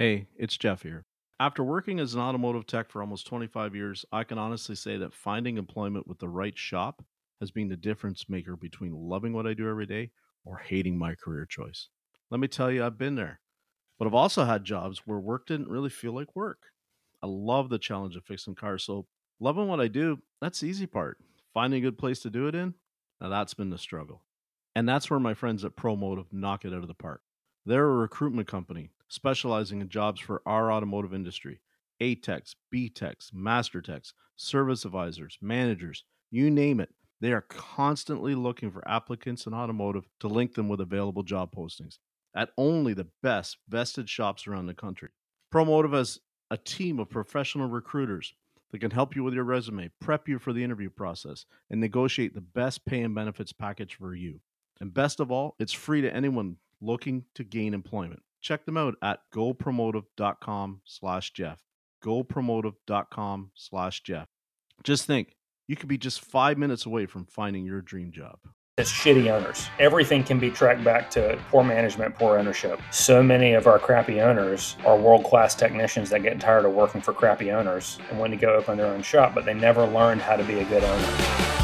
[0.00, 1.04] Hey, it's Jeff here.
[1.40, 5.12] After working as an automotive tech for almost 25 years, I can honestly say that
[5.12, 7.04] finding employment with the right shop
[7.38, 10.10] has been the difference maker between loving what I do every day
[10.46, 11.90] or hating my career choice.
[12.30, 13.40] Let me tell you, I've been there.
[13.98, 16.62] But I've also had jobs where work didn't really feel like work.
[17.22, 19.06] I love the challenge of fixing cars, so
[19.38, 21.18] loving what I do, that's the easy part.
[21.52, 22.72] Finding a good place to do it in,
[23.20, 24.22] now that's been the struggle.
[24.74, 27.20] And that's where my friends at ProMotive knock it out of the park.
[27.66, 31.60] They're a recruitment company specializing in jobs for our automotive industry.
[32.00, 32.90] A techs, B
[34.36, 36.88] service advisors, managers, you name it.
[37.20, 41.98] They are constantly looking for applicants in automotive to link them with available job postings
[42.34, 45.10] at only the best vested shops around the country.
[45.52, 48.32] ProMotive has a team of professional recruiters
[48.70, 52.34] that can help you with your resume, prep you for the interview process, and negotiate
[52.34, 54.40] the best pay and benefits package for you.
[54.80, 58.22] And best of all, it's free to anyone looking to gain employment.
[58.40, 61.58] Check them out at gopromotive.com slash Jeff.
[62.04, 64.26] gopromotive.com slash Jeff.
[64.82, 65.36] Just think,
[65.68, 68.38] you could be just five minutes away from finding your dream job.
[68.78, 69.68] It's shitty owners.
[69.78, 72.80] Everything can be tracked back to poor management, poor ownership.
[72.90, 77.02] So many of our crappy owners are world class technicians that get tired of working
[77.02, 80.22] for crappy owners and want to go open their own shop, but they never learned
[80.22, 81.59] how to be a good owner.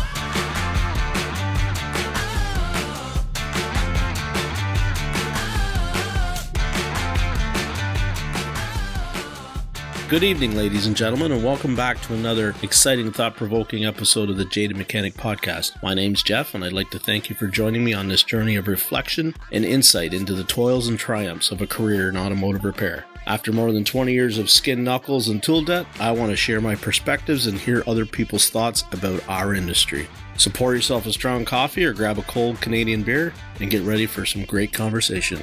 [10.08, 14.36] Good evening, ladies and gentlemen, and welcome back to another exciting, thought provoking episode of
[14.36, 15.82] the Jaded Mechanic Podcast.
[15.82, 18.54] My name's Jeff, and I'd like to thank you for joining me on this journey
[18.54, 23.04] of reflection and insight into the toils and triumphs of a career in automotive repair.
[23.26, 26.60] After more than 20 years of skin knuckles and tool debt, I want to share
[26.60, 30.06] my perspectives and hear other people's thoughts about our industry.
[30.36, 34.06] So pour yourself a strong coffee or grab a cold Canadian beer and get ready
[34.06, 35.42] for some great conversation.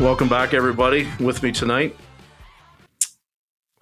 [0.00, 1.06] Welcome back, everybody.
[1.20, 1.94] With me tonight,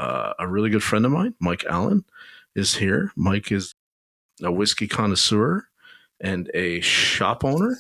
[0.01, 2.05] uh, a really good friend of mine, Mike Allen,
[2.57, 3.13] is here.
[3.15, 3.77] Mike is
[4.43, 5.69] a whiskey connoisseur
[6.21, 7.79] and a shop owner,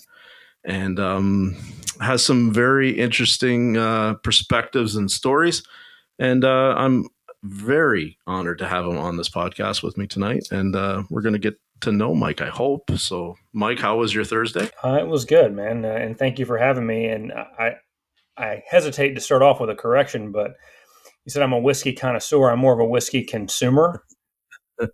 [0.63, 1.57] and um,
[2.01, 5.65] has some very interesting uh, perspectives and stories.
[6.21, 7.09] And uh, I'm
[7.43, 10.47] very honored to have him on this podcast with me tonight.
[10.53, 12.93] And uh, we're going to get to know Mike, I hope.
[12.99, 14.71] So, Mike, how was your Thursday?
[14.85, 15.85] Uh, it was good, man.
[15.85, 17.07] Uh, and thank you for having me.
[17.07, 17.79] And I,
[18.39, 20.53] I hesitate to start off with a correction, but
[21.25, 22.51] he said I'm a whiskey connoisseur.
[22.51, 24.05] I'm more of a whiskey consumer.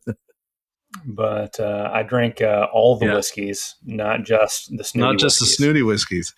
[1.04, 3.14] but uh, I drink uh, all the yeah.
[3.14, 5.56] whiskeys, not just the snooty not just whiskeys.
[5.56, 6.34] the snooty whiskeys.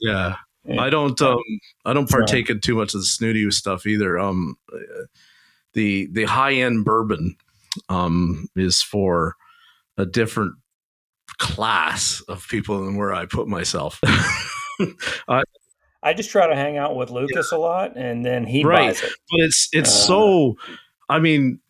[0.00, 0.36] Yeah.
[0.64, 0.80] yeah.
[0.80, 1.38] I don't um
[1.84, 4.18] I don't partake in too much of the snooty stuff either.
[4.18, 4.56] Um
[5.72, 7.36] the the high end bourbon
[7.88, 9.34] um is for
[9.96, 10.54] a different
[11.38, 14.00] class of people than where I put myself.
[15.28, 15.42] I,
[16.04, 17.58] I just try to hang out with Lucas yeah.
[17.58, 18.88] a lot, and then he right.
[18.88, 19.12] buys it.
[19.30, 20.56] But it's it's uh, so.
[21.08, 21.60] I mean,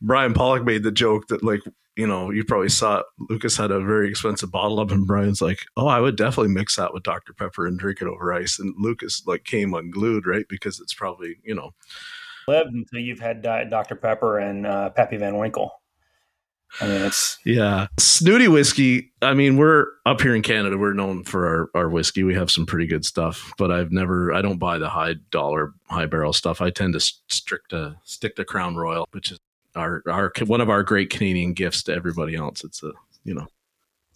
[0.00, 1.62] Brian Pollock made the joke that like
[1.96, 3.06] you know you probably saw it.
[3.30, 6.76] Lucas had a very expensive bottle of, and Brian's like, "Oh, I would definitely mix
[6.76, 10.46] that with Dr Pepper and drink it over ice." And Lucas like came unglued, right?
[10.48, 11.70] Because it's probably you know
[12.48, 15.79] lived until you've had Diet Dr Pepper and uh, Pappy Van Winkle.
[16.80, 19.12] I mean, it's yeah, snooty whiskey.
[19.22, 20.78] I mean, we're up here in Canada.
[20.78, 22.22] We're known for our, our whiskey.
[22.22, 24.32] We have some pretty good stuff, but I've never.
[24.32, 26.60] I don't buy the high dollar, high barrel stuff.
[26.60, 29.38] I tend to stick to stick to Crown Royal, which is
[29.74, 32.62] our our one of our great Canadian gifts to everybody else.
[32.64, 32.92] It's a
[33.24, 33.46] you know.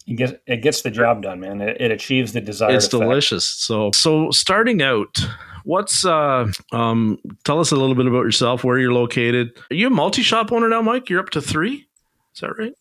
[0.07, 1.61] It gets, it gets the job done, man.
[1.61, 2.75] It, it achieves the desired.
[2.75, 3.01] It's effect.
[3.01, 3.43] delicious.
[3.43, 5.17] So, so starting out,
[5.63, 7.17] what's uh um?
[7.43, 8.63] Tell us a little bit about yourself.
[8.63, 9.57] Where you're located.
[9.71, 11.09] Are you a multi shop owner now, Mike?
[11.09, 11.87] You're up to three.
[12.35, 12.73] Is that right?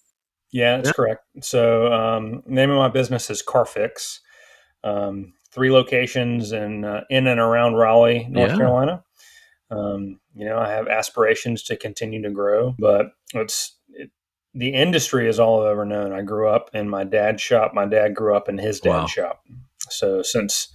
[0.53, 0.93] Yeah, that's yeah.
[0.93, 1.23] correct.
[1.43, 4.21] So, um, name of my business is CarFix.
[4.83, 8.57] Um, three locations in uh, in and around Raleigh, North yeah.
[8.57, 9.05] Carolina.
[9.71, 14.11] Um, you know, I have aspirations to continue to grow, but it's it,
[14.55, 16.13] the industry is all I've ever known.
[16.13, 17.73] I grew up in my dad's shop.
[17.75, 19.07] My dad grew up in his dad's wow.
[19.07, 19.43] shop.
[19.89, 20.69] So since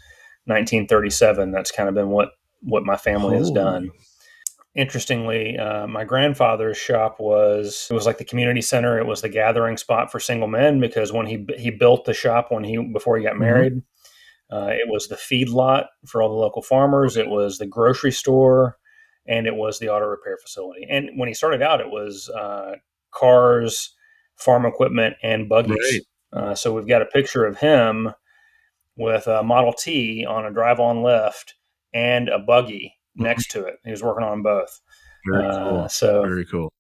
[0.46, 3.92] 1937, that's kind of been what what my family has done
[4.75, 9.00] interestingly, uh, my grandfather's shop was it was like the community center.
[9.00, 12.48] It was the gathering spot for single men because when he he built the shop
[12.50, 13.42] when he before he got mm-hmm.
[13.42, 14.56] married, mm-hmm.
[14.56, 17.18] uh, it was the feed lot for all the local farmers.
[17.18, 18.77] It was the grocery store,
[19.27, 20.86] and it was the auto repair facility.
[20.89, 22.75] And when he started out, it was uh,
[23.12, 23.95] cars,
[24.36, 25.75] farm equipment, and buggies.
[25.77, 26.01] Right.
[26.31, 28.10] Uh, so we've got a picture of him
[28.95, 31.56] with a Model T on a drive-on lift
[31.92, 33.75] and a buggy next to it.
[33.83, 34.81] He was working on both.
[35.30, 35.89] Very uh, cool.
[35.89, 36.71] So very cool.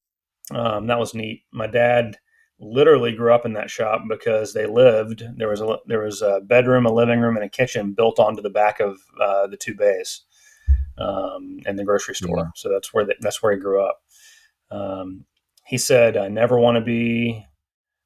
[0.51, 1.43] Um, that was neat.
[1.51, 2.17] My dad
[2.59, 6.41] literally grew up in that shop because they lived there was a there was a
[6.41, 9.75] bedroom, a living room, and a kitchen built onto the back of uh, the two
[9.75, 10.21] bays
[10.97, 12.37] um, and the grocery store.
[12.37, 12.51] Yeah.
[12.55, 14.01] So that's where the, that's where he grew up.
[14.71, 15.25] Um,
[15.65, 17.45] he said, "I never want to be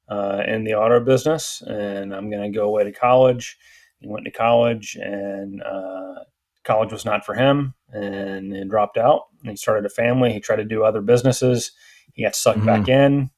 [0.08, 3.58] uh, in the auto business, and I'm going to go away to college."
[4.00, 6.24] He went to college, and uh,
[6.64, 9.22] college was not for him, and he dropped out.
[9.42, 10.32] And he started a family.
[10.32, 11.72] He tried to do other businesses.
[12.12, 12.66] He got sucked mm-hmm.
[12.66, 13.30] back in.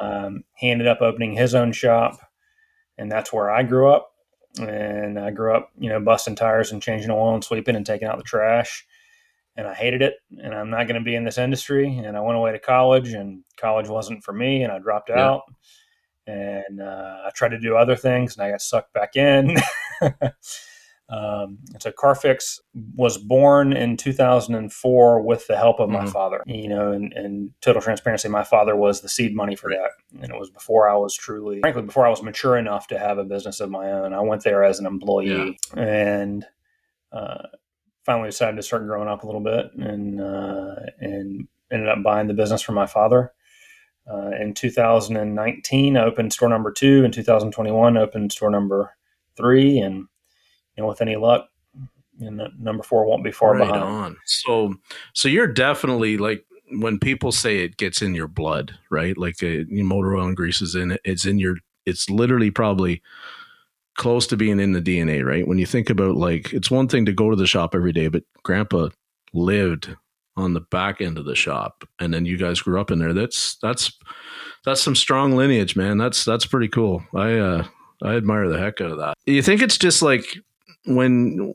[0.00, 2.18] Um, he ended up opening his own shop,
[2.96, 4.10] and that's where I grew up.
[4.58, 8.06] And I grew up, you know, busting tires and changing oil and sweeping and taking
[8.06, 8.86] out the trash.
[9.56, 11.98] And I hated it, and I'm not going to be in this industry.
[11.98, 15.20] And I went away to college, and college wasn't for me, and I dropped yeah.
[15.20, 15.42] out.
[16.26, 19.56] And uh, I tried to do other things, and I got sucked back in.
[21.12, 22.58] Um, so Carfix
[22.94, 26.08] was born in 2004 with the help of my mm-hmm.
[26.08, 26.42] father.
[26.46, 29.90] You know, and, and, total transparency, my father was the seed money for that,
[30.22, 33.18] and it was before I was truly, frankly, before I was mature enough to have
[33.18, 34.14] a business of my own.
[34.14, 35.82] I went there as an employee, yeah.
[35.82, 36.46] and
[37.12, 37.42] uh,
[38.06, 42.28] finally decided to start growing up a little bit, and uh, and ended up buying
[42.28, 43.32] the business from my father.
[44.10, 47.04] Uh, in 2019, I opened store number two.
[47.04, 48.96] In 2021, opened store number
[49.36, 50.06] three, and
[50.76, 51.48] you know, with any luck,
[52.20, 53.82] and number four won't be far right behind.
[53.82, 54.16] On.
[54.24, 54.74] So,
[55.12, 59.16] so you're definitely like when people say it gets in your blood, right?
[59.16, 61.00] Like a, uh, motor oil and grease is in it.
[61.04, 61.56] It's in your.
[61.84, 63.02] It's literally probably
[63.96, 65.46] close to being in the DNA, right?
[65.46, 68.08] When you think about like, it's one thing to go to the shop every day,
[68.08, 68.88] but Grandpa
[69.34, 69.94] lived
[70.36, 73.12] on the back end of the shop, and then you guys grew up in there.
[73.12, 73.98] That's that's
[74.64, 75.98] that's some strong lineage, man.
[75.98, 77.02] That's that's pretty cool.
[77.14, 77.66] I uh
[78.02, 79.14] I admire the heck out of that.
[79.26, 80.38] You think it's just like
[80.86, 81.54] when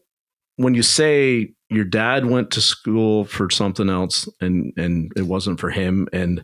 [0.58, 5.60] when you say your dad went to school for something else and and it wasn't
[5.60, 6.44] for him and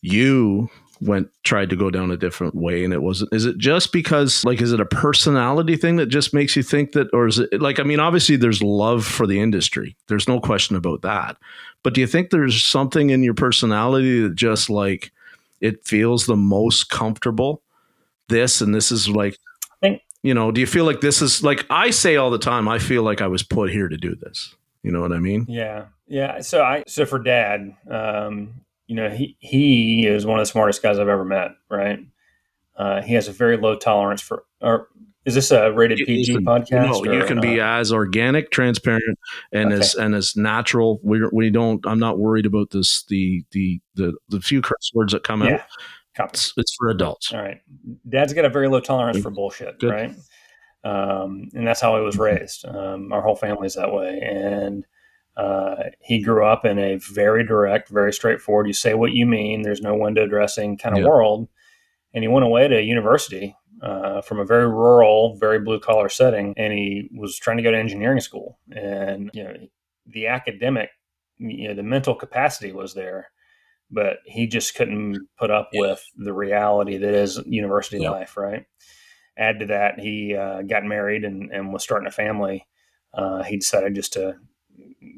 [0.00, 0.68] you
[1.00, 4.44] went tried to go down a different way and it wasn't is it just because
[4.44, 7.60] like is it a personality thing that just makes you think that or is it
[7.60, 9.96] like i mean obviously there's love for the industry.
[10.08, 11.36] There's no question about that.
[11.82, 15.10] But do you think there's something in your personality that just like
[15.60, 17.62] it feels the most comfortable?
[18.28, 19.38] This and this is like
[20.22, 22.78] you know, do you feel like this is like I say all the time, I
[22.78, 24.54] feel like I was put here to do this.
[24.82, 25.46] You know what I mean?
[25.48, 25.86] Yeah.
[26.06, 26.40] Yeah.
[26.40, 30.82] So I so for dad, um, you know, he he is one of the smartest
[30.82, 32.00] guys I've ever met, right?
[32.76, 34.88] Uh, he has a very low tolerance for or
[35.24, 36.70] is this a rated PG podcast?
[36.70, 39.18] No, or, you can uh, be as organic, transparent,
[39.52, 39.80] and okay.
[39.80, 40.98] as and as natural.
[41.02, 41.84] We we don't.
[41.86, 43.04] I'm not worried about this.
[43.04, 45.54] The the the the few curse words that come yeah.
[45.54, 45.60] out.
[46.18, 47.32] It's, it's, for adults.
[47.32, 47.60] All right.
[48.08, 49.90] Dad's got a very low tolerance for bullshit, Good.
[49.90, 50.14] right?
[50.84, 52.66] Um, and that's how he was raised.
[52.66, 54.20] Um, our whole family's that way.
[54.20, 54.84] And
[55.36, 59.62] uh, he grew up in a very direct, very straightforward, you say what you mean,
[59.62, 61.48] there's no window dressing kind of world.
[62.14, 66.52] And he went away to university uh, from a very rural, very blue collar setting.
[66.56, 68.58] And he was trying to go to engineering school.
[68.72, 69.54] And, you know,
[70.06, 70.90] the academic,
[71.38, 73.30] you know, the mental capacity was there
[73.92, 75.82] but he just couldn't put up yeah.
[75.82, 78.10] with the reality that is university yeah.
[78.10, 78.64] life, right?
[79.36, 82.66] Add to that, he uh, got married and, and was starting a family.
[83.14, 84.36] Uh, he decided just to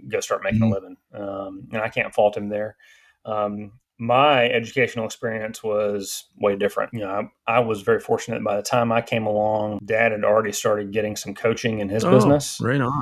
[0.08, 0.72] go start making mm-hmm.
[0.72, 0.96] a living.
[1.14, 2.76] Um, and I can't fault him there.
[3.24, 6.92] Um, my educational experience was way different.
[6.92, 8.42] You know, I, I, was very fortunate.
[8.42, 12.04] By the time I came along, Dad had already started getting some coaching in his
[12.04, 12.58] oh, business.
[12.60, 13.00] Right on.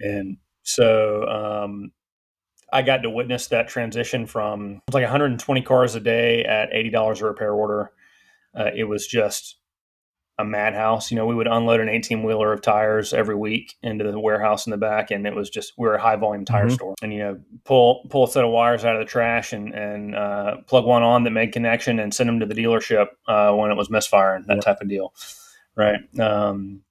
[0.00, 1.92] And so um,
[2.72, 6.70] I got to witness that transition from it was like 120 cars a day at
[6.70, 7.92] $80 a repair order.
[8.56, 9.56] Uh, it was just
[10.40, 11.10] a madhouse.
[11.10, 14.66] You know, we would unload an 18 wheeler of tires every week into the warehouse
[14.66, 16.74] in the back, and it was just we were a high volume tire mm-hmm.
[16.74, 16.94] store.
[17.02, 20.16] And you know, pull pull a set of wires out of the trash and and
[20.16, 23.70] uh, plug one on that made connection and send them to the dealership uh, when
[23.70, 24.44] it was misfiring.
[24.46, 25.14] That type of deal,
[25.76, 26.00] right?
[26.18, 26.82] Um,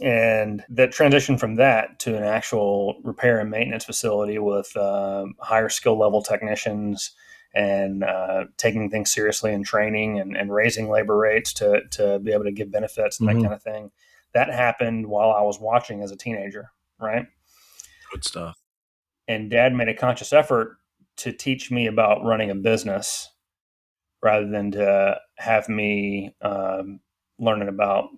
[0.00, 5.68] and that transition from that to an actual repair and maintenance facility with uh, higher
[5.68, 7.12] skill level technicians
[7.54, 12.32] and uh, taking things seriously and training and, and, raising labor rates to, to be
[12.32, 13.38] able to give benefits and mm-hmm.
[13.38, 13.90] that kind of thing
[14.34, 17.26] that happened while i was watching as a teenager right
[18.12, 18.58] good stuff
[19.28, 20.76] and dad made a conscious effort
[21.16, 23.30] to teach me about running a business
[24.22, 27.00] rather than to have me um,
[27.38, 28.08] learning about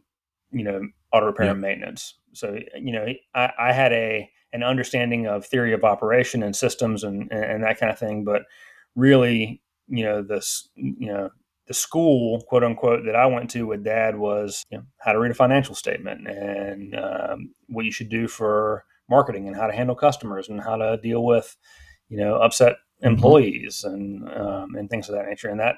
[0.51, 0.81] you know
[1.13, 1.53] auto repair yeah.
[1.53, 2.15] and maintenance.
[2.33, 7.05] So you know, I, I, had a an understanding of theory of operation and systems
[7.05, 8.43] and and that kind of thing, but
[8.95, 11.31] really, you know, this you know
[11.67, 15.19] the school quote unquote that I went to with dad was you know, how to
[15.19, 19.73] read a financial statement and um, what you should do for marketing and how to
[19.73, 21.57] handle customers and how to deal with
[22.09, 23.95] you know upset employees mm-hmm.
[23.95, 25.49] and um, and things of that nature.
[25.49, 25.77] And that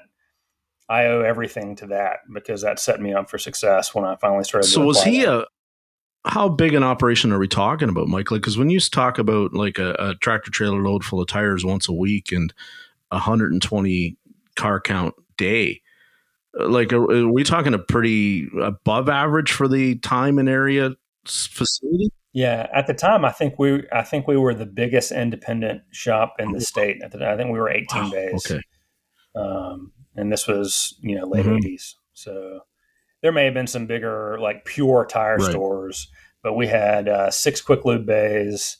[0.91, 4.43] I owe everything to that because that set me up for success when I finally
[4.43, 4.67] started.
[4.67, 5.33] So was he that.
[5.33, 5.45] a
[6.25, 8.29] how big an operation are we talking about, Mike?
[8.29, 11.65] Like, because when you talk about like a, a, tractor trailer load full of tires
[11.65, 12.53] once a week and
[13.09, 14.17] 120
[14.55, 15.81] car count day,
[16.59, 20.91] uh, like, are, are we talking a pretty above average for the time and area
[21.25, 22.09] facility?
[22.33, 26.35] Yeah, at the time, I think we I think we were the biggest independent shop
[26.37, 27.01] in the oh, state.
[27.01, 28.51] At the, I think we were 18 wow, days.
[28.51, 28.61] Okay.
[29.35, 31.67] Um, and this was you know late mm-hmm.
[31.67, 32.61] 80s, so
[33.21, 35.51] there may have been some bigger like pure tire right.
[35.51, 36.07] stores,
[36.43, 38.77] but we had uh, six quick lube bays,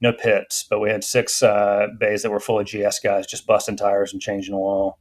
[0.00, 3.46] no pits, but we had six uh, bays that were full of GS guys just
[3.46, 4.98] busting tires and changing oil.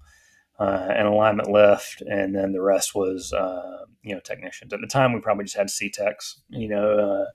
[0.59, 4.74] Uh, and alignment lift, and then the rest was uh, you know technicians.
[4.74, 7.25] At the time, we probably just had C techs, you know, uh,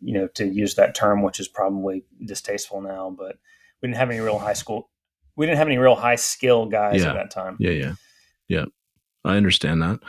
[0.00, 3.36] you know, to use that term, which is probably distasteful now, but
[3.80, 4.90] we didn't have any real high school.
[5.36, 7.10] We didn't have any real high skill guys yeah.
[7.10, 7.56] at that time.
[7.58, 7.94] Yeah, yeah,
[8.48, 8.64] yeah.
[9.24, 10.00] I understand that.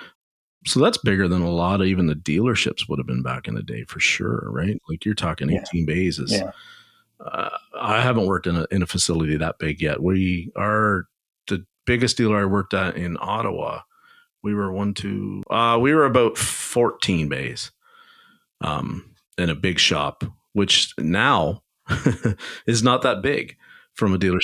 [0.65, 3.55] So that's bigger than a lot of even the dealerships would have been back in
[3.55, 4.81] the day for sure, right?
[4.89, 5.85] Like you're talking 18 yeah.
[5.85, 6.19] bays.
[6.19, 6.51] Is, yeah.
[7.19, 10.01] Uh, I haven't worked in a in a facility that big yet.
[10.01, 11.05] We are
[11.47, 13.81] the biggest dealer I worked at in Ottawa.
[14.43, 17.71] We were one, two, uh, we were about 14 bays.
[18.61, 21.63] Um, in a big shop, which now
[22.67, 23.57] is not that big
[23.93, 24.39] from a dealership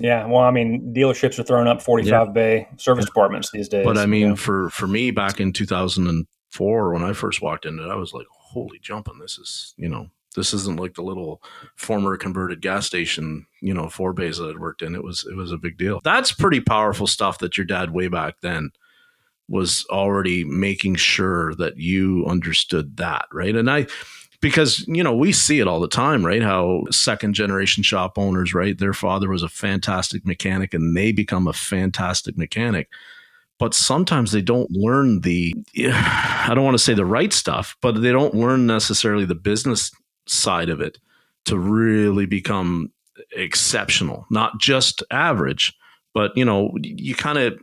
[0.00, 2.32] Yeah, well, I mean, dealerships are throwing up forty-five yeah.
[2.32, 3.84] bay service departments these days.
[3.84, 7.42] But I mean, for for me, back in two thousand and four, when I first
[7.42, 9.18] walked into it, I was like, "Holy jumping!
[9.18, 11.42] This is you know, this isn't like the little
[11.76, 14.94] former converted gas station, you know, four bays that I'd worked in.
[14.94, 16.00] It was it was a big deal.
[16.04, 18.70] That's pretty powerful stuff that your dad way back then
[19.48, 23.56] was already making sure that you understood that, right?
[23.56, 23.86] And I
[24.40, 26.42] because you know we see it all the time right?
[26.42, 28.78] How second generation shop owners right?
[28.78, 32.88] Their father was a fantastic mechanic and they become a fantastic mechanic.
[33.58, 35.54] But sometimes they don't learn the
[35.84, 39.90] i don't want to say the right stuff but they don't learn necessarily the business
[40.26, 40.98] side of it
[41.44, 42.92] to really become
[43.34, 45.74] exceptional not just average
[46.14, 47.58] but you know you kind of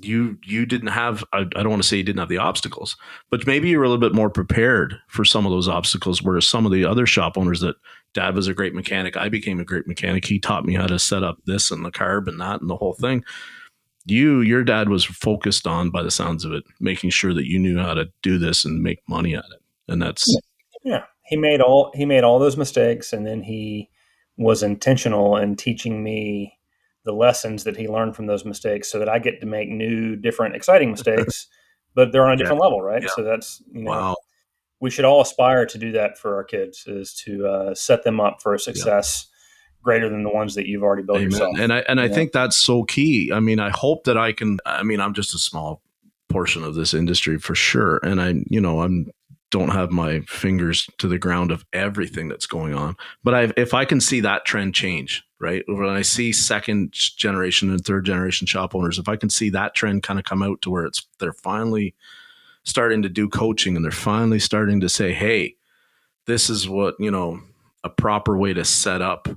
[0.00, 2.96] you you didn't have I, I, don't want to say you didn't have the obstacles
[3.30, 6.46] but maybe you were a little bit more prepared for some of those obstacles whereas
[6.46, 7.76] some of the other shop owners that
[8.12, 10.98] dad was a great mechanic i became a great mechanic he taught me how to
[10.98, 13.24] set up this and the carb and that and the whole thing.
[14.06, 17.58] You your dad was focused on by the sounds of it making sure that you
[17.58, 20.26] knew how to do this and make money at it and that's
[20.84, 21.04] yeah.
[21.22, 23.88] He made all he made all those mistakes and then he
[24.36, 26.58] was intentional in teaching me
[27.04, 30.16] the lessons that he learned from those mistakes so that I get to make new,
[30.16, 31.46] different, exciting mistakes,
[31.94, 32.64] but they're on a different yeah.
[32.64, 33.02] level, right?
[33.02, 33.08] Yeah.
[33.14, 34.16] So that's, you know, wow.
[34.80, 38.20] we should all aspire to do that for our kids is to uh, set them
[38.20, 39.84] up for a success yeah.
[39.84, 41.30] greater than the ones that you've already built Amen.
[41.30, 41.58] yourself.
[41.58, 43.30] And I, and I think that's so key.
[43.32, 45.82] I mean, I hope that I can, I mean, I'm just a small
[46.30, 48.00] portion of this industry for sure.
[48.02, 49.10] And I, you know, I'm
[49.54, 52.96] don't have my fingers to the ground of everything that's going on.
[53.22, 55.62] But i if I can see that trend change, right?
[55.68, 59.76] When I see second generation and third generation shop owners, if I can see that
[59.76, 61.94] trend kind of come out to where it's they're finally
[62.64, 65.54] starting to do coaching and they're finally starting to say, hey,
[66.26, 67.40] this is what, you know,
[67.84, 69.28] a proper way to set up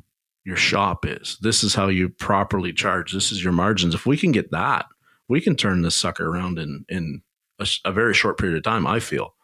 [0.43, 1.38] your shop is.
[1.41, 3.13] This is how you properly charge.
[3.13, 3.93] This is your margins.
[3.93, 4.88] If we can get that,
[5.27, 7.21] we can turn this sucker around in in
[7.59, 9.36] a, a very short period of time, I feel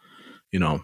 [0.54, 0.82] you know.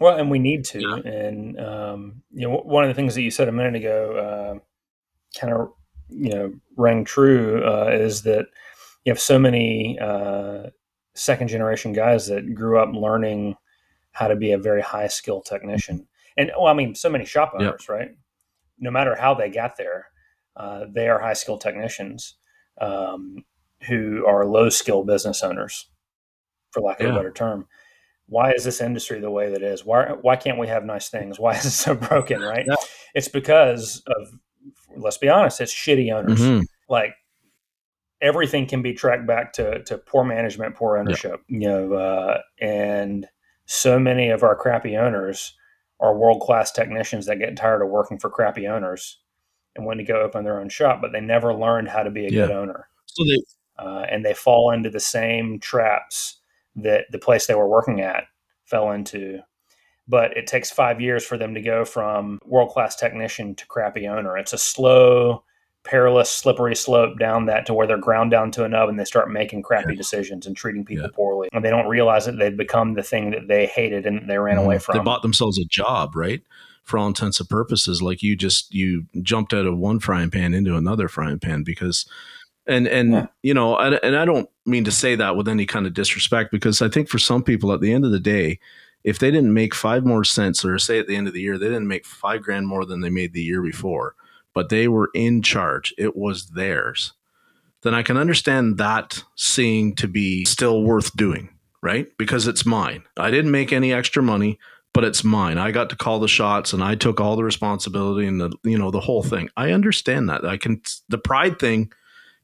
[0.00, 0.80] Well, and we need to.
[0.80, 0.96] Yeah.
[0.96, 5.38] And um, you know, one of the things that you said a minute ago, uh,
[5.38, 5.72] kind of
[6.08, 8.46] you know, rang true uh, is that
[9.04, 10.70] you have so many uh,
[11.14, 13.54] second generation guys that grew up learning
[14.12, 16.06] how to be a very high skill technician.
[16.36, 18.10] And well, I mean, so many shop owners, right?
[18.78, 20.08] No matter how they got there,
[20.56, 22.34] uh, they are high skill technicians
[22.80, 23.44] um,
[23.86, 25.86] who are low skill business owners,
[26.72, 27.12] for lack of yeah.
[27.12, 27.66] a better term
[28.26, 29.84] why is this industry the way that it is?
[29.84, 31.38] Why why can't we have nice things?
[31.38, 32.40] Why is it so broken?
[32.40, 32.64] Right?
[32.66, 32.76] Yeah.
[33.14, 34.28] It's because of
[34.96, 36.40] let's be honest, it's shitty owners.
[36.40, 36.62] Mm-hmm.
[36.88, 37.14] Like
[38.20, 41.40] everything can be tracked back to to poor management, poor ownership.
[41.48, 41.58] Yeah.
[41.58, 43.26] You know, uh, and
[43.66, 45.54] so many of our crappy owners
[46.00, 49.20] are world class technicians that get tired of working for crappy owners
[49.76, 52.26] and want to go open their own shop, but they never learned how to be
[52.26, 52.46] a yeah.
[52.46, 52.88] good owner.
[53.06, 53.42] So they
[53.76, 56.40] uh, and they fall into the same traps
[56.76, 58.24] that the place they were working at
[58.64, 59.40] fell into.
[60.06, 64.06] But it takes five years for them to go from world class technician to crappy
[64.06, 64.36] owner.
[64.36, 65.44] It's a slow,
[65.82, 69.04] perilous, slippery slope down that to where they're ground down to a nub and they
[69.04, 69.96] start making crappy yeah.
[69.96, 71.16] decisions and treating people yeah.
[71.16, 71.48] poorly.
[71.54, 74.56] And they don't realize that they've become the thing that they hated and they ran
[74.56, 74.66] mm-hmm.
[74.66, 74.98] away from.
[74.98, 76.42] They bought themselves a job, right?
[76.84, 80.54] for all intents and purposes, like you just you jumped out of one frying pan
[80.54, 82.06] into another frying pan because
[82.66, 83.26] and and yeah.
[83.42, 86.50] you know I, and i don't mean to say that with any kind of disrespect
[86.50, 88.58] because i think for some people at the end of the day
[89.02, 91.58] if they didn't make five more cents or say at the end of the year
[91.58, 94.14] they didn't make five grand more than they made the year before
[94.54, 97.12] but they were in charge it was theirs
[97.82, 101.48] then i can understand that seeing to be still worth doing
[101.84, 102.06] right?
[102.16, 103.04] Because it's mine.
[103.18, 104.58] I didn't make any extra money
[104.94, 105.58] but it's mine.
[105.58, 108.78] I got to call the shots and i took all the responsibility and the you
[108.78, 109.50] know the whole thing.
[109.56, 110.46] I understand that.
[110.46, 111.92] I can the pride thing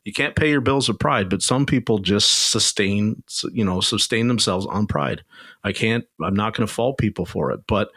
[0.04, 4.28] you can't pay your bills with pride but some people just sustain you know sustain
[4.28, 5.22] themselves on pride.
[5.64, 7.90] I can't i'm not going to fault people for it but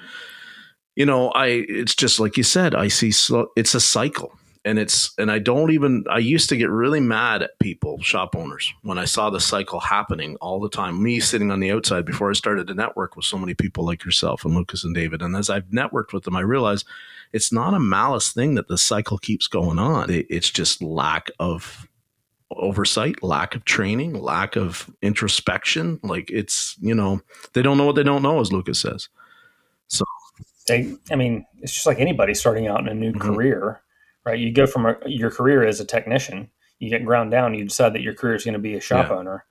[0.96, 4.78] you know i it's just like you said i see so it's a cycle and
[4.78, 8.74] it's and i don't even i used to get really mad at people shop owners
[8.82, 11.02] when i saw the cycle happening all the time.
[11.02, 14.04] Me sitting on the outside before i started to network with so many people like
[14.04, 16.84] yourself and lucas and david and as i've networked with them i realize
[17.34, 20.08] it's not a malice thing that the cycle keeps going on.
[20.10, 21.88] It's just lack of
[22.58, 26.00] oversight, lack of training, lack of introspection.
[26.04, 27.22] Like it's, you know,
[27.54, 29.10] they don't know what they don't know, as Lucas says.
[29.88, 30.04] So
[30.68, 33.22] they, I mean, it's just like anybody starting out in a new mm-hmm.
[33.22, 33.82] career,
[34.26, 34.40] right?
[34.40, 37.94] You go from a, your career as a technician, you get ground down, you decide
[37.94, 39.16] that your career is going to be a shop yeah.
[39.16, 39.46] owner.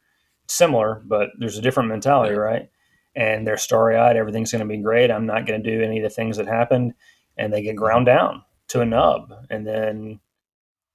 [0.49, 2.41] similar, but there's a different mentality, yeah.
[2.41, 2.71] right?
[3.15, 5.11] And they're starry eyed, everything's going to be great.
[5.11, 6.95] I'm not going to do any of the things that happened.
[7.37, 9.33] And they get ground down to a nub.
[9.51, 10.21] And then,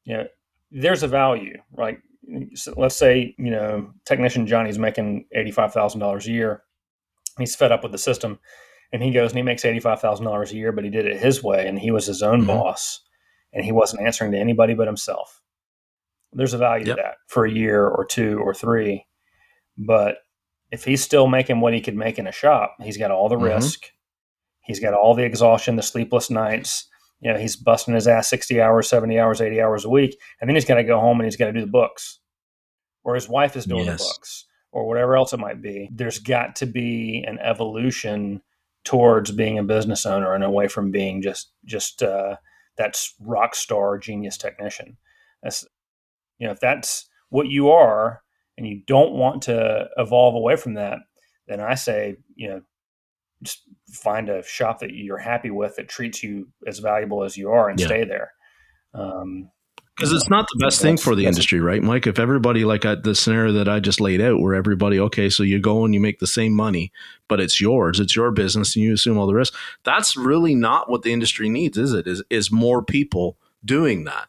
[0.03, 0.27] you know,
[0.71, 1.99] there's a value, right?
[2.55, 6.63] So let's say you know technician Johnny's making eighty five thousand dollars a year.
[7.37, 8.39] He's fed up with the system,
[8.91, 11.05] and he goes and he makes eighty five thousand dollars a year, but he did
[11.05, 12.47] it his way, and he was his own mm-hmm.
[12.47, 13.01] boss,
[13.53, 15.41] and he wasn't answering to anybody but himself.
[16.33, 16.97] There's a value yep.
[16.97, 19.05] to that for a year or two or three,
[19.77, 20.17] but
[20.71, 23.35] if he's still making what he could make in a shop, he's got all the
[23.35, 23.45] mm-hmm.
[23.45, 23.85] risk,
[24.63, 28.61] he's got all the exhaustion, the sleepless nights, you know, he's busting his ass 60
[28.61, 30.19] hours, 70 hours, 80 hours a week.
[30.39, 32.19] And then he's got to go home and he's got to do the books,
[33.03, 33.99] or his wife is doing yes.
[33.99, 35.89] the books, or whatever else it might be.
[35.91, 38.41] There's got to be an evolution
[38.83, 42.37] towards being a business owner and away from being just, just, uh,
[42.77, 44.97] that's rock star genius technician.
[45.41, 45.65] That's,
[46.37, 48.21] you know, if that's what you are
[48.57, 50.99] and you don't want to evolve away from that,
[51.47, 52.61] then I say, you know,
[53.91, 57.69] find a shop that you're happy with that treats you as valuable as you are
[57.69, 57.87] and yeah.
[57.87, 58.33] stay there.
[58.93, 59.49] Um,
[59.95, 62.05] because it's not the best thing for the industry, right, Mike?
[62.05, 65.41] If everybody like at the scenario that I just laid out, where everybody, okay, so
[65.41, 66.91] you go and you make the same money,
[67.27, 69.55] but it's yours, it's your business, and you assume all the risk.
[69.83, 72.05] That's really not what the industry needs, is it?
[72.05, 74.27] Is is more people doing that?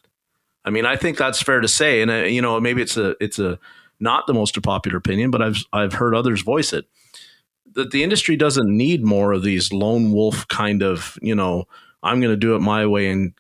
[0.65, 3.15] I mean, I think that's fair to say, and uh, you know, maybe it's a
[3.23, 3.59] it's a
[4.01, 6.87] not the most popular opinion, but I've I've heard others voice it
[7.75, 11.65] that the industry doesn't need more of these lone wolf kind of, you know,
[12.03, 13.33] I'm going to do it my way and,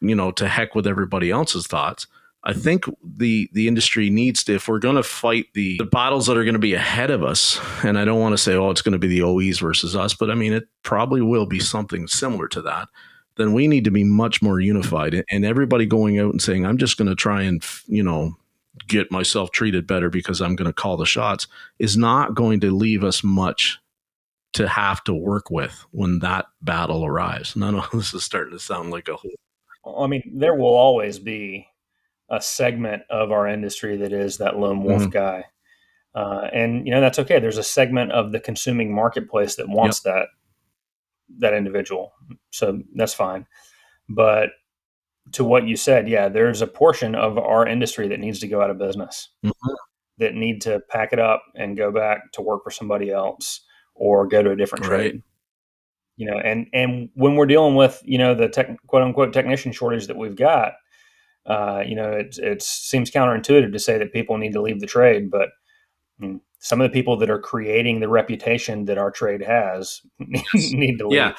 [0.00, 2.06] you know, to heck with everybody else's thoughts.
[2.44, 6.26] I think the the industry needs to, if we're going to fight the, the battles
[6.26, 8.70] that are going to be ahead of us, and I don't want to say, oh,
[8.70, 11.58] it's going to be the OEs versus us, but I mean, it probably will be
[11.58, 12.88] something similar to that.
[13.36, 16.78] Then we need to be much more unified, and everybody going out and saying, I'm
[16.78, 18.36] just going to try and, you know,
[18.86, 21.46] get myself treated better because I'm going to call the shots
[21.78, 23.78] is not going to leave us much
[24.54, 27.56] to have to work with when that battle arrives.
[27.56, 29.30] None of this is starting to sound like a whole.
[29.98, 31.66] I mean, there will always be
[32.30, 35.10] a segment of our industry that is that lone wolf mm-hmm.
[35.10, 35.44] guy.
[36.14, 37.38] Uh, and you know that's okay.
[37.38, 40.14] There's a segment of the consuming marketplace that wants yep.
[40.14, 40.26] that
[41.38, 42.12] that individual,
[42.50, 43.46] so that's fine.
[44.08, 44.50] But
[45.32, 48.62] to what you said, yeah, there's a portion of our industry that needs to go
[48.62, 49.72] out of business, mm-hmm.
[50.18, 53.60] that need to pack it up and go back to work for somebody else
[53.94, 54.96] or go to a different right.
[54.96, 55.22] trade.
[56.16, 59.70] You know, and and when we're dealing with you know the tech, quote unquote technician
[59.70, 60.72] shortage that we've got,
[61.46, 64.86] uh, you know, it it seems counterintuitive to say that people need to leave the
[64.86, 65.50] trade, but
[66.20, 70.02] mm, some of the people that are creating the reputation that our trade has
[70.54, 71.16] need to leave.
[71.16, 71.34] Yeah.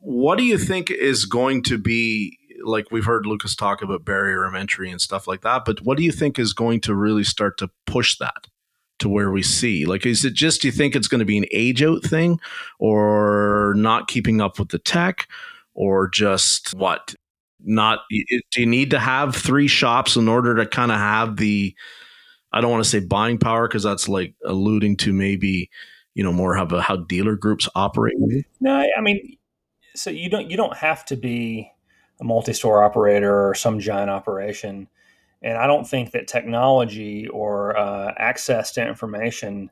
[0.00, 4.44] What do you think is going to be like we've heard Lucas talk about barrier
[4.44, 7.24] of entry and stuff like that, but what do you think is going to really
[7.24, 8.46] start to push that
[8.98, 9.86] to where we see?
[9.86, 12.40] Like, is it just, do you think it's going to be an age out thing
[12.78, 15.28] or not keeping up with the tech
[15.74, 17.14] or just what?
[17.60, 21.74] Not, do you need to have three shops in order to kind of have the,
[22.52, 25.70] I don't want to say buying power because that's like alluding to maybe,
[26.14, 28.16] you know, more a, how dealer groups operate.
[28.60, 29.36] No, I mean,
[29.94, 31.70] so you don't you don't have to be
[32.20, 34.88] a multi-store operator or some giant operation.
[35.42, 39.70] And I don't think that technology or uh, access to information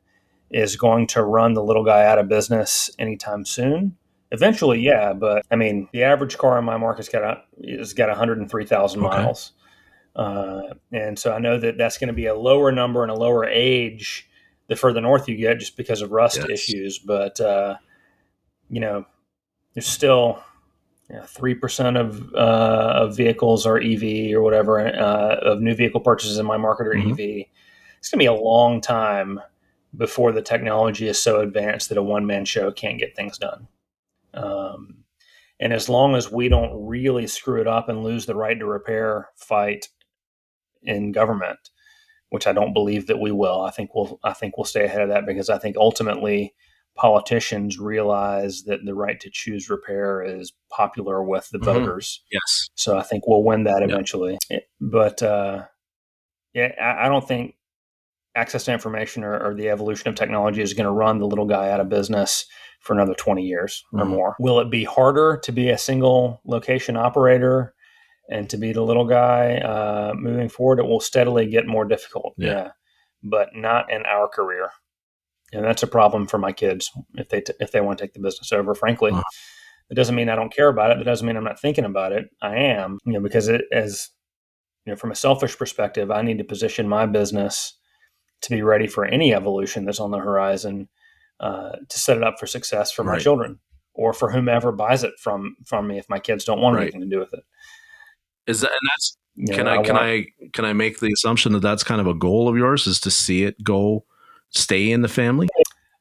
[0.49, 3.97] is going to run the little guy out of business anytime soon.
[4.31, 8.09] Eventually, yeah, but I mean, the average car in my market's got a, has got
[8.09, 9.07] 103,000 okay.
[9.07, 9.53] miles,
[10.17, 13.15] uh, and so I know that that's going to be a lower number and a
[13.15, 14.29] lower age
[14.67, 16.49] the further north you get, just because of rust yes.
[16.49, 16.99] issues.
[16.99, 17.77] But uh,
[18.69, 19.05] you know,
[19.73, 20.43] there's still
[21.25, 26.37] three percent of uh, of vehicles are EV or whatever uh, of new vehicle purchases
[26.37, 27.11] in my market are mm-hmm.
[27.11, 27.45] EV.
[27.99, 29.39] It's going to be a long time
[29.95, 33.67] before the technology is so advanced that a one man show can't get things done.
[34.33, 35.03] Um,
[35.59, 38.65] and as long as we don't really screw it up and lose the right to
[38.65, 39.87] repair fight
[40.83, 41.71] in government,
[42.29, 45.01] which I don't believe that we will, I think we'll I think we'll stay ahead
[45.01, 46.53] of that because I think ultimately
[46.97, 51.65] politicians realize that the right to choose repair is popular with the mm-hmm.
[51.65, 52.23] voters.
[52.31, 52.69] Yes.
[52.75, 54.37] So I think we'll win that eventually.
[54.49, 54.63] Yep.
[54.81, 55.65] But uh,
[56.53, 57.55] yeah, I, I, don't think
[58.35, 61.45] access to information or, or the evolution of technology is going to run the little
[61.45, 62.45] guy out of business
[62.81, 64.01] for another 20 years mm-hmm.
[64.01, 64.35] or more.
[64.39, 67.73] Will it be harder to be a single location operator
[68.29, 70.79] and to be the little guy uh, moving forward?
[70.79, 72.33] It will steadily get more difficult.
[72.37, 72.47] yeah.
[72.47, 72.71] yeah
[73.23, 74.69] but not in our career
[75.53, 78.13] and that's a problem for my kids if they t- if they want to take
[78.13, 78.75] the business over.
[78.75, 79.23] Frankly, uh-huh.
[79.89, 80.99] it doesn't mean I don't care about it.
[80.99, 82.25] It doesn't mean I'm not thinking about it.
[82.41, 84.09] I am, you know, because it as
[84.85, 87.77] you know, from a selfish perspective, I need to position my business
[88.41, 90.87] to be ready for any evolution that's on the horizon,
[91.39, 93.13] uh, to set it up for success for right.
[93.13, 93.59] my children
[93.93, 96.83] or for whomever buys it from from me if my kids don't want right.
[96.83, 97.43] anything to do with it.
[98.45, 100.99] Is that and that's you can know, I, I can want, I can I make
[100.99, 104.05] the assumption that that's kind of a goal of yours is to see it go
[104.49, 105.47] stay in the family?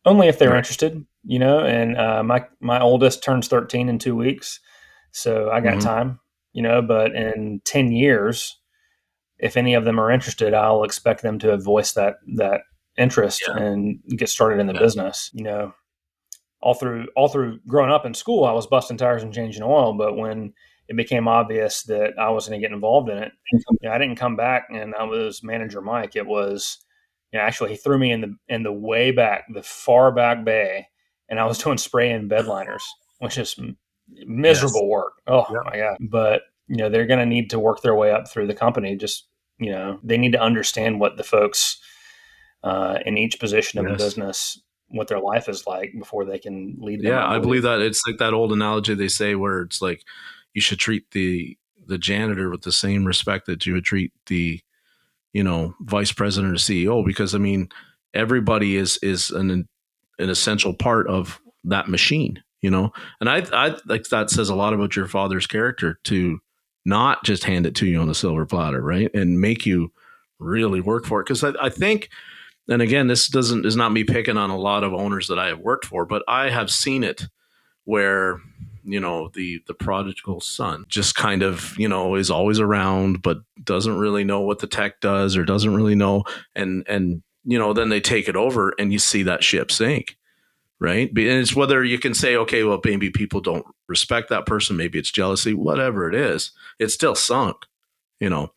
[0.05, 0.59] Only if they're right.
[0.59, 1.61] interested, you know.
[1.61, 4.61] And uh, my my oldest turns thirteen in two weeks,
[5.11, 5.81] so I got mm-hmm.
[5.81, 6.21] time,
[6.53, 6.81] you know.
[6.83, 8.59] But in ten years,
[9.39, 12.63] if any of them are interested, I'll expect them to have voiced that that
[12.97, 13.57] interest yeah.
[13.57, 14.81] and get started in the yeah.
[14.81, 15.31] business.
[15.33, 15.75] You know,
[16.61, 19.93] all through all through growing up in school, I was busting tires and changing oil.
[19.95, 20.53] But when
[20.89, 23.99] it became obvious that I was going to get involved in it, you know, I
[23.99, 26.15] didn't come back and I was manager Mike.
[26.15, 26.79] It was
[27.37, 30.87] know, actually he threw me in the in the way back, the far back bay,
[31.29, 32.85] and I was doing spray in bed liners,
[33.19, 33.59] which is
[34.27, 34.91] miserable yes.
[34.91, 35.13] work.
[35.27, 35.63] Oh yep.
[35.65, 35.97] my god!
[36.01, 38.97] But you know they're going to need to work their way up through the company.
[38.97, 39.27] Just
[39.59, 41.79] you know they need to understand what the folks
[42.63, 43.99] uh, in each position of yes.
[43.99, 47.03] the business what their life is like before they can lead.
[47.03, 50.03] yeah, I believe that it's like that old analogy they say where it's like
[50.55, 54.61] you should treat the the janitor with the same respect that you would treat the
[55.37, 57.69] you know vice president or CEO because I mean
[58.15, 59.51] everybody is is an
[60.19, 62.93] an essential part of that machine you know?
[63.21, 66.41] And I I like that says a lot about your father's character to
[66.85, 69.09] not just hand it to you on a silver platter right?
[69.15, 69.93] And make you
[70.39, 71.25] really work for it.
[71.27, 72.09] Because I, I think
[72.69, 75.47] and again this doesn't is not me picking on a lot of owners that I
[75.47, 77.27] have worked for but I have seen it
[77.85, 78.41] where
[78.87, 83.39] you know the the prodigal son just kind of you know is always around but
[83.63, 86.25] doesn't really know what the tech does or doesn't really know.
[86.55, 90.17] And and you know then they take it over and you see that ship sink
[90.79, 91.09] right?
[91.09, 94.77] And it's whether you can say okay well maybe people don't respect that person.
[94.77, 97.57] Maybe it's jealousy whatever it is it's still sunk
[98.21, 98.53] you know?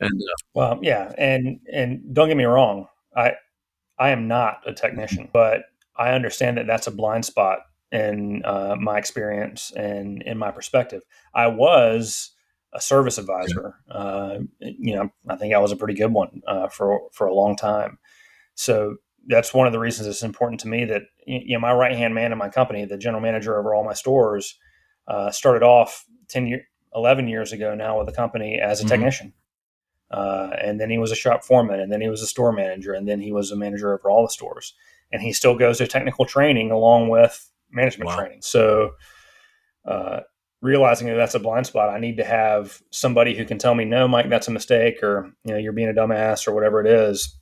[0.00, 1.12] And uh, well yeah.
[1.16, 2.88] And and don't get me wrong.
[3.16, 3.34] I
[4.00, 7.60] i am not a technician but i understand that that's a blind spot
[7.92, 11.02] in uh, my experience and in my perspective.
[11.34, 12.32] I was
[12.72, 13.74] a service advisor.
[13.90, 17.34] Uh, you know, I think I was a pretty good one uh, for for a
[17.34, 17.98] long time.
[18.54, 21.96] So that's one of the reasons it's important to me that you know my right
[21.96, 24.58] hand man in my company, the general manager over all my stores,
[25.08, 26.62] uh, started off ten year,
[26.94, 28.90] eleven years ago now with the company as a mm-hmm.
[28.90, 29.32] technician.
[30.10, 32.92] Uh, and then he was a shop foreman, and then he was a store manager,
[32.92, 34.74] and then he was a manager over all the stores.
[35.12, 38.16] And he still goes to technical training along with management wow.
[38.16, 38.42] training.
[38.42, 38.92] So,
[39.84, 40.20] uh,
[40.62, 43.84] realizing that that's a blind spot, I need to have somebody who can tell me,
[43.84, 46.86] no, Mike, that's a mistake, or you know, you're being a dumbass, or whatever it
[46.86, 47.36] is,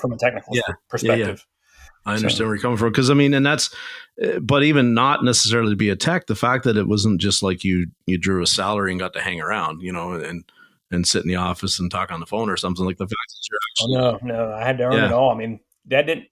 [0.00, 0.74] from a technical yeah.
[0.88, 1.26] perspective.
[1.26, 2.12] Yeah, yeah.
[2.12, 2.44] I understand so.
[2.44, 3.74] where you're coming from because I mean, and that's,
[4.20, 7.42] eh, but even not necessarily to be a tech, the fact that it wasn't just
[7.42, 10.44] like you you drew a salary and got to hang around, you know, and
[10.90, 13.10] and sit in the office and talk on the phone or something like the fact
[13.10, 13.96] that you're actually.
[13.96, 15.30] Oh, no, no, I had to earn it all.
[15.30, 16.28] I mean, that didn't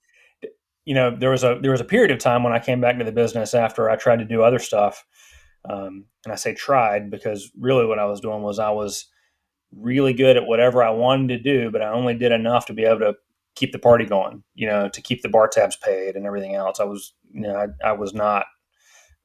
[0.86, 2.96] you know, there was a there was a period of time when I came back
[2.98, 5.04] to the business after I tried to do other stuff,
[5.68, 9.06] um, and I say tried because really what I was doing was I was
[9.72, 12.84] really good at whatever I wanted to do, but I only did enough to be
[12.84, 13.14] able to
[13.56, 16.78] keep the party going, you know, to keep the bar tabs paid and everything else.
[16.78, 18.44] I was, you know, I, I was not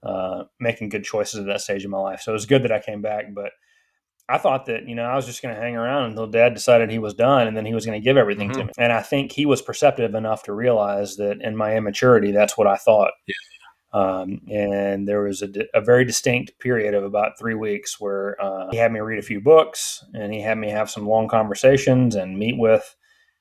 [0.04, 2.22] uh, making good choices at that stage of my life.
[2.22, 3.52] So it was good that I came back, but
[4.32, 6.90] I thought that, you know, I was just going to hang around until dad decided
[6.90, 8.60] he was done and then he was going to give everything mm-hmm.
[8.60, 8.72] to me.
[8.78, 12.68] And I think he was perceptive enough to realize that in my immaturity, that's what
[12.68, 13.12] I thought.
[13.28, 13.36] Yeah.
[13.94, 18.70] Um, and there was a, a, very distinct period of about three weeks where uh,
[18.72, 22.16] he had me read a few books and he had me have some long conversations
[22.16, 22.96] and meet with,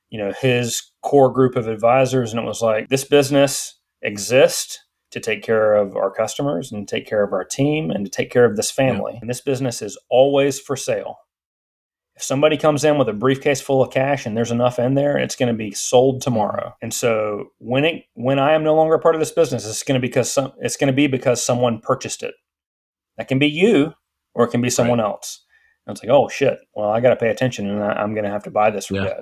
[0.09, 2.33] you know, his core group of advisors.
[2.33, 4.77] And it was like, this business exists
[5.11, 8.31] to take care of our customers and take care of our team and to take
[8.31, 9.13] care of this family.
[9.13, 9.19] Yeah.
[9.21, 11.17] And this business is always for sale.
[12.15, 15.17] If somebody comes in with a briefcase full of cash and there's enough in there,
[15.17, 16.75] it's going to be sold tomorrow.
[16.81, 19.99] And so when it when I am no longer part of this business, it's going
[19.99, 22.35] to because some it's going to be because someone purchased it.
[23.17, 23.93] That can be you,
[24.33, 25.05] or it can be someone right.
[25.05, 25.43] else.
[25.85, 28.25] And it's like, oh shit, well I got to pay attention, and I, am going
[28.25, 29.21] to have to buy this for yeah.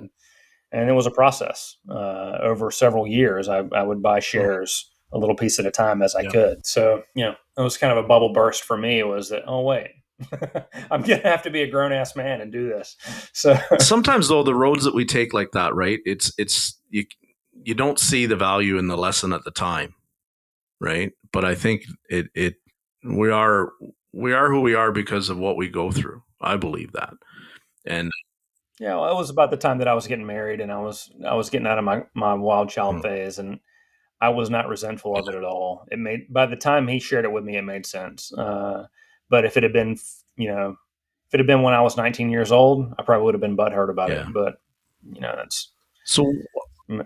[0.72, 3.48] And it was a process uh, over several years.
[3.48, 6.30] I, I would buy shares a little piece at a time as I yeah.
[6.30, 6.66] could.
[6.66, 9.02] So you know, it was kind of a bubble burst for me.
[9.02, 9.90] Was that oh wait,
[10.90, 12.96] I'm gonna have to be a grown ass man and do this.
[13.32, 16.00] So sometimes though the roads that we take like that, right?
[16.04, 17.04] It's it's you
[17.52, 19.94] you don't see the value in the lesson at the time,
[20.80, 21.12] right?
[21.32, 22.54] But I think it it
[23.04, 23.72] we are
[24.12, 26.22] we are who we are because of what we go through.
[26.40, 27.12] I believe that,
[27.86, 28.10] and
[28.80, 31.12] yeah, well, it was about the time that I was getting married and I was
[31.26, 33.02] I was getting out of my my wild child mm.
[33.02, 33.60] phase and
[34.20, 35.86] I was not resentful of it at all.
[35.90, 38.32] It made by the time he shared it with me, it made sense.
[38.32, 38.86] Uh,
[39.28, 39.98] but if it had been,
[40.36, 40.76] you know,
[41.28, 43.56] if it had been when I was 19 years old, I probably would have been
[43.56, 44.28] butthurt about yeah.
[44.28, 44.32] it.
[44.32, 44.60] But
[45.10, 45.70] you know, that's
[46.04, 46.32] so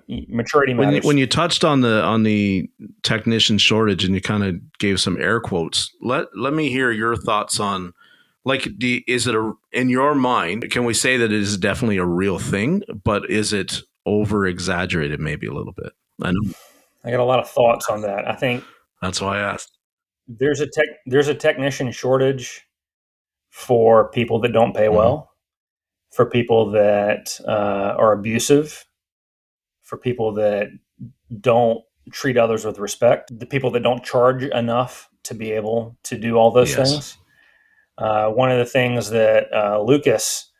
[0.08, 0.86] maturity matters.
[0.86, 2.68] When you, when you, touched on the on the
[3.02, 7.16] technician shortage and you kind of gave some air quotes, let let me hear your
[7.16, 7.92] thoughts on
[8.44, 11.96] like do, is it a in your mind can we say that it is definitely
[11.96, 16.52] a real thing but is it over exaggerated maybe a little bit i know
[17.04, 18.64] i got a lot of thoughts on that i think
[19.00, 19.78] that's why i asked
[20.26, 22.66] there's a tech there's a technician shortage
[23.54, 24.96] for people that don't pay mm-hmm.
[24.96, 25.30] well,
[26.10, 28.84] for people that uh, are abusive,
[29.82, 30.68] for people that
[31.40, 36.18] don't treat others with respect, the people that don't charge enough to be able to
[36.18, 36.90] do all those yes.
[36.90, 37.18] things.
[37.96, 40.50] Uh, one of the things that uh, Lucas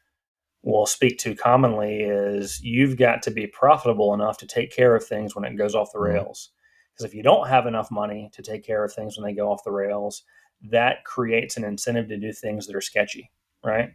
[0.64, 5.06] will speak to commonly is you've got to be profitable enough to take care of
[5.06, 6.50] things when it goes off the rails.
[6.90, 9.50] Because if you don't have enough money to take care of things when they go
[9.50, 10.22] off the rails,
[10.70, 13.30] that creates an incentive to do things that are sketchy,
[13.64, 13.90] right?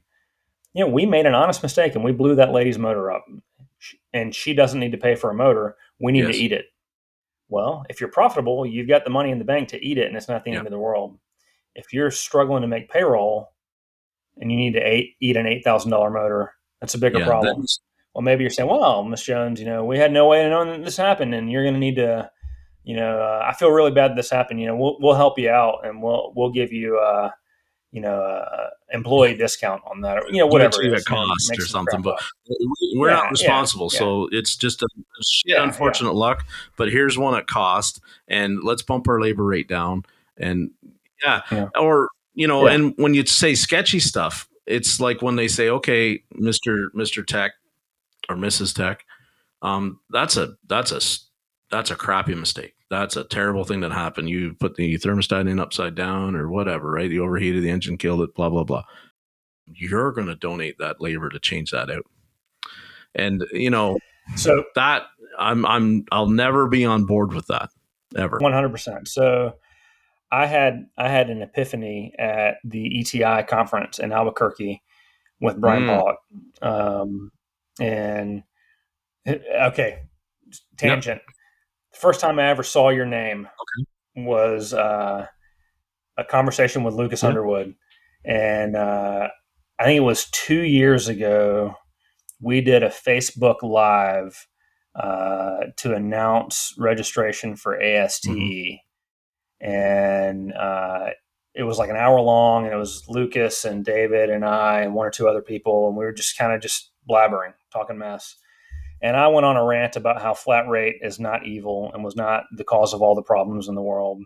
[0.74, 3.26] You know, we made an honest mistake and we blew that lady's motor up,
[4.14, 5.76] and she doesn't need to pay for a motor.
[6.00, 6.36] We need yes.
[6.36, 6.66] to eat it.
[7.48, 10.16] Well, if you're profitable, you've got the money in the bank to eat it, and
[10.16, 11.18] it's not the end of the world.
[11.74, 13.54] If you're struggling to make payroll
[14.38, 17.66] and you need to eat an eight thousand dollar motor, that's a bigger yeah, problem.
[18.14, 20.70] Well, maybe you're saying, "Well, Miss Jones, you know, we had no way of knowing
[20.70, 22.30] that this happened, and you're going to need to
[22.90, 24.60] you know, uh, I feel really bad this happened.
[24.60, 27.30] You know, we'll we'll help you out and we'll we'll give you uh,
[27.92, 31.66] you know, uh, employee discount on that, or, you know, whatever it is, cost or
[31.66, 32.02] something.
[32.02, 32.20] But
[32.96, 34.88] we're yeah, not responsible, yeah, so it's just a
[35.24, 36.48] shit unfortunate luck.
[36.78, 40.04] But here's one at cost, and let's bump our labor rate down.
[40.38, 40.72] And
[41.24, 45.70] yeah, or you know, and when you say sketchy stuff, it's like when they say,
[45.70, 47.52] "Okay, Mister Mister Tech
[48.30, 48.74] or Mrs.
[48.74, 49.04] Tech,"
[49.62, 51.02] um, that's a that's a
[51.70, 52.76] that's a crappy mistake.
[52.90, 54.30] That's a terrible thing that happened.
[54.30, 57.10] You put the thermostat in upside down or whatever, right?
[57.10, 58.84] You overheated the engine, killed it, blah, blah, blah.
[59.68, 62.06] You're going to donate that labor to change that out.
[63.14, 64.00] And, you know,
[64.36, 65.04] so that
[65.38, 67.70] I'm, I'm, I'll never be on board with that
[68.16, 68.40] ever.
[68.40, 69.08] 100%.
[69.08, 69.54] So
[70.32, 74.82] I had, I had an epiphany at the ETI conference in Albuquerque
[75.42, 75.98] with Brian mm.
[75.98, 76.18] Pollock.
[76.62, 77.32] Um,
[77.80, 78.44] and
[79.28, 80.04] okay,
[80.78, 81.22] tangent.
[81.26, 81.36] Yep
[81.94, 84.26] first time I ever saw your name okay.
[84.26, 85.26] was uh,
[86.18, 87.28] a conversation with Lucas mm-hmm.
[87.28, 87.76] Underwood,
[88.26, 89.28] and uh,
[89.78, 91.76] I think it was two years ago.
[92.42, 94.48] We did a Facebook Live
[94.96, 98.76] uh, to announce registration for ASTE, mm-hmm.
[99.62, 101.10] And uh,
[101.56, 104.94] it was like an hour long, and it was Lucas and David and I and
[104.94, 108.36] one or two other people, and we were just kind of just blabbering, talking mess.
[109.02, 112.16] And I went on a rant about how flat rate is not evil and was
[112.16, 114.22] not the cause of all the problems in the world.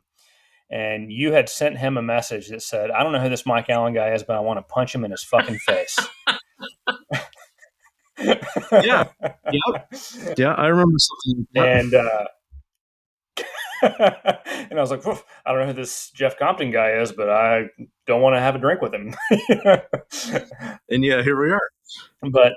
[0.71, 3.69] And you had sent him a message that said, I don't know who this Mike
[3.69, 5.99] Allen guy is, but I want to punch him in his fucking face.
[8.71, 9.07] yeah.
[9.21, 9.93] Yep.
[10.37, 11.47] Yeah, I remember something.
[11.55, 12.25] And, uh,
[14.69, 15.05] and I was like,
[15.45, 17.65] I don't know who this Jeff Compton guy is, but I
[18.07, 19.13] don't want to have a drink with him.
[20.89, 21.69] and yeah, here we are.
[22.21, 22.53] But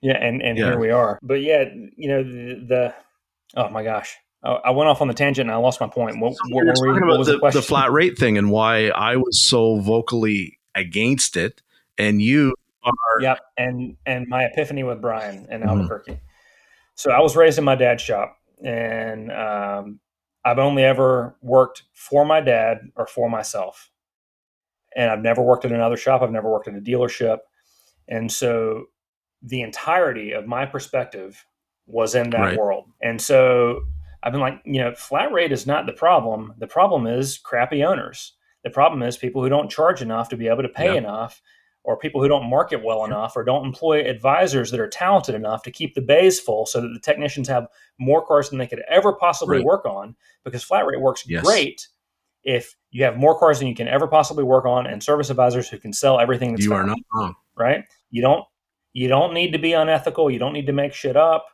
[0.00, 0.66] yeah, and and yeah.
[0.66, 1.18] here we are.
[1.22, 1.64] But yeah,
[1.96, 2.94] you know the, the
[3.56, 6.18] oh my gosh, I went off on the tangent and I lost my point.
[6.18, 9.16] What, so what, we talking about the, the, the, flat rate thing and why I
[9.16, 11.62] was so vocally against it,
[11.96, 13.22] and you are.
[13.22, 15.68] Yep, and and my epiphany with Brian in mm-hmm.
[15.68, 16.20] Albuquerque.
[16.94, 20.00] So I was raised in my dad's shop, and um,
[20.44, 23.90] I've only ever worked for my dad or for myself.
[24.96, 26.22] And I've never worked at another shop.
[26.22, 27.38] I've never worked at a dealership.
[28.08, 28.84] And so
[29.42, 31.44] the entirety of my perspective
[31.86, 32.58] was in that right.
[32.58, 32.86] world.
[33.02, 33.82] And so
[34.22, 36.54] I've been like, you know, flat rate is not the problem.
[36.58, 38.32] The problem is crappy owners.
[38.62, 40.98] The problem is people who don't charge enough to be able to pay yeah.
[40.98, 41.42] enough,
[41.84, 45.62] or people who don't market well enough, or don't employ advisors that are talented enough
[45.62, 47.66] to keep the bays full so that the technicians have
[47.98, 49.66] more cars than they could ever possibly right.
[49.66, 50.16] work on.
[50.44, 51.44] Because flat rate works yes.
[51.44, 51.88] great
[52.44, 55.68] if you have more cars than you can ever possibly work on and service advisors
[55.68, 58.44] who can sell everything that's you found, are not wrong right you don't
[58.92, 61.46] you don't need to be unethical you don't need to make shit up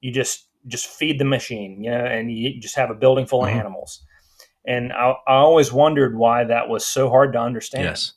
[0.00, 3.42] you just just feed the machine you know and you just have a building full
[3.42, 3.54] mm-hmm.
[3.54, 4.04] of animals
[4.66, 8.12] and I, I always wondered why that was so hard to understand yes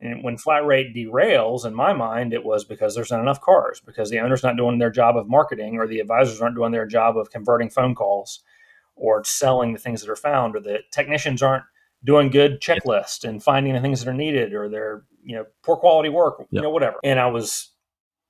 [0.00, 3.80] and when flat rate derails, in my mind, it was because there's not enough cars,
[3.84, 6.86] because the owner's not doing their job of marketing, or the advisors aren't doing their
[6.86, 8.42] job of converting phone calls,
[8.94, 11.64] or selling the things that are found, or the technicians aren't
[12.04, 15.76] doing good checklist and finding the things that are needed, or they're you know poor
[15.76, 16.98] quality work, you know whatever.
[17.02, 17.70] And I was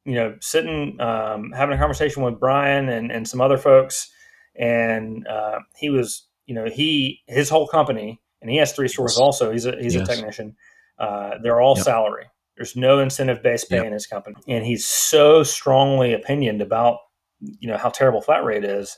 [0.04, 4.08] you know sitting um, having a conversation with Brian and and some other folks,
[4.54, 9.18] and uh, he was you know he his whole company, and he has three stores
[9.18, 9.50] also.
[9.50, 10.08] He's a he's yes.
[10.08, 10.56] a technician.
[10.98, 11.84] Uh, they're all yep.
[11.84, 12.26] salary.
[12.56, 13.86] There's no incentive based pay yep.
[13.86, 16.98] in his company, and he's so strongly opinioned about
[17.40, 18.96] you know how terrible flat rate is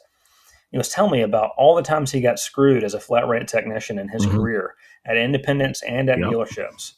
[0.71, 3.49] he was telling me about all the times he got screwed as a flat rate
[3.49, 4.37] technician in his mm-hmm.
[4.37, 4.75] career
[5.07, 6.29] at independents and at yep.
[6.29, 6.93] dealerships.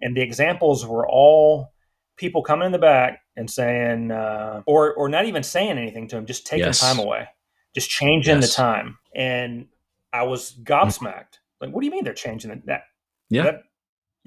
[0.00, 1.72] And the examples were all
[2.16, 6.16] people coming in the back and saying, uh, or or not even saying anything to
[6.16, 6.80] him, just taking yes.
[6.80, 7.28] time away,
[7.74, 8.48] just changing yes.
[8.48, 8.98] the time.
[9.14, 9.68] And
[10.12, 11.38] I was gobsmacked.
[11.60, 12.66] Like, what do you mean they're changing it?
[12.66, 12.82] That
[13.30, 13.62] yeah, that,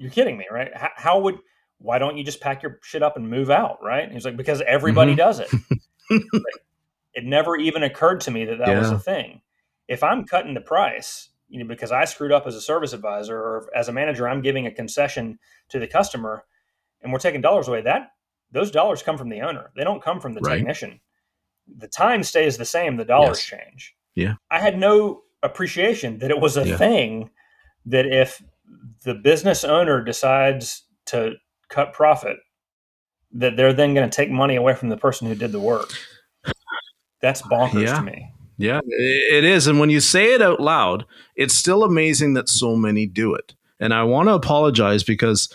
[0.00, 0.74] you're kidding me, right?
[0.74, 1.38] How, how, would
[1.78, 4.10] why don't you just pack your shit up and move out, right?
[4.10, 5.18] He's like, because everybody mm-hmm.
[5.18, 5.52] does it.
[6.10, 6.64] like,
[7.12, 8.78] it never even occurred to me that that yeah.
[8.78, 9.42] was a thing.
[9.88, 13.36] If I'm cutting the price, you know, because I screwed up as a service advisor
[13.36, 16.44] or as a manager, I'm giving a concession to the customer,
[17.02, 17.82] and we're taking dollars away.
[17.82, 18.12] That
[18.52, 19.70] those dollars come from the owner.
[19.76, 20.56] They don't come from the right.
[20.56, 21.00] technician.
[21.76, 22.96] The time stays the same.
[22.96, 23.60] The dollars yes.
[23.60, 23.96] change.
[24.14, 24.34] Yeah.
[24.50, 26.76] I had no appreciation that it was a yeah.
[26.76, 27.30] thing
[27.86, 28.42] that if
[29.04, 31.34] the business owner decides to
[31.68, 32.36] cut profit,
[33.32, 35.92] that they're then going to take money away from the person who did the work.
[37.22, 37.96] That's bonkers yeah.
[37.96, 38.32] to me.
[38.56, 39.66] Yeah, it is.
[39.66, 43.54] And when you say it out loud, it's still amazing that so many do it.
[43.78, 45.48] And I want to apologize because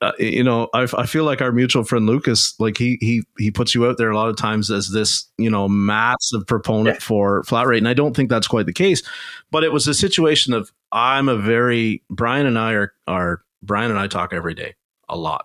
[0.00, 3.50] Uh, you know I, I feel like our mutual friend lucas like he he he
[3.50, 7.04] puts you out there a lot of times as this you know massive proponent yeah.
[7.04, 9.02] for flat rate and i don't think that's quite the case
[9.50, 13.90] but it was a situation of i'm a very brian and i are are brian
[13.90, 14.74] and i talk every day
[15.10, 15.44] a lot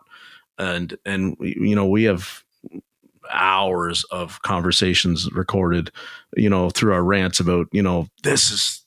[0.57, 2.45] and and you know we have
[3.31, 5.91] hours of conversations recorded,
[6.36, 8.82] you know, through our rants about, you know, this is,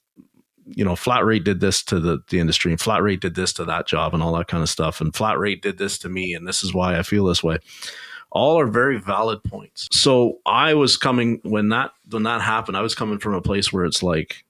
[0.66, 3.52] you know, flat rate did this to the, the industry and flat rate did this
[3.54, 5.00] to that job and all that kind of stuff.
[5.00, 6.34] And flat rate did this to me.
[6.34, 7.58] And this is why I feel this way.
[8.32, 9.88] All are very valid points.
[9.92, 13.72] So I was coming when that, when that happened, I was coming from a place
[13.72, 14.44] where it's like,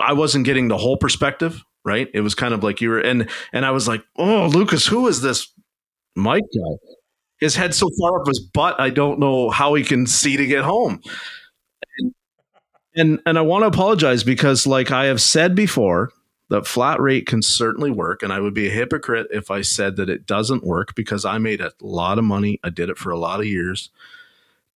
[0.00, 2.08] I wasn't getting the whole perspective, right?
[2.14, 5.08] It was kind of like you were, and, and I was like, oh, Lucas, who
[5.08, 5.52] is this
[6.14, 6.94] Mike guy?
[7.40, 10.46] his head so far up his butt, I don't know how he can see to
[10.46, 11.00] get home.
[12.96, 16.12] And and, I want to apologize because, like I have said before,
[16.50, 19.96] that flat rate can certainly work, and I would be a hypocrite if I said
[19.96, 22.60] that it doesn't work because I made a lot of money.
[22.62, 23.90] I did it for a lot of years,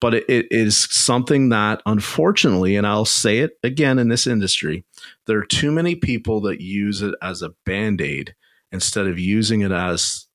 [0.01, 4.85] but it, it is something that, unfortunately, and I'll say it again in this industry,
[5.27, 8.35] there are too many people that use it as a band aid
[8.73, 10.27] instead of using it as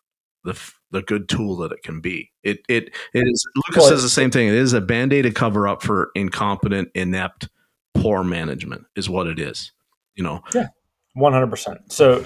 [0.43, 0.59] the
[0.91, 2.31] the good tool that it can be.
[2.43, 3.45] It it it is.
[3.55, 4.47] Lucas well, says the same thing.
[4.47, 7.49] It is a band aid to cover up for incompetent, inept,
[7.93, 8.85] poor management.
[8.95, 9.71] Is what it is.
[10.15, 10.41] You know.
[10.53, 10.67] Yeah,
[11.13, 11.91] one hundred percent.
[11.91, 12.25] So,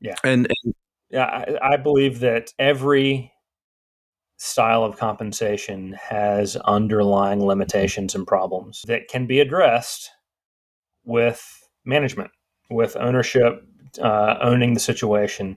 [0.00, 0.74] yeah, and, and
[1.10, 3.32] yeah, I, I believe that every
[4.38, 10.10] style of compensation has underlying limitations and problems that can be addressed
[11.04, 12.30] with management,
[12.68, 13.64] with ownership,
[14.02, 15.56] uh, owning the situation,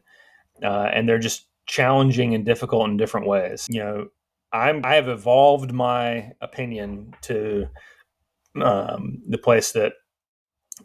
[0.63, 3.67] uh, and they're just challenging and difficult in different ways.
[3.69, 4.07] You know,
[4.53, 7.67] I'm I have evolved my opinion to
[8.61, 9.93] um, the place that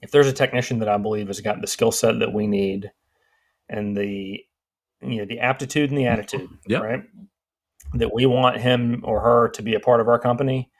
[0.02, 2.90] if there's a technician that I believe has got the skill set that we need
[3.68, 4.40] and the
[5.00, 6.82] you know the aptitude and the attitude, yep.
[6.82, 7.02] right?
[7.94, 10.70] That we want him or her to be a part of our company,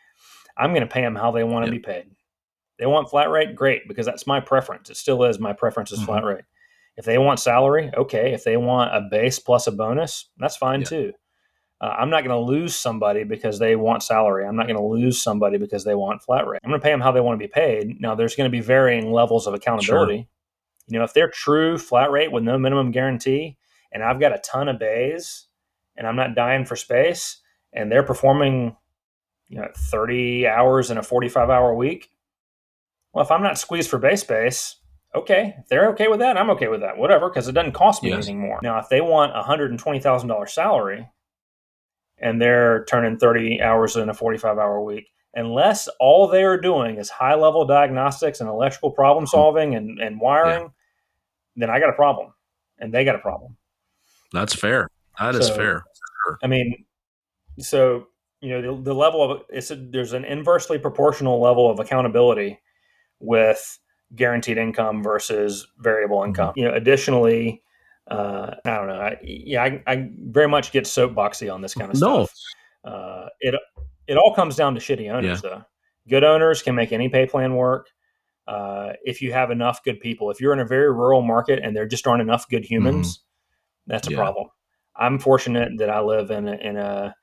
[0.56, 1.82] I'm going to pay them how they want to yep.
[1.82, 2.06] be paid.
[2.78, 4.90] They want flat rate, great, because that's my preference.
[4.90, 6.06] It still is my preference is mm-hmm.
[6.06, 6.44] flat rate.
[6.96, 8.32] If they want salary, okay.
[8.32, 10.86] If they want a base plus a bonus, that's fine yeah.
[10.86, 11.12] too.
[11.84, 14.46] Uh, I'm not going to lose somebody because they want salary.
[14.46, 16.60] I'm not going to lose somebody because they want flat rate.
[16.64, 18.00] I'm going to pay them how they want to be paid.
[18.00, 20.16] Now, there's going to be varying levels of accountability.
[20.16, 20.26] Sure.
[20.88, 23.58] You know, if they're true flat rate with no minimum guarantee,
[23.92, 25.44] and I've got a ton of bays,
[25.94, 27.42] and I'm not dying for space,
[27.74, 28.76] and they're performing,
[29.50, 32.08] you know, 30 hours in a 45 hour week.
[33.12, 34.76] Well, if I'm not squeezed for base space,
[35.14, 38.02] okay, if they're okay with that, I'm okay with that, whatever, because it doesn't cost
[38.02, 38.16] me yes.
[38.16, 38.58] anything more.
[38.62, 41.10] Now, if they want a $120,000 salary
[42.18, 46.96] and they're turning 30 hours in a 45 hour week, unless all they are doing
[46.96, 50.68] is high level diagnostics and electrical problem solving and, and wiring, yeah.
[51.56, 52.32] then I got a problem
[52.78, 53.56] and they got a problem.
[54.32, 54.88] That's fair.
[55.18, 55.84] That so, is fair.
[56.26, 56.38] Sure.
[56.42, 56.84] I mean,
[57.58, 58.08] so
[58.40, 62.58] you know the, the level of it's a, there's an inversely proportional level of accountability
[63.20, 63.78] with
[64.14, 66.28] guaranteed income versus variable mm-hmm.
[66.28, 66.48] income.
[66.50, 66.58] Mm-hmm.
[66.58, 67.62] You know, additionally,
[68.10, 69.00] uh, I don't know.
[69.00, 72.26] I, yeah, I, I, very much get soapboxy on this kind of no.
[72.26, 72.38] stuff.
[72.84, 73.54] Uh, it
[74.06, 75.50] it all comes down to shitty owners, yeah.
[75.50, 75.62] though.
[76.08, 77.88] Good owners can make any pay plan work.
[78.46, 81.74] Uh, if you have enough good people, if you're in a very rural market and
[81.74, 83.92] there just aren't enough good humans, mm-hmm.
[83.92, 84.18] that's a yeah.
[84.18, 84.48] problem.
[84.96, 87.14] I'm fortunate that I live in a, in a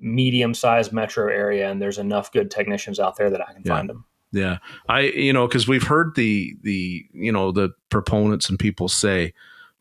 [0.00, 3.74] medium sized metro area and there's enough good technicians out there that I can yeah.
[3.74, 4.04] find them.
[4.32, 4.58] Yeah.
[4.88, 9.32] I, you know, cause we've heard the, the, you know, the proponents and people say,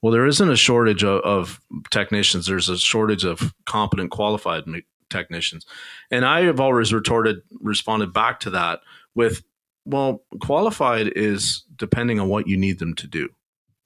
[0.03, 2.45] well, there isn't a shortage of, of technicians.
[2.45, 4.65] There's a shortage of competent, qualified
[5.09, 5.65] technicians.
[6.11, 8.81] And I have always retorted, responded back to that
[9.15, 9.43] with,
[9.85, 13.29] well, qualified is depending on what you need them to do,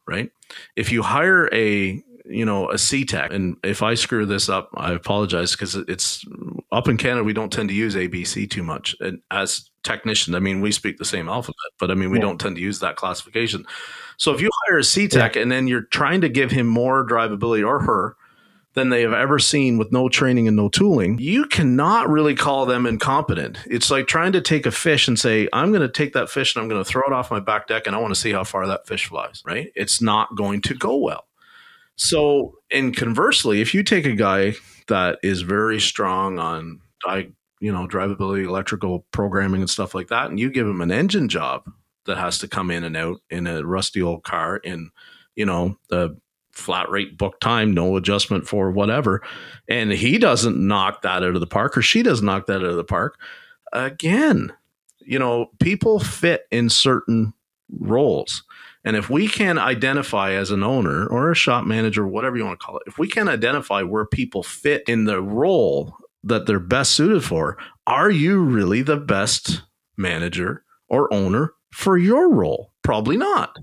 [0.07, 0.31] right?
[0.75, 4.69] If you hire a you know, a C tech, And if I screw this up,
[4.75, 6.25] I apologize because it's
[6.73, 8.95] up in Canada, we don't tend to use ABC too much.
[8.99, 12.25] And as technicians, I mean, we speak the same alphabet, but I mean, we yeah.
[12.25, 13.65] don't tend to use that classification.
[14.17, 15.43] So if you hire a C tech yeah.
[15.43, 18.15] and then you're trying to give him more drivability or her,
[18.77, 22.67] than they have ever seen with no training and no tooling, you cannot really call
[22.67, 23.57] them incompetent.
[23.65, 26.55] It's like trying to take a fish and say, I'm going to take that fish
[26.55, 28.31] and I'm going to throw it off my back deck and I want to see
[28.31, 29.71] how far that fish flies, right?
[29.75, 31.25] It's not going to go well.
[31.95, 34.53] So, and conversely, if you take a guy
[34.89, 40.29] that is very strong on, I, you know, drivability, electrical programming, and stuff like that,
[40.29, 41.63] and you give him an engine job
[42.07, 44.89] that has to come in and out in a rusty old car in,
[45.35, 46.17] you know, the
[46.51, 49.21] flat rate book time, no adjustment for whatever,
[49.69, 52.63] and he doesn't knock that out of the park or she doesn't knock that out
[52.63, 53.19] of the park,
[53.73, 54.51] again,
[54.99, 57.33] you know, people fit in certain
[57.79, 58.43] roles.
[58.83, 62.59] And if we can identify as an owner or a shop manager, whatever you want
[62.59, 66.59] to call it, if we can identify where people fit in the role that they're
[66.59, 69.63] best suited for, are you really the best
[69.97, 72.71] manager or owner for your role?
[72.83, 73.57] Probably not.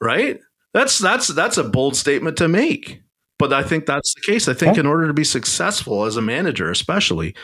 [0.00, 0.40] Right?
[0.72, 3.02] That's that's that's a bold statement to make.
[3.38, 4.48] But I think that's the case.
[4.48, 7.34] I think in order to be successful as a manager, especially,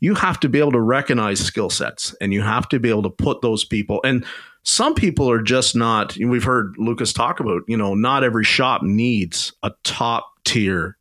[0.00, 3.02] you have to be able to recognize skill sets and you have to be able
[3.04, 4.24] to put those people and
[4.62, 8.82] some people are just not we've heard lucas talk about you know not every shop
[8.82, 10.96] needs a top tier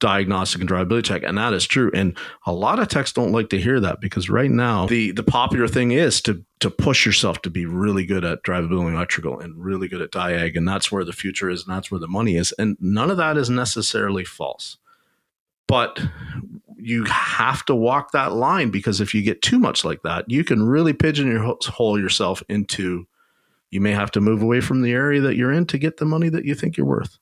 [0.00, 3.50] diagnostic and drivability check and that is true and a lot of techs don't like
[3.50, 7.40] to hear that because right now the the popular thing is to to push yourself
[7.42, 10.90] to be really good at drivability and electrical and really good at diag and that's
[10.90, 13.48] where the future is and that's where the money is and none of that is
[13.48, 14.78] necessarily false
[15.66, 16.00] but
[16.82, 20.42] you have to walk that line because if you get too much like that, you
[20.42, 23.06] can really pigeonhole yourself into
[23.70, 26.04] you may have to move away from the area that you're in to get the
[26.04, 27.18] money that you think you're worth.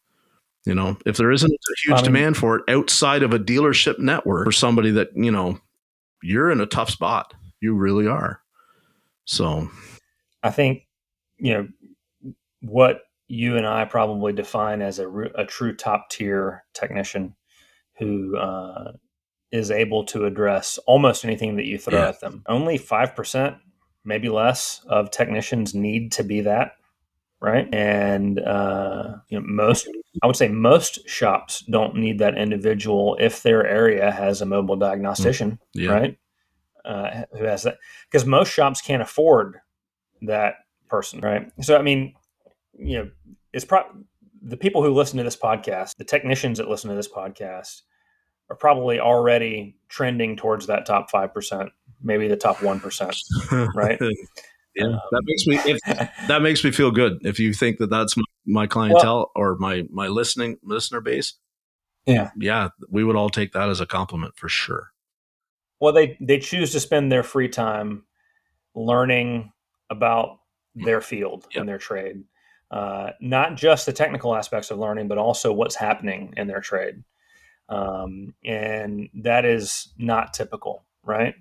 [0.69, 3.39] You know, if there isn't a huge I mean, demand for it outside of a
[3.39, 5.59] dealership network for somebody that, you know,
[6.23, 7.33] you're in a tough spot.
[7.61, 8.43] You really are.
[9.25, 9.71] So
[10.43, 10.83] I think,
[11.39, 11.69] you know,
[12.61, 17.35] what you and I probably define as a, a true top tier technician
[17.99, 18.93] who uh,
[19.51, 22.09] is able to address almost anything that you throw yeah.
[22.09, 22.43] at them.
[22.47, 23.59] Only 5%,
[24.05, 26.73] maybe less, of technicians need to be that,
[27.41, 27.73] right?
[27.73, 29.89] And uh, you know, most,
[30.23, 34.77] I would say most shops don't need that individual if their area has a mobile
[34.77, 35.59] diagnostician, mm.
[35.75, 35.91] yeah.
[35.91, 36.19] right?
[36.85, 37.77] Uh, who has that?
[38.11, 39.61] Because most shops can't afford
[40.23, 40.55] that
[40.89, 41.51] person, right?
[41.63, 42.15] So, I mean,
[42.79, 43.11] you know,
[43.53, 44.05] it's probably
[44.43, 47.83] the people who listen to this podcast, the technicians that listen to this podcast,
[48.51, 51.71] are probably already trending towards that top 5%,
[52.03, 53.99] maybe the top 1%, right?
[54.79, 57.19] yeah, that makes me if, that makes me feel good.
[57.23, 61.35] If you think that that's my, my clientele well, or my my listening listener base,
[62.07, 64.93] yeah, yeah, we would all take that as a compliment for sure.
[65.81, 68.05] Well, they they choose to spend their free time
[68.75, 69.53] learning
[69.91, 70.39] about
[70.75, 71.61] their field yep.
[71.61, 72.23] and their trade,
[72.71, 77.03] uh, not just the technical aspects of learning, but also what's happening in their trade.
[77.69, 81.35] um, and that is not typical, right?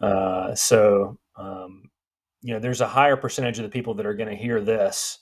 [0.00, 1.90] Uh, so um,
[2.42, 5.18] you know, there's a higher percentage of the people that are going to hear this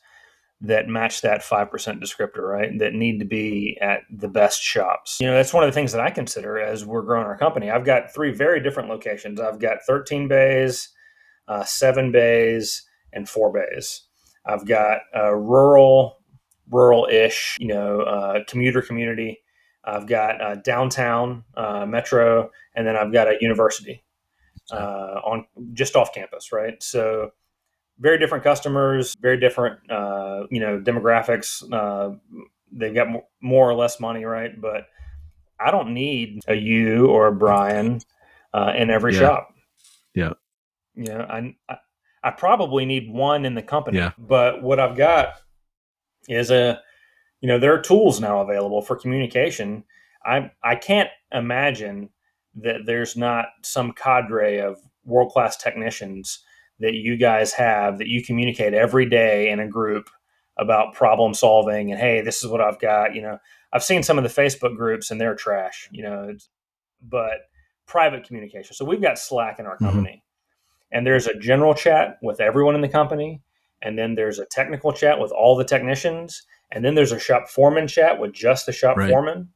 [0.63, 1.71] that match that 5%
[2.03, 2.79] descriptor, right?
[2.79, 5.19] That need to be at the best shops.
[5.21, 7.71] You know, that's one of the things that I consider as we're growing our company.
[7.71, 9.39] I've got three very different locations.
[9.39, 10.89] I've got 13 bays,
[11.47, 14.05] uh, seven bays, and four bays.
[14.47, 16.23] I've got a rural,
[16.71, 19.41] rural-ish, you know, uh, commuter community.
[19.85, 24.06] I've got downtown uh, metro, and then I've got a university
[24.73, 26.83] uh, on just off campus, right?
[26.83, 27.31] So
[27.99, 31.63] very different customers, very different, uh, you know, demographics.
[31.73, 32.17] Uh,
[32.73, 33.09] they've got
[33.41, 34.61] more or less money, right?
[34.61, 34.89] But
[35.59, 38.01] I don't need a you or a Brian
[38.53, 39.21] uh, in every Yeah.
[39.21, 39.55] shop.
[40.15, 40.33] Yeah.
[40.95, 41.77] You know, I, I
[42.25, 43.99] I probably need one in the company.
[43.99, 44.11] Yeah.
[44.19, 45.35] But what I've got
[46.29, 46.83] is a,
[47.41, 49.85] you know, there are tools now available for communication.
[50.25, 52.11] I I can't imagine
[52.57, 56.41] that there's not some cadre of world class technicians
[56.81, 60.11] that you guys have that you communicate every day in a group
[60.59, 63.39] about problem solving and hey this is what i've got you know
[63.73, 66.35] i've seen some of the facebook groups and they're trash you know
[67.03, 67.49] but
[67.87, 69.81] private communication so we've got slack in our Mhm.
[69.81, 70.25] company
[70.93, 73.43] and there's a general chat with everyone in the company
[73.83, 76.43] and then there's a technical chat with all the technicians
[76.73, 79.11] and then there's a shop foreman chat with just the shop Right.
[79.11, 79.51] foreman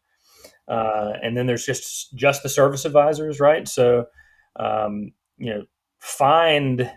[0.70, 3.68] uh, and then there's just just the service advisors right?
[3.68, 4.06] So
[4.56, 5.64] um, you know
[5.98, 6.90] find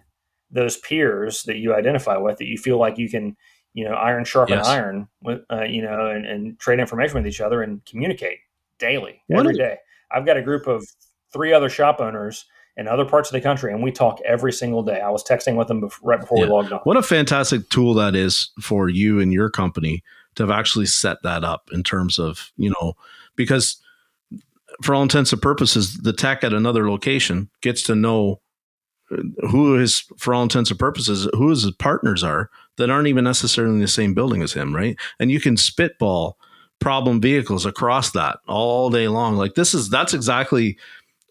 [0.51, 3.35] those peers that you identify with that you feel like you can
[3.73, 4.67] you know iron sharpen Yes.
[4.67, 8.37] iron with uh, you know and, and trade information with each other and communicate
[8.79, 9.77] daily What every day.
[10.11, 10.85] I've got a group of
[11.31, 12.45] three other shop owners
[12.77, 14.99] in other parts of the country and we talk every single day.
[15.01, 16.45] I was texting with them bef- right before Yeah.
[16.45, 16.79] we logged on.
[16.83, 20.03] What a fantastic tool that is for you and your company
[20.35, 22.93] to have actually set that up in terms of, you know,
[23.35, 23.77] because
[24.81, 28.41] for all intents and purposes, the tech at another location gets to know
[29.11, 29.17] uh,
[29.49, 33.75] who his, for all intents and purposes, who his partners are that aren't even necessarily
[33.75, 34.97] in the same building as him, right?
[35.19, 36.37] And you can spitball
[36.79, 39.35] problem vehicles across that all day long.
[39.35, 40.77] Like this is, that's exactly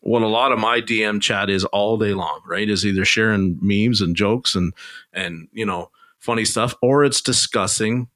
[0.01, 2.69] what a lot of my DM chat is all day long, right?
[2.69, 4.73] Is either sharing memes and jokes and,
[5.13, 8.09] and, you know, funny stuff, or it's discussing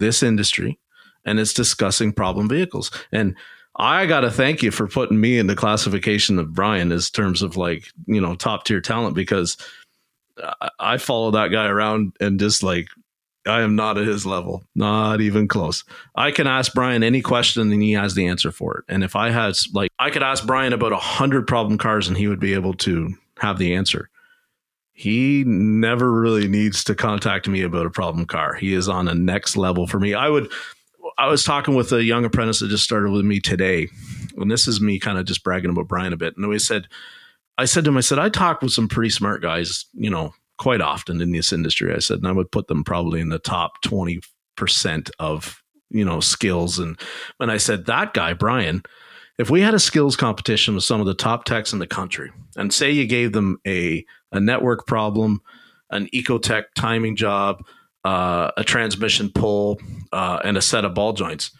[0.00, 0.78] this industry
[1.24, 2.90] and it's discussing problem vehicles.
[3.12, 3.36] And
[3.76, 7.42] I got to thank you for putting me in the classification of Brian as terms
[7.42, 9.56] of like, you know, top tier talent because
[10.78, 12.88] I, follow that guy around and just like,
[13.46, 15.84] I am not at his level, not even close.
[16.14, 18.84] I can ask Brian any question and he has the answer for it.
[18.88, 22.16] And if I had like, I could ask Brian about a hundred problem cars and
[22.16, 24.10] he would be able to have the answer.
[25.00, 28.52] He never really needs to contact me about a problem car.
[28.52, 30.12] He is on a next level for me.
[30.12, 30.52] I would,
[31.16, 33.88] I was talking with a young apprentice that just started with me today,
[34.36, 36.36] and this is me kind of just bragging about Brian a bit.
[36.36, 36.86] And we said,
[37.56, 40.34] I said to him, I said, I talk with some pretty smart guys, you know,
[40.58, 41.94] quite often in this industry.
[41.94, 46.20] I said, and I would put them probably in the top 20% of, you know,
[46.20, 46.78] skills.
[46.78, 47.00] And
[47.38, 48.82] when I said, that guy, Brian,
[49.40, 52.30] if we had a skills competition with some of the top techs in the country,
[52.56, 55.40] and say you gave them a, a network problem,
[55.88, 57.64] an Ecotec timing job,
[58.04, 59.80] uh, a transmission pull,
[60.12, 61.52] uh, and a set of ball joints.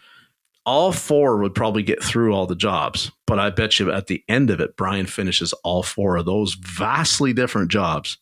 [0.63, 4.23] All four would probably get through all the jobs, but I bet you at the
[4.29, 8.19] end of it, Brian finishes all four of those vastly different jobs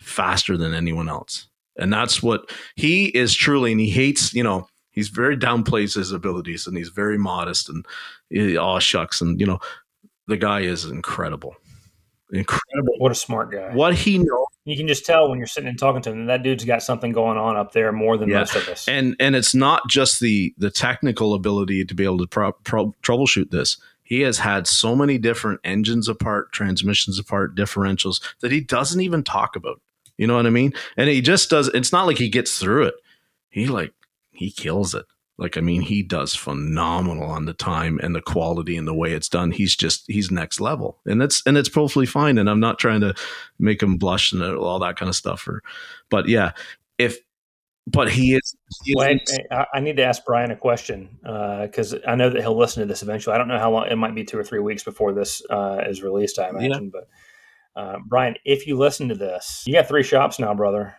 [0.00, 1.48] faster than anyone else.
[1.76, 6.12] And that's what he is truly, and he hates, you know, he's very downplays his
[6.12, 7.84] abilities and he's very modest and
[8.34, 9.20] Eh, aw shucks.
[9.20, 9.58] And, you know,
[10.28, 11.54] the guy is incredible.
[12.32, 12.94] Incredible.
[12.96, 14.46] what a smart guy What he knows.
[14.64, 17.12] you can just tell when you're sitting and talking to him that dude's got something
[17.12, 18.38] going on up there more than Yeah.
[18.38, 22.16] most of us and and it's not just the the technical ability to be able
[22.18, 27.54] to pro- pro- troubleshoot this he has had so many different engines apart transmissions apart
[27.54, 29.78] differentials that he doesn't even talk about
[30.16, 32.84] you know what i mean and he just does it's not like he gets through
[32.84, 32.94] it
[33.50, 33.92] he like
[34.30, 35.04] he kills it
[35.38, 39.12] like i mean he does phenomenal on the time and the quality and the way
[39.12, 42.60] it's done he's just he's next level and it's and it's perfectly fine and i'm
[42.60, 43.14] not trying to
[43.58, 45.62] make him blush and all that kind of stuff or
[46.10, 46.52] but yeah
[46.98, 47.18] if
[47.86, 51.18] but he is, he is Well, hey, I, I need to ask Brian a question
[51.22, 53.34] because I know that he'll listen to this eventually.
[53.34, 55.82] I don't know how long; it might be two or three weeks before this uh,
[55.86, 56.38] is released.
[56.38, 56.90] I imagine.
[56.90, 57.08] But
[57.74, 60.94] uh, Brian, if you listen to this, you got three shops now, brother.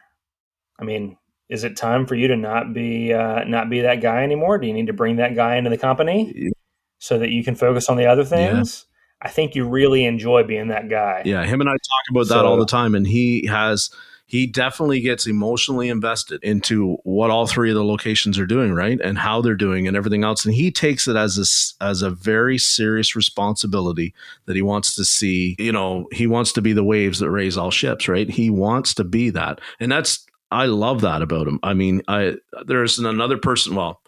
[0.79, 1.17] I mean,
[1.54, 4.58] is it time for you to not be uh, not be that guy anymore?
[4.58, 6.51] Do you need to bring that guy into the company
[6.97, 8.86] so that you can focus on the other things?
[9.22, 11.22] I think you really enjoy being that guy.
[11.24, 13.91] Yeah, him and I talk about that So- all the time, and he has
[14.26, 18.99] he definitely gets emotionally invested into what all three of the locations are doing, right?
[19.04, 20.43] And how they're doing and everything else.
[20.43, 25.06] And he takes it as a, as a very serious responsibility that he wants to
[25.06, 28.28] see, you know, he wants to be the waves that raise all ships, right?
[28.28, 29.60] He wants to be that.
[29.80, 31.60] And that's, I love that about him.
[31.64, 32.36] I mean, I,
[32.66, 34.01] there's another person, well,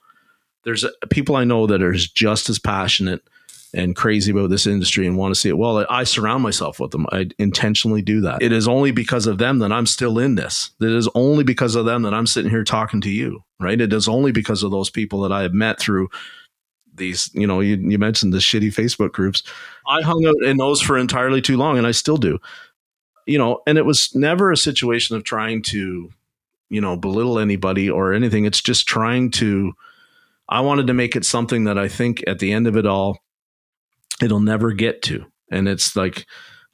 [0.64, 3.22] there's a, people I know that are just as passionate
[3.74, 6.91] and crazy about this industry and want to see it well, I surround myself with
[6.91, 7.06] them.
[7.12, 8.41] I intentionally do that.
[8.41, 10.72] It is only because of them that I'm still in this.
[10.80, 13.80] It is only because of them that I'm sitting here talking to you, right?
[13.80, 16.08] It is only because of those people that I have met through
[16.93, 19.43] these, you know, you, you mentioned the shitty Facebook groups.
[19.88, 22.39] I hung out in those for entirely too long and I still do.
[23.28, 26.12] You know, and it was never a situation of trying to,
[26.76, 28.43] you know, belittle anybody or anything.
[28.43, 29.71] It's just trying to,
[30.49, 33.19] I wanted to make it something that I think at the end of it all,
[34.21, 35.26] it'll never get to.
[35.49, 36.26] And it's like,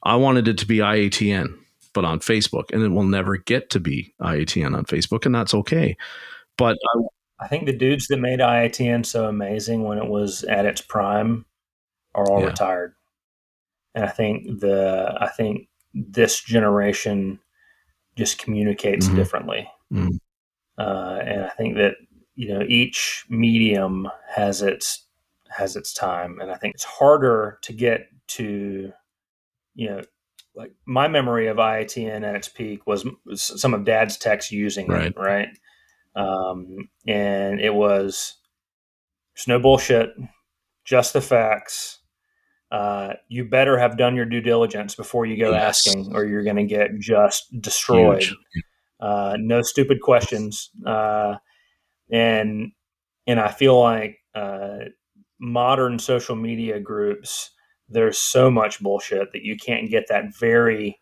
[0.01, 1.55] I wanted it to be IATN,
[1.93, 5.53] but on Facebook, and it will never get to be IATN on Facebook, and that's
[5.53, 5.95] okay.
[6.57, 7.01] But I,
[7.45, 11.45] I think the dudes that made IATN so amazing when it was at its prime
[12.15, 12.47] are all yeah.
[12.47, 12.95] retired.
[13.93, 17.39] And I think the I think this generation
[18.15, 19.17] just communicates mm-hmm.
[19.17, 19.69] differently.
[19.91, 20.15] Mm-hmm.
[20.77, 21.95] Uh, and I think that
[22.35, 25.05] you know each medium has its
[25.49, 28.91] has its time and i think it's harder to get to
[29.75, 30.01] you know
[30.55, 35.07] like my memory of iatn at its peak was some of dad's texts using right.
[35.07, 35.49] it right
[36.13, 38.35] um, and it was
[39.33, 40.09] there's no bullshit
[40.83, 41.99] just the facts
[42.69, 45.85] uh, you better have done your due diligence before you go yes.
[45.87, 48.25] asking or you're going to get just destroyed
[49.01, 50.69] uh, no stupid questions.
[50.85, 51.35] Uh,
[52.11, 52.71] and
[53.27, 54.77] and I feel like uh,
[55.39, 57.51] modern social media groups
[57.89, 60.99] there's so much bullshit that you can't get that very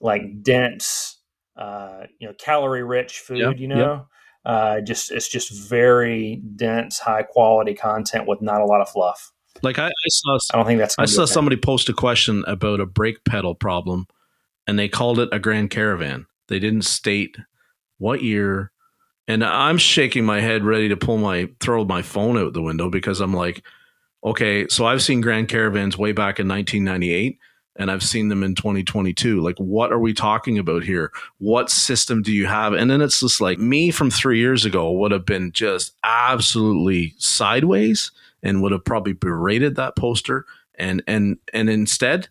[0.00, 1.20] like dense
[1.56, 3.76] uh, you know calorie rich food yep, you know?
[3.76, 4.06] Yep.
[4.44, 9.32] uh, just it's just very dense high quality content with not a lot of fluff.
[9.62, 12.80] Like I, I saw I don't think that's I saw somebody post a question about
[12.80, 14.06] a brake pedal problem
[14.66, 17.36] and they called it a Grand Caravan they didn't state
[17.98, 18.72] what year
[19.28, 22.88] and I'm shaking my head, ready to pull my throw my phone out the window
[22.88, 23.62] because I'm like,
[24.24, 27.38] okay, so I've seen Grand Caravans way back in 1998
[27.76, 29.40] and I've seen them in 2022.
[29.40, 31.12] Like, what are we talking about here?
[31.36, 32.72] What system do you have?
[32.72, 37.14] And then it's just like me from three years ago would have been just absolutely
[37.18, 38.10] sideways
[38.42, 40.46] and would have probably berated that poster.
[40.76, 42.28] And and and instead,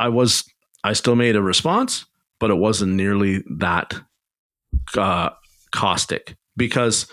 [0.00, 0.50] I was
[0.82, 2.06] I still made a response,
[2.40, 3.94] but it wasn't nearly that
[4.96, 5.30] uh,
[5.72, 7.06] caustic because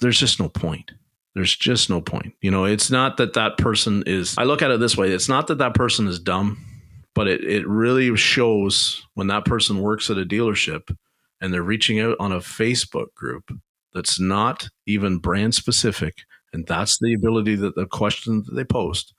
[0.00, 0.92] there's just no point.
[1.34, 2.34] There's just no point.
[2.40, 5.28] You know, it's not that that person is, I look at it this way it's
[5.28, 6.58] not that that person is dumb,
[7.14, 10.96] but it, it really shows when that person works at a dealership
[11.40, 13.50] and they're reaching out on a Facebook group
[13.92, 16.22] that's not even brand specific.
[16.52, 19.12] And that's the ability that the question that they post.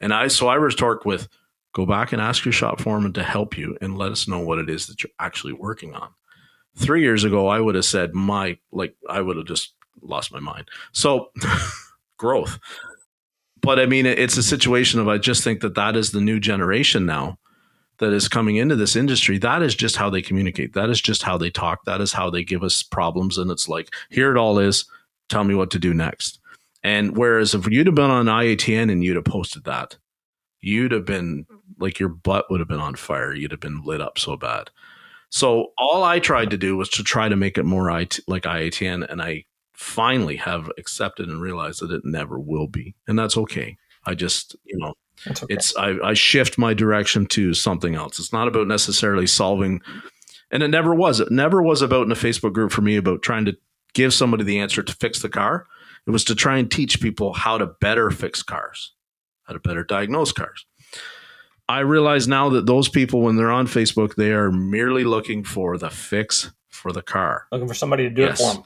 [0.00, 1.28] And I, so I retort with,
[1.74, 4.58] go back and ask your shop foreman to help you and let us know what
[4.58, 6.08] it is that you're actually working on
[6.76, 10.40] three years ago, I would have said my like I would have just lost my
[10.40, 10.68] mind.
[10.92, 11.30] So
[12.16, 12.58] growth.
[13.60, 16.38] But I mean, it's a situation of I just think that that is the new
[16.38, 17.38] generation now
[17.98, 19.38] that is coming into this industry.
[19.38, 20.74] That is just how they communicate.
[20.74, 21.84] That is just how they talk.
[21.86, 23.38] That is how they give us problems.
[23.38, 24.84] And it's like, here it all is.
[25.30, 26.40] Tell me what to do next.
[26.82, 29.96] And whereas if you'd have been on IATN and you'd have posted that,
[30.64, 31.46] you'd have been
[31.78, 33.34] like your butt would have been on fire.
[33.34, 34.70] You'd have been lit up so bad.
[35.30, 38.44] So all I tried to do was to try to make it more IT, like
[38.44, 43.36] IATN, and I finally have accepted and realized that it never will be, and that's
[43.36, 43.76] okay.
[44.06, 44.94] I just, you know,
[45.26, 45.46] okay.
[45.48, 48.18] it's I, I shift my direction to something else.
[48.18, 49.80] It's not about necessarily solving,
[50.52, 51.18] and it never was.
[51.18, 53.56] It never was about in a Facebook group for me about trying to
[53.92, 55.66] give somebody the answer to fix the car.
[56.06, 58.92] It was to try and teach people how to better fix cars,
[59.44, 60.66] how to better diagnose cars.
[61.68, 65.78] I realize now that those people, when they're on Facebook, they are merely looking for
[65.78, 68.40] the fix for the car, looking for somebody to do yes.
[68.40, 68.64] it for them.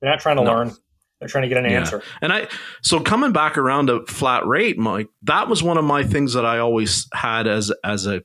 [0.00, 0.52] They're not trying to no.
[0.52, 0.72] learn;
[1.18, 1.80] they're trying to get an yeah.
[1.80, 2.02] answer.
[2.22, 2.46] And I,
[2.82, 6.46] so coming back around to flat rate, Mike, that was one of my things that
[6.46, 8.22] I always had as as a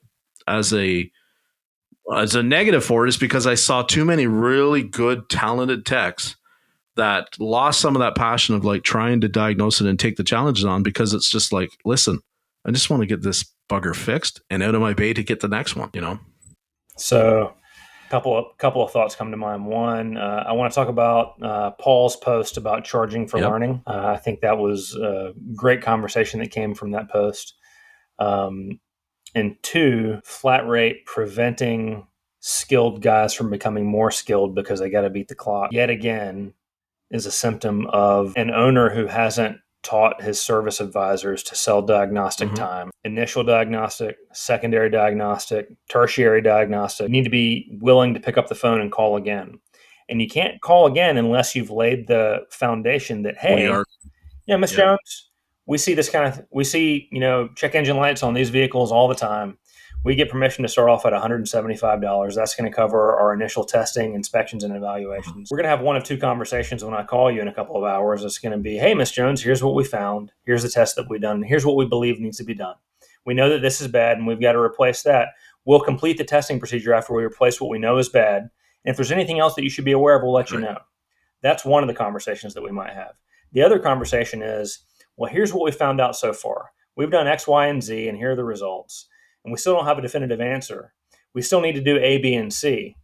[0.48, 1.10] as a
[2.14, 6.36] as a negative for it is because I saw too many really good, talented techs
[6.96, 10.24] that lost some of that passion of like trying to diagnose it and take the
[10.24, 12.20] challenges on because it's just like, listen,
[12.66, 15.40] I just want to get this bugger fixed and out of my bay to get
[15.40, 16.20] the next one, you know?
[16.98, 17.54] So
[18.06, 19.66] a couple of couple of thoughts come to mind.
[19.66, 23.50] One, uh, I want to talk about uh, Paul's post about charging for yep.
[23.50, 23.82] learning.
[23.88, 27.56] Uh, I think that was a great conversation that came from that post.
[28.20, 28.80] Um,
[29.36, 32.06] and two, flat rate preventing
[32.40, 35.72] skilled guys from becoming more skilled because they got to beat the clock.
[35.72, 36.54] Yet again,
[37.14, 42.48] is a symptom of an owner who hasn't taught his service advisors to sell diagnostic
[42.48, 42.58] mm-hmm.
[42.58, 42.92] time.
[43.04, 47.08] Initial diagnostic secondary diagnostic tertiary diagnostic.
[47.08, 49.60] You need to be willing to pick up the phone and call again.
[50.10, 53.72] And you can't call again unless you've laid the foundation that hey
[54.46, 54.78] yeah miss yeah.
[54.78, 55.32] jones
[55.66, 58.92] we see this kind of we see you know check engine lights on these vehicles
[58.92, 59.58] all the time
[60.04, 62.36] we get permission to start off at $175.
[62.36, 65.50] That's going to cover our initial testing, inspections, and evaluations.
[65.50, 67.78] We're going to have one of two conversations when I call you in a couple
[67.78, 68.24] of hours.
[68.24, 70.34] It's going to be, hey, Miss Jones, here's what we found.
[70.46, 71.42] Here's the test that we've done.
[71.42, 72.76] Here's what we believe needs to be done.
[73.26, 75.30] We know that this is bad and we've got to replace that.
[75.64, 78.50] We'll complete the testing procedure after we replace what we know is bad.
[78.84, 80.80] And if there's anything else that you should be aware of, we'll let you know.
[81.42, 83.14] That's one of the conversations that we might have.
[83.54, 84.80] The other conversation is,
[85.16, 86.72] well, here's what we found out so far.
[86.98, 89.08] We've done X, Y, and Z, and here are the results
[89.44, 90.94] and we still don't have a definitive answer.
[91.34, 92.96] We still need to do A, B, and C.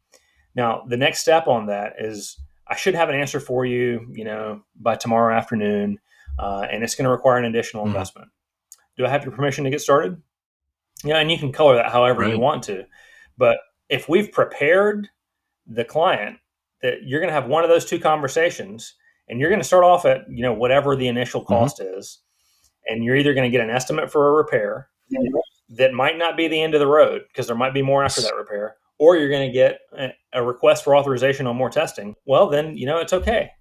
[0.55, 4.23] Now, the next step on that is I should have an answer for you, you
[4.23, 5.99] know, by tomorrow afternoon,
[6.37, 7.95] uh, and it's going to require an additional mm-hmm.
[7.95, 8.29] investment.
[8.97, 10.21] Do I have your permission to get started?
[11.03, 12.33] Yeah, and you can color that however right.
[12.33, 12.85] you want to.
[13.37, 15.07] But if we've prepared
[15.65, 16.37] the client
[16.81, 18.95] that you're going to have one of those two conversations,
[19.27, 21.53] and you're going to start off at you know whatever the initial mm-hmm.
[21.53, 21.99] cost mm-hmm.
[21.99, 22.19] is,
[22.87, 24.89] and you're either going to get an estimate for a repair,
[25.69, 28.21] that might not be the end of the road because there might be more after
[28.21, 29.79] that repair, or you're going to get
[30.33, 32.15] a request for authorization on more testing.
[32.25, 33.51] Well, then, you know, it's okay.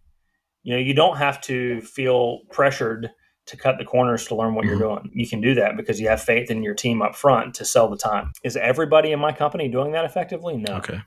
[0.63, 3.11] You know, you don't have to feel pressured
[3.47, 4.79] to cut the corners to learn what mm-hmm.
[4.79, 5.11] you're doing.
[5.15, 7.89] You can do that because you have faith in your team up front to sell
[7.89, 8.33] the time.
[8.45, 10.57] Is everybody in my company doing that effectively?
[10.57, 10.77] No.
[10.77, 11.01] Okay.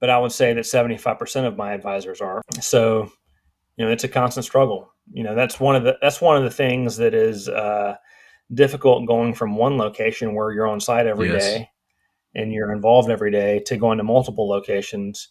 [0.00, 2.42] But I would say that 75% of my advisors are.
[2.60, 3.10] So,
[3.76, 4.88] you know, it's a constant struggle.
[5.12, 7.96] You know, that's one of the that's one of the things that is uh,
[8.52, 11.42] difficult going from one location where you're on site every yes.
[11.42, 11.70] day
[12.34, 15.28] and you're involved every day to going to multiple locations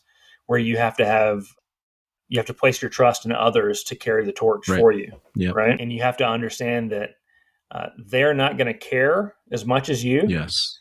[0.48, 1.46] where you have to have
[2.30, 4.80] you have to place your trust in others to carry the torch right.
[4.80, 5.54] for you yep.
[5.54, 7.12] right and you have to understand that
[7.72, 10.80] uh, they're not going to care as much as you yes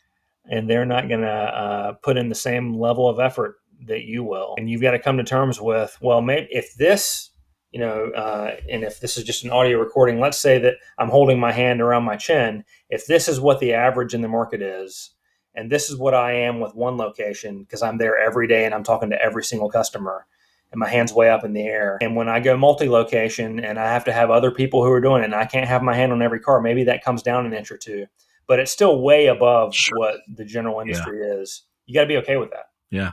[0.49, 4.23] and they're not going to uh, put in the same level of effort that you
[4.23, 7.29] will and you've got to come to terms with well maybe if this
[7.73, 11.09] you know, uh, and if this is just an audio recording, let's say that I'm
[11.09, 12.63] holding my hand around my chin.
[12.89, 15.09] If this is what the average in the market is,
[15.55, 18.75] and this is what I am with one location because I'm there every day and
[18.75, 20.27] I'm talking to every single customer,
[20.71, 21.97] and my hand's way up in the air.
[21.99, 25.01] And when I go multi location and I have to have other people who are
[25.01, 27.47] doing it, and I can't have my hand on every car, maybe that comes down
[27.47, 28.05] an inch or two,
[28.47, 29.97] but it's still way above sure.
[29.97, 31.41] what the general industry yeah.
[31.41, 31.63] is.
[31.87, 32.65] You got to be okay with that.
[32.91, 33.11] Yeah.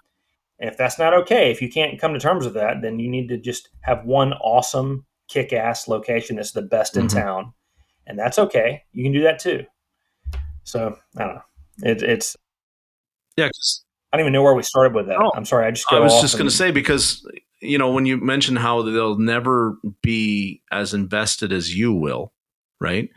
[0.61, 3.09] And if that's not okay, if you can't come to terms with that, then you
[3.09, 7.19] need to just have one awesome kick ass location that's the best in mm-hmm.
[7.19, 7.53] town.
[8.07, 8.83] And that's okay.
[8.93, 9.65] You can do that too.
[10.65, 11.43] So I don't know.
[11.83, 12.37] It, it's
[13.37, 13.49] yeah.
[14.13, 15.19] I don't even know where we started with that.
[15.19, 15.67] Oh, I'm sorry.
[15.67, 17.27] I just I was just going to say because
[17.61, 22.33] you know when you mention how they'll never be as invested as you will,
[22.81, 23.09] right?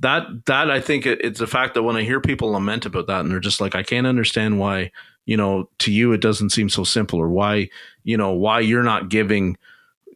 [0.00, 3.06] That that I think it, it's the fact that when I hear people lament about
[3.08, 4.92] that and they're just like, I can't understand why
[5.26, 7.68] you know to you it doesn't seem so simple or why
[8.04, 9.56] you know why you're not giving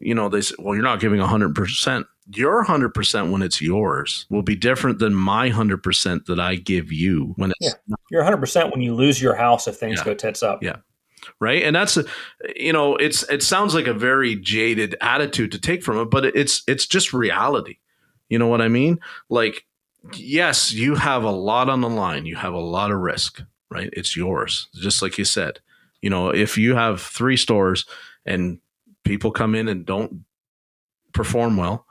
[0.00, 2.04] you know they say well you're not giving 100%
[2.34, 7.34] your 100% when it's yours will be different than my 100% that i give you
[7.36, 7.94] when it's yeah.
[8.10, 10.04] you're 100% when you lose your house if things yeah.
[10.04, 10.62] go tits up.
[10.62, 10.76] Yeah.
[11.40, 11.62] Right?
[11.62, 12.04] And that's a,
[12.54, 16.24] you know it's it sounds like a very jaded attitude to take from it but
[16.24, 17.78] it's it's just reality.
[18.28, 18.98] You know what i mean?
[19.28, 19.64] Like
[20.14, 22.26] yes you have a lot on the line.
[22.26, 23.90] You have a lot of risk right?
[23.92, 24.68] It's yours.
[24.74, 25.60] Just like you said.
[26.00, 27.84] You know, if you have three stores
[28.24, 28.60] and
[29.04, 30.24] people come in and don't
[31.12, 31.86] perform well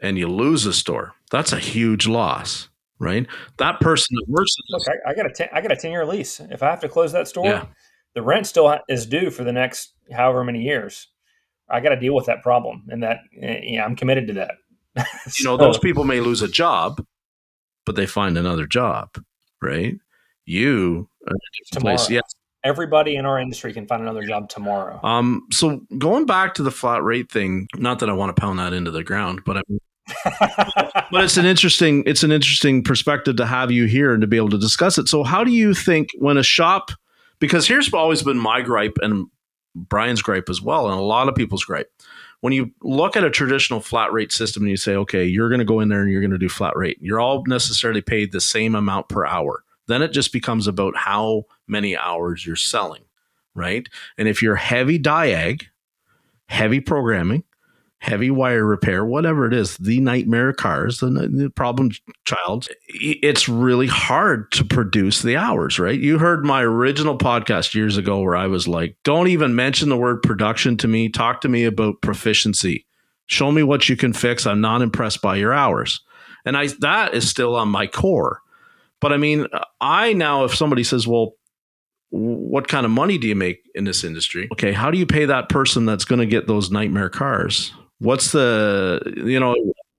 [0.00, 2.68] and you lose a store, that's a huge loss,
[2.98, 3.26] right?
[3.58, 6.06] That person that works Look, I, I, got a ten, I got a 10 year
[6.06, 6.40] lease.
[6.40, 7.66] If I have to close that store, yeah.
[8.14, 11.08] the rent still is due for the next however many years.
[11.68, 14.52] I got to deal with that problem and that, eh, yeah, I'm committed to that.
[15.28, 17.04] so, you know, those people may lose a job,
[17.84, 19.10] but they find another job,
[19.60, 19.96] right?
[20.44, 21.08] You
[21.72, 21.96] tomorrow.
[21.96, 22.10] Place.
[22.10, 22.34] Yes.
[22.64, 24.98] Everybody in our industry can find another job tomorrow.
[25.04, 28.58] Um, so going back to the flat rate thing, not that I want to pound
[28.58, 29.78] that into the ground, but I mean,
[31.12, 34.36] but it's an interesting it's an interesting perspective to have you here and to be
[34.36, 35.08] able to discuss it.
[35.08, 36.90] So how do you think when a shop
[37.38, 39.26] because here's always been my gripe and
[39.76, 41.90] Brian's gripe as well, and a lot of people's gripe.
[42.40, 45.58] When you look at a traditional flat rate system and you say, okay, you're going
[45.58, 48.32] to go in there and you're going to do flat rate, you're all necessarily paid
[48.32, 49.64] the same amount per hour.
[49.88, 53.04] Then it just becomes about how many hours you're selling,
[53.54, 53.88] right?
[54.18, 55.64] And if you're heavy diag,
[56.48, 57.44] heavy programming,
[57.98, 61.90] heavy wire repair, whatever it is, the nightmare cars, the, the problem
[62.24, 65.98] child, it's really hard to produce the hours, right?
[65.98, 69.96] You heard my original podcast years ago where I was like, don't even mention the
[69.96, 71.08] word production to me.
[71.08, 72.86] Talk to me about proficiency.
[73.26, 74.46] Show me what you can fix.
[74.46, 76.00] I'm not impressed by your hours.
[76.44, 78.40] And I that is still on my core.
[79.00, 79.46] But I mean,
[79.80, 81.32] I now, if somebody says, well,
[82.10, 84.48] what kind of money do you make in this industry?
[84.52, 87.72] Okay, how do you pay that person that's going to get those nightmare cars?
[87.98, 89.54] What's the, you know,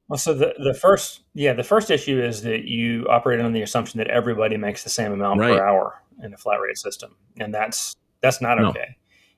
[0.08, 3.62] well, so the, the first, yeah, the first issue is that you operate on the
[3.62, 5.58] assumption that everybody makes the same amount right.
[5.58, 8.96] per hour in a flat rate system, and that's that's not okay.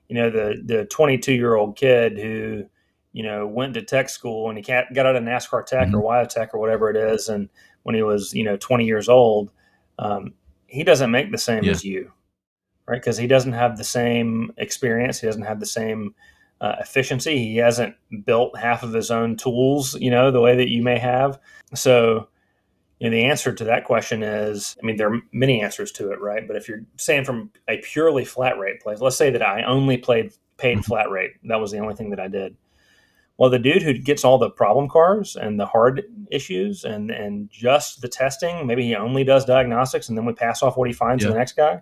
[0.08, 2.64] You know, the the 22 year old kid who
[3.12, 5.96] you know went to tech school and he got out of NASCAR Tech mm-hmm.
[5.96, 7.48] or WyoTech or whatever it is, and
[7.82, 9.50] when he was you know 20 years old,
[9.98, 10.34] um,
[10.66, 11.72] he doesn't make the same yeah.
[11.72, 12.12] as you,
[12.86, 13.00] right?
[13.00, 16.14] Because he doesn't have the same experience, he doesn't have the same
[16.60, 17.38] uh, efficiency.
[17.38, 20.98] He hasn't built half of his own tools, you know, the way that you may
[20.98, 21.38] have.
[21.74, 22.28] So,
[22.98, 26.12] you know, the answer to that question is, I mean, there are many answers to
[26.12, 26.46] it, right?
[26.46, 29.96] But if you're saying from a purely flat rate place, let's say that I only
[29.96, 30.82] played paid mm-hmm.
[30.82, 31.32] flat rate.
[31.44, 32.56] That was the only thing that I did.
[33.40, 37.48] Well, the dude who gets all the problem cars and the hard issues and and
[37.50, 40.92] just the testing, maybe he only does diagnostics and then we pass off what he
[40.92, 41.28] finds yeah.
[41.28, 41.80] to the next guy.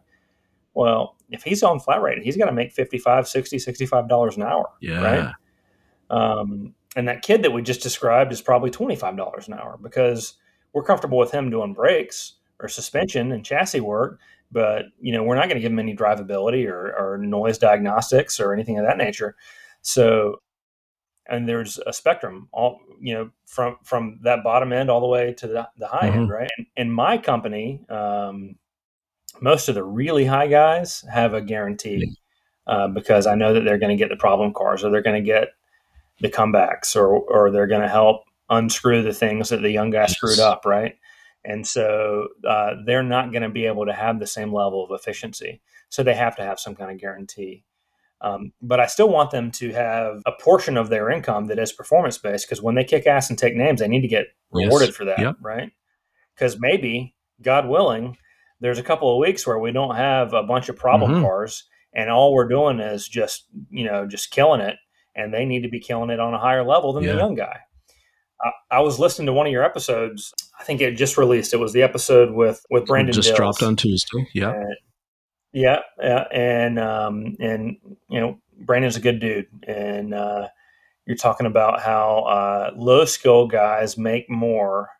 [0.75, 4.45] Well, if he's on flat rate, he's got to make 55, 60, 65 dollars an
[4.45, 4.71] hour.
[4.81, 5.03] Yeah.
[5.03, 5.35] Right.
[6.11, 10.35] Um, and that kid that we just described is probably $25 an hour because
[10.73, 14.21] we're comfortable with him doing brakes or suspension and chassis work,
[14.53, 18.39] but you know, we're not going to give him any drivability or, or noise diagnostics
[18.39, 19.35] or anything of that nature.
[19.83, 20.41] So,
[21.29, 25.35] and there's a spectrum all, you know, from, from that bottom end all the way
[25.35, 26.19] to the, the high mm-hmm.
[26.21, 26.31] end.
[26.31, 26.51] Right.
[26.57, 28.57] And in my company, um,
[29.41, 32.17] most of the really high guys have a guarantee
[32.67, 35.23] uh, because I know that they're going to get the problem cars or they're going
[35.23, 35.49] to get
[36.21, 40.03] the comebacks or or they're going to help unscrew the things that the young guy
[40.03, 40.17] yes.
[40.17, 40.97] screwed up, right?
[41.45, 44.91] And so uh, they're not going to be able to have the same level of
[44.91, 45.61] efficiency.
[45.89, 47.65] So they have to have some kind of guarantee.
[48.21, 51.73] Um, but I still want them to have a portion of their income that is
[51.73, 54.89] performance based because when they kick ass and take names, they need to get rewarded
[54.89, 54.97] yes.
[54.97, 55.37] for that, yep.
[55.41, 55.71] right?
[56.35, 58.17] Because maybe, God willing,
[58.61, 61.23] there's a couple of weeks where we don't have a bunch of problem mm-hmm.
[61.23, 61.65] cars
[61.95, 64.77] and all we're doing is just you know just killing it
[65.15, 67.13] and they need to be killing it on a higher level than yeah.
[67.13, 67.59] the young guy
[68.41, 71.59] I, I, was listening to one of your episodes i think it just released it
[71.59, 73.37] was the episode with with brandon just Dills.
[73.37, 74.77] dropped on tuesday yeah and,
[75.53, 77.77] yeah yeah and um and
[78.09, 80.47] you know brandon's a good dude and uh
[81.09, 84.91] you're talking about how uh, low skill guys make more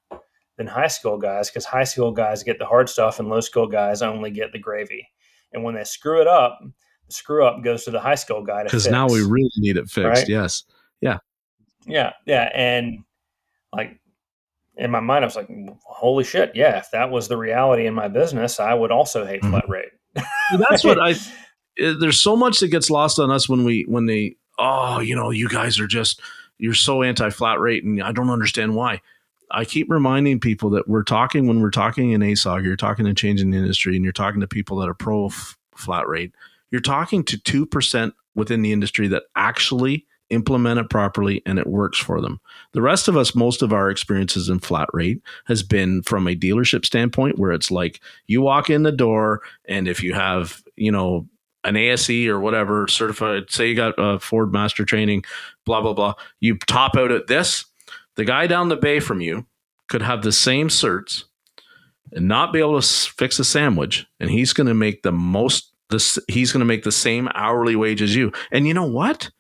[0.57, 3.67] than high school guys because high school guys get the hard stuff and low school
[3.67, 5.07] guys only get the gravy.
[5.53, 6.59] And when they screw it up,
[7.07, 9.91] the screw up goes to the high school guy because now we really need it
[9.91, 10.23] fixed.
[10.23, 10.29] Right?
[10.29, 10.65] Yes.
[11.03, 11.19] Yeah.
[11.87, 12.15] Yeah.
[12.25, 12.49] Yeah.
[12.55, 13.01] And
[13.75, 14.01] like
[14.79, 15.51] in my mind, I was like,
[15.85, 16.53] holy shit.
[16.55, 16.79] Yeah.
[16.79, 19.51] If that was the reality in my business, I would also hate mm-hmm.
[19.51, 19.91] flat rate.
[20.15, 21.11] That's what I,
[21.79, 25.15] eh, there's so much that gets lost on us when we, when they, oh, you
[25.15, 26.21] know, you guys are just,
[26.59, 29.01] you're so anti flat rate and I don't understand why
[29.51, 33.15] I keep reminding people that we're talking when we're talking in ASOG, you're talking to
[33.15, 36.35] changing the industry and you're talking to people that are pro f- flat rate.
[36.71, 41.99] You're talking to 2% within the industry that actually implement it properly and it works
[41.99, 42.41] for them.
[42.73, 46.37] The rest of us, most of our experiences in flat rate has been from a
[46.37, 50.93] dealership standpoint where it's like you walk in the door and if you have, you
[50.93, 51.27] know,
[51.65, 55.25] an ASE or whatever certified, say you got a Ford master training,
[55.67, 57.65] blah, blah, blah, you top out at this
[58.19, 59.47] the guy down the bay from you
[59.89, 61.23] could have the same certs
[62.13, 65.73] and not be able to fix a sandwich, and he's going to make the most.
[65.89, 68.33] This he's going to make the same hourly wage as you.
[68.51, 69.31] And you know what?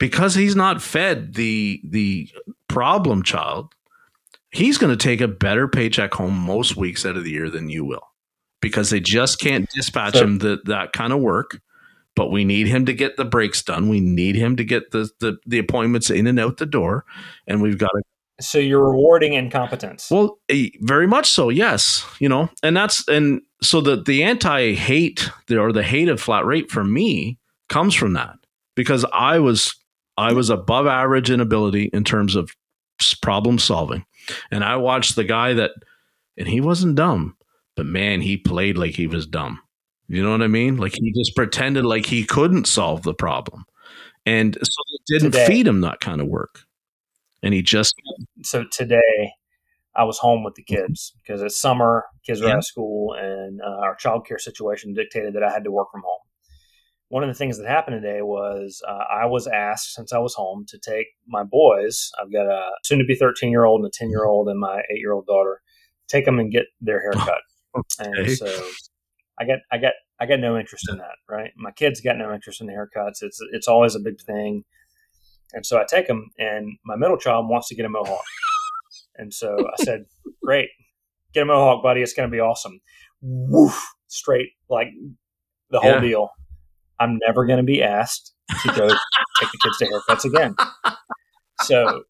[0.00, 2.28] Because he's not fed the the
[2.66, 3.72] problem child,
[4.50, 7.68] he's going to take a better paycheck home most weeks out of the year than
[7.68, 8.08] you will,
[8.60, 11.60] because they just can't dispatch so, him the, that kind of work
[12.16, 13.88] but we need him to get the brakes done.
[13.88, 17.04] We need him to get the, the, the appointments in and out the door.
[17.46, 18.02] And we've got to.
[18.44, 20.10] So you're rewarding incompetence.
[20.10, 20.38] Well,
[20.80, 21.50] very much so.
[21.50, 22.06] Yes.
[22.18, 26.44] You know, and that's, and so the, the anti hate or the hate of flat
[26.44, 27.38] rate for me
[27.68, 28.36] comes from that
[28.74, 29.74] because I was,
[30.20, 32.54] I was above average in ability in terms of
[33.22, 34.04] problem solving.
[34.50, 35.72] And I watched the guy that,
[36.36, 37.36] and he wasn't dumb,
[37.76, 39.60] but man, he played like he was dumb
[40.10, 40.76] you know what I mean?
[40.76, 43.64] Like he just pretended like he couldn't solve the problem.
[44.26, 46.64] And so it didn't today, feed him that kind of work.
[47.44, 47.94] And he just.
[48.42, 49.34] So today
[49.94, 52.54] I was home with the kids because it's summer, kids are yeah.
[52.54, 55.92] out of school, and uh, our child care situation dictated that I had to work
[55.92, 56.18] from home.
[57.10, 60.32] One of the things that happened today was uh, I was asked since I was
[60.34, 62.10] home to take my boys.
[62.20, 64.60] I've got a soon to be 13 year old and a 10 year old and
[64.60, 65.60] my eight year old daughter.
[66.06, 67.40] Take them and get their hair cut.
[67.76, 68.10] okay.
[68.10, 68.46] And so
[69.40, 71.16] I get I get I got no interest in that.
[71.28, 71.50] Right.
[71.56, 73.22] My kids got no interest in haircuts.
[73.22, 74.64] It's it's always a big thing.
[75.52, 78.22] And so I take them, and my middle child wants to get a mohawk.
[79.16, 80.04] And so I said,
[80.44, 80.68] "Great,
[81.34, 82.02] get a mohawk, buddy.
[82.02, 82.80] It's going to be awesome."
[83.20, 84.88] Woof, straight like
[85.70, 86.00] the whole yeah.
[86.00, 86.30] deal.
[87.00, 88.32] I'm never going to be asked
[88.62, 88.88] to go
[89.40, 90.54] take the kids to haircuts again.
[91.62, 92.02] So,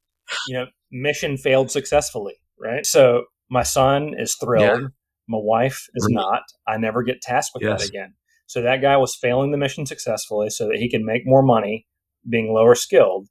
[0.49, 2.85] you know, mission failed successfully, right?
[2.85, 4.83] So my son is thrilled.
[4.83, 4.89] Yeah.
[5.29, 6.17] My wife is mm-hmm.
[6.17, 6.43] not.
[6.67, 7.81] I never get tasked with yes.
[7.81, 8.15] that again.
[8.47, 11.87] So that guy was failing the mission successfully so that he can make more money
[12.29, 13.29] being lower skilled.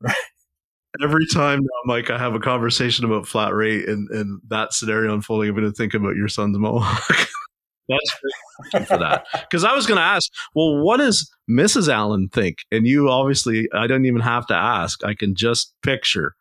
[0.00, 0.14] Right?
[1.02, 5.14] Every time now, Mike, I have a conversation about flat rate and, and that scenario
[5.14, 7.28] unfolding, I'm going to think about your son's mohawk.
[7.88, 9.26] That's for that.
[9.32, 11.92] Because I was going to ask, well, what does Mrs.
[11.92, 12.58] Allen think?
[12.70, 15.04] And you obviously, I don't even have to ask.
[15.04, 16.34] I can just picture.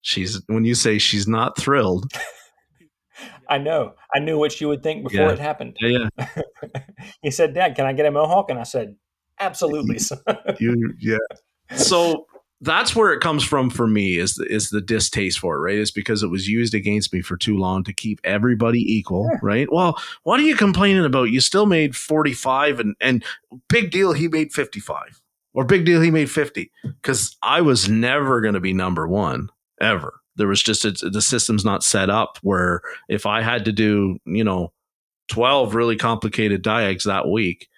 [0.00, 2.10] She's when you say she's not thrilled.
[3.48, 3.94] I know.
[4.14, 5.32] I knew what she would think before yeah.
[5.32, 5.76] it happened.
[5.80, 6.08] Yeah.
[6.18, 6.42] yeah.
[7.22, 8.94] he said, "Dad, can I get a mohawk?" And I said,
[9.40, 9.98] "Absolutely."
[10.60, 11.18] you, yeah.
[11.74, 12.26] So
[12.60, 15.78] that's where it comes from for me is the, is the distaste for it, right?
[15.78, 19.70] Is because it was used against me for too long to keep everybody equal, right?
[19.72, 21.30] Well, what are you complaining about?
[21.30, 23.24] You still made 45 and and
[23.68, 25.20] big deal he made 55.
[25.54, 26.70] Or big deal he made 50
[27.02, 29.48] cuz I was never going to be number 1
[29.80, 30.20] ever.
[30.36, 34.18] There was just a, the system's not set up where if I had to do,
[34.24, 34.72] you know,
[35.28, 37.68] 12 really complicated diags that week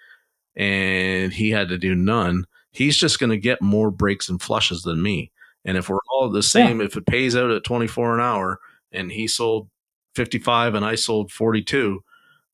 [0.55, 4.83] and he had to do none, he's just going to get more brakes and flushes
[4.83, 5.31] than me.
[5.63, 6.85] And if we're all the same, yeah.
[6.85, 8.59] if it pays out at 24 an hour
[8.91, 9.69] and he sold
[10.15, 12.03] 55 and I sold 42,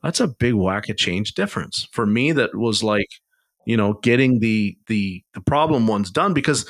[0.03, 1.88] that's a big whack of change difference.
[1.91, 3.07] For me, that was like,
[3.65, 6.70] you know, getting the the the problem ones done because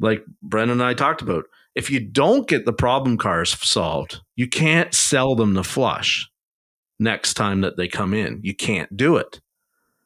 [0.00, 4.48] like Brendan and I talked about, if you don't get the problem cars solved, you
[4.48, 6.28] can't sell them the flush
[6.98, 8.40] next time that they come in.
[8.42, 9.40] You can't do it.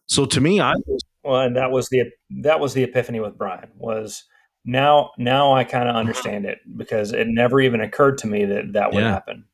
[0.07, 2.05] So to me, I was well, and that was the
[2.43, 4.25] that was the epiphany with Brian was
[4.65, 8.73] now now I kind of understand it because it never even occurred to me that
[8.73, 9.11] that would yeah.
[9.11, 9.45] happen,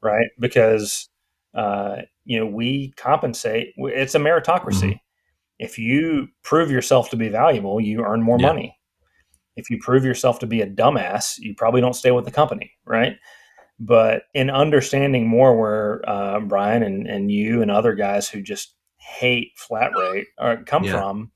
[0.00, 0.28] right?
[0.38, 1.10] Because
[1.54, 3.74] uh, you know we compensate.
[3.76, 4.82] It's a meritocracy.
[4.82, 4.96] Mm-hmm.
[5.58, 8.46] If you prove yourself to be valuable, you earn more yeah.
[8.46, 8.78] money.
[9.56, 12.72] If you prove yourself to be a dumbass, you probably don't stay with the company,
[12.86, 13.16] right?
[13.78, 18.74] But in understanding more where uh, Brian and, and you and other guys who just
[19.18, 20.92] hate flat rate or come yeah.
[20.92, 21.30] from,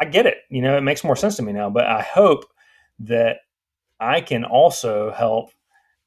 [0.00, 0.38] I get it.
[0.48, 1.70] You know, it makes more sense to me now.
[1.70, 2.44] But I hope
[3.00, 3.38] that
[4.00, 5.50] I can also help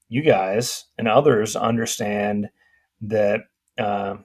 [0.09, 2.49] you guys and others understand
[3.01, 3.41] that
[3.77, 4.15] uh,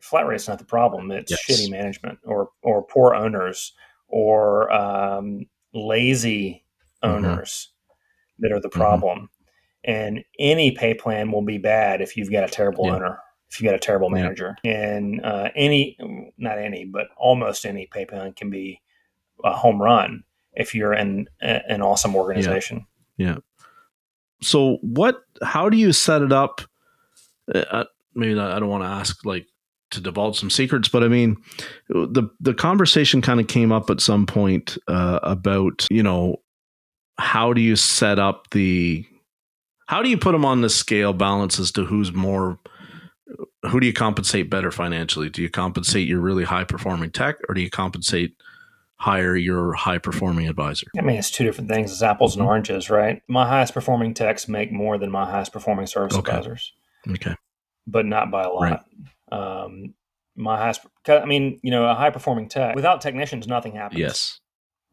[0.00, 1.10] flat rate's not the problem.
[1.10, 1.46] It's yes.
[1.46, 3.72] shitty management or or poor owners
[4.08, 6.64] or um, lazy
[7.02, 7.14] mm-hmm.
[7.14, 8.42] owners mm-hmm.
[8.42, 8.80] that are the mm-hmm.
[8.80, 9.18] problem.
[9.18, 9.26] Mm-hmm.
[9.82, 12.94] And any pay plan will be bad if you've got a terrible yeah.
[12.96, 13.18] owner
[13.50, 14.56] if you got a terrible manager.
[14.62, 14.72] Yeah.
[14.72, 15.98] And uh, any,
[16.38, 18.80] not any, but almost any pay plan can be
[19.44, 22.86] a home run if you're in an awesome organization.
[23.16, 23.26] Yeah.
[23.26, 23.36] yeah.
[24.42, 25.22] So what?
[25.42, 26.62] How do you set it up?
[27.52, 27.84] Uh, uh
[28.14, 29.46] maybe I don't want to ask like
[29.90, 31.36] to divulge some secrets, but I mean,
[31.88, 36.36] the the conversation kind of came up at some point uh, about you know
[37.18, 39.04] how do you set up the
[39.86, 42.58] how do you put them on the scale balance as to who's more
[43.70, 45.30] who do you compensate better financially?
[45.30, 48.36] Do you compensate your really high performing tech or do you compensate
[48.96, 50.86] hire your high performing advisor?
[50.98, 51.90] I mean, it's two different things.
[51.90, 52.48] It's apples and mm-hmm.
[52.48, 53.22] oranges, right?
[53.28, 56.32] My highest performing techs make more than my highest performing service okay.
[56.32, 56.72] advisors.
[57.08, 57.34] Okay.
[57.86, 58.62] But not by a lot.
[58.62, 58.80] Right.
[59.32, 59.94] Um,
[60.36, 64.00] my highest, I mean, you know, a high performing tech, without technicians, nothing happens.
[64.00, 64.40] Yes.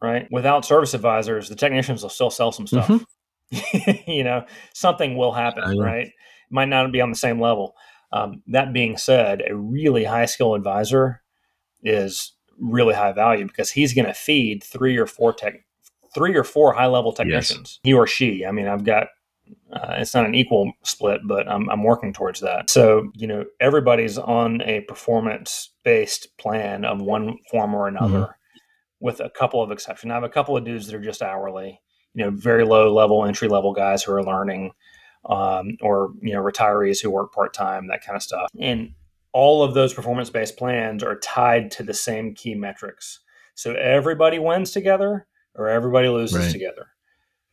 [0.01, 0.27] Right.
[0.31, 2.87] Without service advisors, the technicians will still sell some stuff.
[2.87, 4.11] Mm-hmm.
[4.11, 6.11] you know, something will happen, right?
[6.49, 7.75] Might not be on the same level.
[8.11, 11.21] Um, that being said, a really high skill advisor
[11.83, 15.65] is really high value because he's going to feed three or four tech,
[16.13, 17.79] three or four high level technicians.
[17.83, 17.89] Yes.
[17.89, 18.45] He or she.
[18.45, 19.07] I mean, I've got.
[19.71, 22.69] Uh, it's not an equal split, but I'm, I'm working towards that.
[22.69, 28.59] So, you know, everybody's on a performance based plan of one form or another, mm-hmm.
[28.99, 30.11] with a couple of exceptions.
[30.11, 31.79] I have a couple of dudes that are just hourly,
[32.13, 34.73] you know, very low level, entry level guys who are learning
[35.27, 38.49] um, or you know retirees who work part time, that kind of stuff.
[38.59, 38.93] And
[39.33, 43.19] all of those performance based plans are tied to the same key metrics.
[43.53, 46.51] So everybody wins together or everybody loses right.
[46.51, 46.87] together.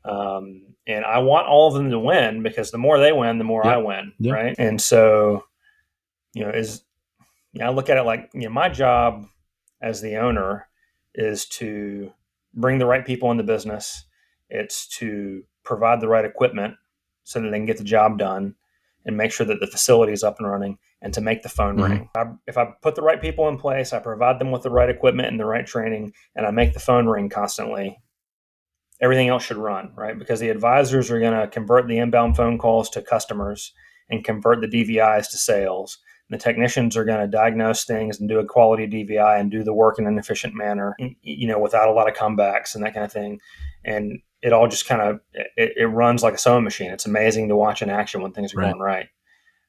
[0.05, 3.45] Um, and I want all of them to win because the more they win, the
[3.45, 3.75] more yep.
[3.75, 4.35] I win, yep.
[4.35, 4.55] right?
[4.59, 5.45] And so,
[6.35, 6.85] you know, is
[7.53, 9.27] you know, I look at it like you know, my job
[9.81, 10.68] as the owner
[11.14, 12.12] is to
[12.53, 14.05] bring the right people in the business.
[14.51, 16.77] It's to provide the right equipment
[17.25, 18.55] so that they can get the job done
[19.05, 21.77] and make sure that the facility is up and running and to make the phone
[21.77, 21.93] mm-hmm.
[21.93, 22.11] ring.
[22.14, 24.89] I, if I put the right people in place, I provide them with the right
[24.89, 27.99] equipment and the right training, and I make the phone ring constantly,
[29.01, 30.18] everything else should run, right?
[30.18, 33.72] Because the advisors are going to convert the inbound phone calls to customers
[34.09, 35.99] and convert the DVIs to sales.
[36.29, 39.62] And the technicians are going to diagnose things and do a quality DVI and do
[39.62, 42.95] the work in an efficient manner, you know, without a lot of comebacks and that
[42.95, 43.41] kind of thing.
[43.85, 46.90] And it all just kind of it, it, runs like a sewing machine.
[46.90, 48.72] It's amazing to watch in action when things are right.
[48.72, 49.09] going right.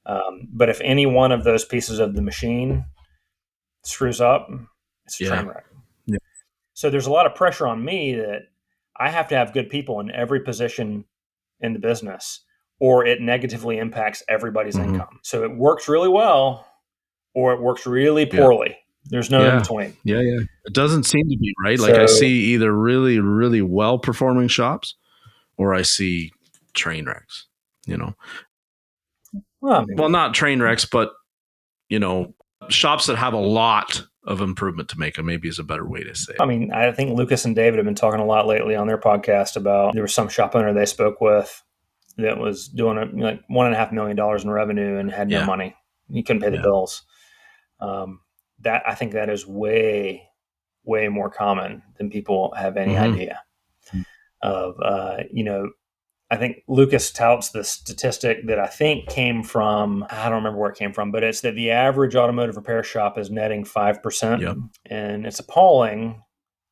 [0.06, 2.86] Um, but if any one of those pieces of the machine
[3.84, 4.50] screws up,
[5.06, 5.30] it's a yeah.
[5.30, 5.66] train wreck.
[6.08, 6.18] Yeah.
[6.74, 8.50] So there's a lot of pressure on me that
[8.98, 11.06] I have to have good people in every position
[11.62, 12.42] in the business,
[12.82, 14.96] or it negatively impacts everybody's mm-hmm.
[14.96, 15.20] income.
[15.24, 16.68] So it works really well,
[17.34, 18.72] or it works really poorly.
[18.72, 18.76] Yeah.
[19.10, 19.54] There's no yeah.
[19.54, 19.98] in between.
[20.04, 20.40] Yeah, yeah.
[20.66, 21.80] It doesn't seem to be right.
[21.80, 24.96] Like so, I see either really, really well performing shops,
[25.58, 26.32] or I see
[26.74, 27.48] train wrecks.
[27.86, 28.16] You know,
[29.62, 31.14] well, I mean, well, not train wrecks, but
[31.88, 32.34] you know,
[32.70, 35.24] shops that have a lot of improvement to make.
[35.24, 36.34] maybe is a better way to say.
[36.34, 36.42] It.
[36.42, 38.98] I mean, I think Lucas and David have been talking a lot lately on their
[38.98, 41.64] podcast about there was some shop owner they spoke with
[42.18, 45.30] that was doing a, like one and a half million dollars in revenue and had
[45.30, 45.46] no yeah.
[45.46, 45.76] money.
[46.12, 46.62] He couldn't pay the yeah.
[46.64, 47.04] bills.
[47.80, 48.22] Um,
[48.66, 50.28] that I think that is way,
[50.84, 53.14] way more common than people have any mm-hmm.
[53.14, 53.42] idea.
[54.44, 55.72] Of uh, you know,
[56.30, 60.72] I think Lucas touts the statistic that I think came from, I don't remember where
[60.72, 64.42] it came from, but it's that the average automotive repair shop is netting 5%.
[64.42, 64.58] Yep.
[64.88, 66.22] And it's appalling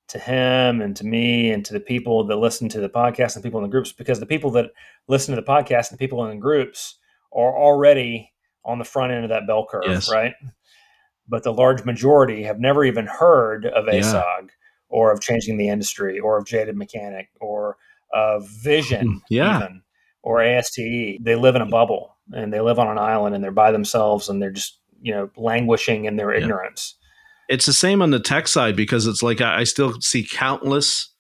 [0.10, 3.44] to him and to me and to the people that listen to the podcast and
[3.44, 4.72] people in the groups because the people that
[5.08, 6.98] listen to the podcast and the people in the groups
[7.32, 8.32] are already
[8.66, 10.12] on the front end of that bell curve, yes.
[10.12, 10.34] right?
[11.28, 14.48] But the large majority have never even heard of ASOG yeah.
[14.90, 17.78] or of changing the industry or of jaded mechanic or
[18.14, 19.58] of vision, hmm, yeah.
[19.58, 19.82] even,
[20.22, 21.20] or ASTE.
[21.22, 24.30] They live in a bubble and they live on an island and they're by themselves
[24.30, 26.42] and they're just, you know, languishing in their yeah.
[26.42, 26.96] ignorance.
[27.50, 31.14] It's the same on the tech side because it's like I, I still see countless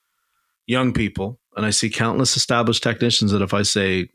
[0.68, 4.10] young people and I see countless established technicians that if I say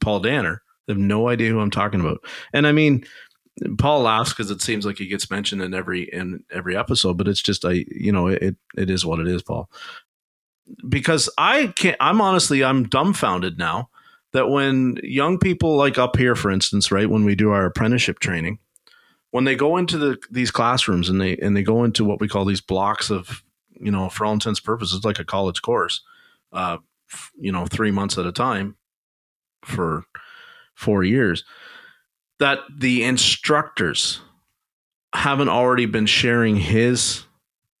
[0.00, 2.18] Paul Danner, they have no idea who I'm talking about.
[2.52, 3.04] And I mean,
[3.78, 7.28] Paul laughs because it seems like he gets mentioned in every in every episode, but
[7.28, 9.68] it's just I you know it it is what it is, Paul
[10.88, 11.96] because I can't.
[12.00, 13.90] I'm honestly I'm dumbfounded now
[14.32, 18.18] that when young people like up here, for instance, right when we do our apprenticeship
[18.18, 18.58] training,
[19.30, 22.28] when they go into the these classrooms and they and they go into what we
[22.28, 23.42] call these blocks of
[23.80, 26.02] you know for all intents purposes like a college course,
[26.52, 26.78] uh,
[27.38, 28.76] you know three months at a time
[29.64, 30.04] for
[30.74, 31.44] four years,
[32.40, 34.20] that the instructors
[35.14, 37.24] haven't already been sharing his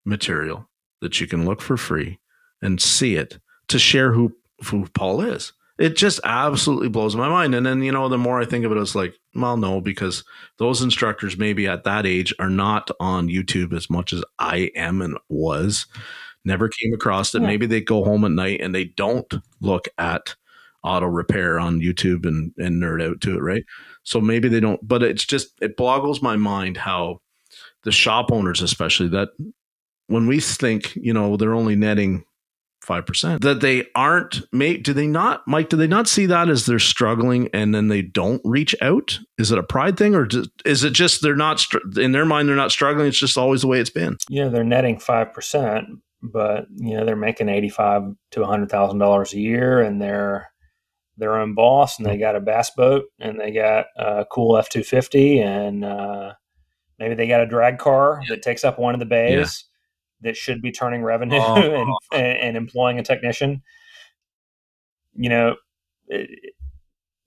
[0.04, 0.68] material
[1.00, 2.18] that you can look for free
[2.62, 3.38] and see it
[3.68, 5.52] to share who who Paul is.
[5.78, 7.54] It just absolutely blows my mind.
[7.54, 10.22] And then, you know, the more I think of it, it's like, well, no, because
[10.58, 15.00] those instructors maybe at that age are not on YouTube as much as I am
[15.00, 15.86] and was.
[16.44, 17.40] Never came across it.
[17.40, 17.48] Yeah.
[17.48, 19.32] Maybe they go home at night and they don't
[19.62, 20.34] look at
[20.84, 23.64] auto repair on YouTube and, and nerd out to it, right?
[24.02, 27.20] So maybe they don't, but it's just, it boggles my mind how
[27.84, 29.28] the shop owners, especially, that
[30.06, 32.24] when we think, you know, they're only netting
[32.80, 36.48] five percent that they aren't made do they not mike do they not see that
[36.48, 39.18] as they're struggling and then they don't reach out?
[39.38, 40.26] Is it a pride thing or
[40.64, 41.62] is it just they're not
[41.96, 44.16] in their mind they're not struggling it's just always the way it's been?
[44.28, 45.88] Yeah they're netting five percent
[46.22, 50.50] but you know they're making 85 to 100 thousand dollars a year and they're
[51.20, 55.44] their own boss and they got a bass boat and they got a cool f-250
[55.44, 56.32] and uh,
[56.98, 59.66] maybe they got a drag car that takes up one of the bays
[60.22, 61.54] that should be turning revenue oh.
[61.56, 63.62] and, and, and, employing a technician,
[65.14, 65.56] you know,
[66.08, 66.54] it,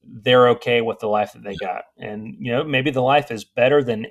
[0.04, 1.84] they're okay with the life that they got.
[1.98, 4.08] And, you know, maybe the life is better than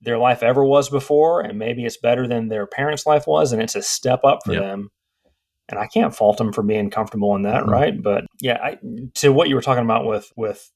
[0.00, 1.40] their life ever was before.
[1.40, 3.52] And maybe it's better than their parents' life was.
[3.52, 4.90] And it's a step up for them.
[5.72, 7.62] And I can't fault them for being comfortable in that.
[7.62, 7.70] Mm-hmm.
[7.70, 8.02] Right.
[8.02, 8.76] But yeah, I,
[9.14, 10.70] to what you were talking about with, with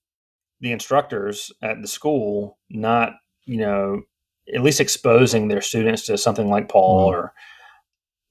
[0.60, 3.12] the instructors at the school, not,
[3.44, 4.00] you know,
[4.54, 7.20] at least exposing their students to something like Paul mm-hmm.
[7.20, 7.34] or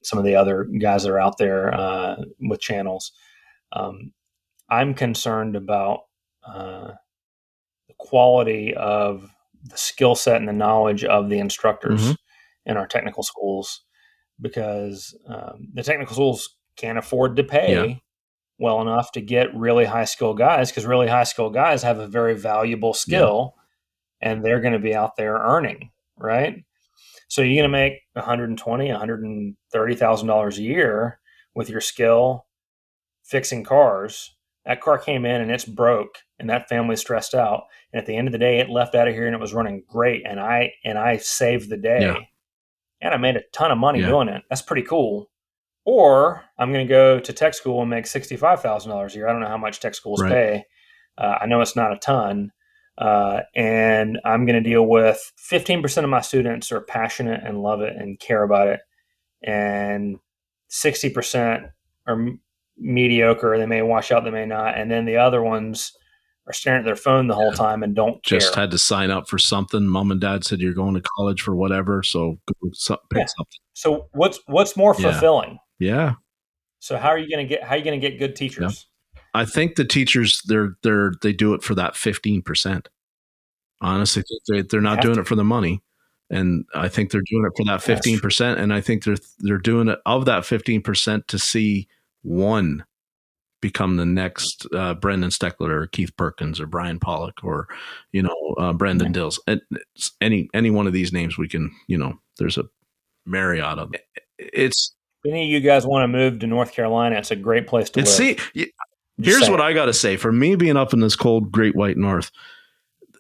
[0.04, 3.12] some of the other guys that are out there uh, with channels.
[3.72, 4.12] Um,
[4.68, 6.00] I'm concerned about
[6.44, 6.94] uh,
[7.88, 9.30] the quality of
[9.66, 12.72] the skill set and the knowledge of the instructors mm-hmm.
[12.72, 13.82] in our technical schools
[14.42, 17.96] because um, the technical schools can't afford to pay yeah.
[18.60, 22.08] well enough to get really high skill guys because really high skill guys have a
[22.08, 23.56] very valuable skill
[24.22, 24.30] yeah.
[24.30, 26.64] and they're going to be out there earning right?
[27.28, 31.20] So you're going to make 120, 130,000 dollars a year
[31.54, 32.46] with your skill
[33.24, 34.36] fixing cars.
[34.66, 37.64] That car came in and it's broke and that family's stressed out.
[37.92, 39.54] And at the end of the day, it left out of here and it was
[39.54, 40.24] running great.
[40.26, 42.18] And I, and I saved the day Yeah.
[43.06, 44.08] And I made a ton of money Yeah.
[44.08, 44.44] doing it.
[44.50, 45.30] That's pretty cool.
[45.86, 49.28] Or I'm going to go to tech school and make $65,000 a year.
[49.28, 50.32] I don't know how much tech schools Right.
[50.32, 50.66] pay.
[51.18, 52.52] Uh, I know it's not a ton.
[52.98, 57.82] Uh, and I'm going to deal with 15% of my students are passionate and love
[57.82, 58.80] it and care about it.
[59.44, 60.18] And
[60.72, 61.70] 60%
[62.08, 62.40] are m-
[62.78, 63.58] mediocre.
[63.58, 64.78] They may wash out, they may not.
[64.78, 65.92] And then the other ones
[66.48, 67.56] are staring at their phone the whole Yeah.
[67.56, 68.64] time and don't Just care.
[68.64, 69.88] had to sign up for something.
[69.88, 73.26] Mom and dad said you're going to college for whatever, so pick Yeah.
[73.38, 73.60] something.
[73.74, 75.58] so what's what's more fulfilling?
[75.80, 76.14] Yeah.
[76.80, 78.88] So how are you going to get how are you going to get good teachers?
[79.34, 82.90] I think the teachers they're they're they do it for that fifteen percent.
[83.82, 85.22] Honestly, they they're not doing to.
[85.22, 85.82] it for the money,
[86.30, 88.60] and I think they're doing it for that fifteen percent.
[88.60, 91.88] And I think they're they're doing it of that fifteen percent to see
[92.22, 92.86] one
[93.68, 97.68] become the next uh, Brandon Steckler or Keith Perkins or Brian Pollock or
[98.12, 99.14] you know uh, Brendan Yeah.
[99.14, 99.40] Dills.
[99.48, 99.62] And
[99.96, 102.66] it's any any one of these names we can you know there's a
[103.26, 104.02] myriad of them.
[104.38, 104.94] It's
[105.24, 107.90] If any of you guys want to move to North Carolina, it's a great place
[107.92, 108.08] to live.
[108.08, 108.38] see
[109.18, 109.52] Here's saying.
[109.52, 112.30] what I got to say for me being up in this cold Great White North.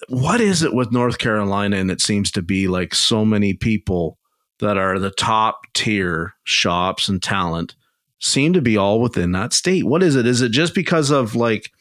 [0.10, 1.78] What is it with North Carolina?
[1.78, 4.20] And it seems to be like so many people
[4.60, 7.76] that are the top tier shops and talent
[8.20, 9.86] seem to be all within that state.
[9.86, 10.26] What is it?
[10.26, 11.72] Is it just because of like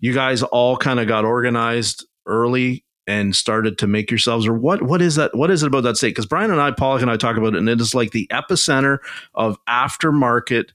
[0.00, 4.82] you guys all kind of got organized early and started to make yourselves or what
[4.82, 7.08] what is that what is it about that state because brian and i pollock and
[7.08, 8.98] i talk about it and it is like the epicenter
[9.32, 10.70] of aftermarket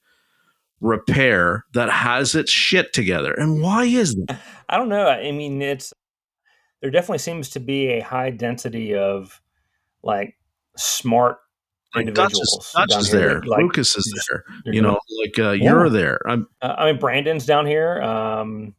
[0.82, 3.34] repair that has its shit together.
[3.34, 4.42] And why is that?
[4.68, 5.08] I don't know.
[5.08, 5.94] I mean, it's
[6.82, 9.40] there definitely seems to be a high density of
[10.04, 10.36] like
[10.76, 11.38] smart
[11.96, 12.66] Like Dutch individuals.
[12.68, 13.42] is, Dutch is here there.
[13.44, 14.46] like, Lucas is there.
[14.66, 16.20] You know, like uh, you're there.
[16.28, 18.02] I'm Uh, I mean, Brandon's down here.
[18.02, 18.74] Um,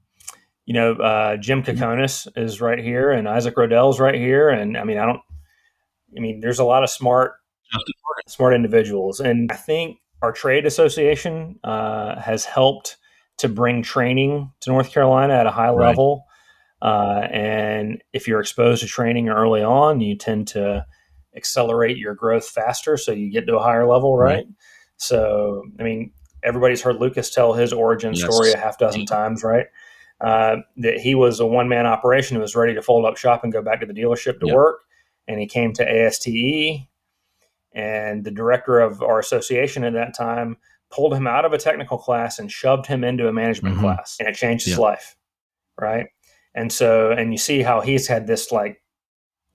[0.64, 1.62] you know, uh, Jim.
[1.62, 4.48] Kokonis is right here, and Isaac Rodell's right here.
[4.48, 5.20] And I mean, I don't.
[6.16, 7.34] I mean, there's a lot of smart,
[7.72, 7.94] Justin
[8.28, 12.96] smart individuals, and I think our trade association uh, has helped
[13.38, 15.88] to bring training to North Carolina at a high Right.
[15.88, 16.24] level.
[16.80, 20.84] Uh, and if you're exposed to training early on, you tend to
[21.36, 24.34] accelerate your growth faster, so you get to a higher level, right?
[24.36, 24.46] Right.
[24.96, 28.22] So, I mean, everybody's heard Lucas tell his origin Yes.
[28.22, 29.66] story a half dozen times, right?
[30.20, 33.42] Uh, that he was a one man operation who was ready to fold up shop
[33.42, 34.54] and go back to the dealership to Yep.
[34.54, 34.80] work.
[35.26, 36.88] And he came to ASTE,
[37.72, 40.56] and the director of our association at that time
[40.90, 43.80] pulled him out of a technical class and shoved him into a management Mhm.
[43.80, 44.80] class, and it changed his Yep.
[44.80, 45.16] life,
[45.80, 46.06] right?
[46.54, 48.82] And so, and you see how he's had this like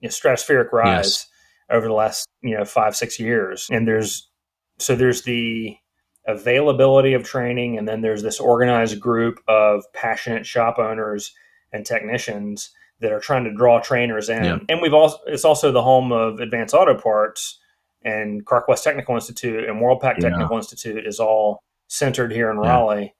[0.00, 1.26] you know, stratospheric rise Yes.
[1.70, 4.30] Over the last you know five six years, and there's
[4.78, 5.76] so there's the
[6.26, 11.34] availability of training, and then there's this organized group of passionate shop owners
[11.72, 12.70] and technicians
[13.00, 14.44] that are trying to draw trainers in.
[14.44, 14.58] Yeah.
[14.68, 17.58] And we've also it's also the home of Advanced Auto Parts
[18.02, 20.30] and CarQuest Technical Institute and Worldpac Yeah.
[20.30, 22.68] Technical Institute is all centered here in Yeah.
[22.70, 23.14] Raleigh.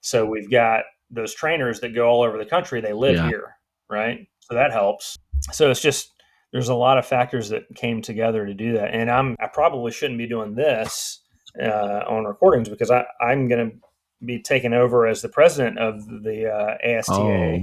[0.00, 2.80] So we've got those trainers that go all over the country.
[2.80, 3.28] They live Yeah.
[3.28, 3.56] here,
[3.90, 4.26] right?
[4.40, 5.16] So that helps.
[5.52, 6.12] So it's just
[6.52, 8.94] there's a lot of factors that came together to do that.
[8.94, 11.20] And I'm I probably shouldn't be doing this
[11.62, 13.76] uh, on recordings because I I'm going to
[14.24, 17.60] be taken over as the president of the uh, ASTA oh,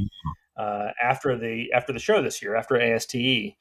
[0.62, 3.56] uh, after the after the show this year after ASTE.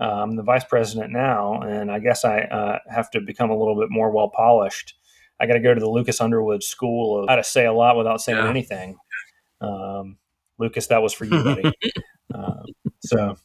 [0.00, 3.58] Uh, I'm the vice president now, and I guess I uh, have to become a
[3.58, 4.94] little bit more well polished.
[5.38, 7.96] I got to go to the Lucas Underwood School of how to say a lot
[7.96, 8.48] without saying Yeah.
[8.48, 8.96] anything.
[9.60, 10.16] Um,
[10.58, 11.72] Lucas, that was for you, buddy.
[12.34, 12.62] uh,
[13.00, 13.36] so,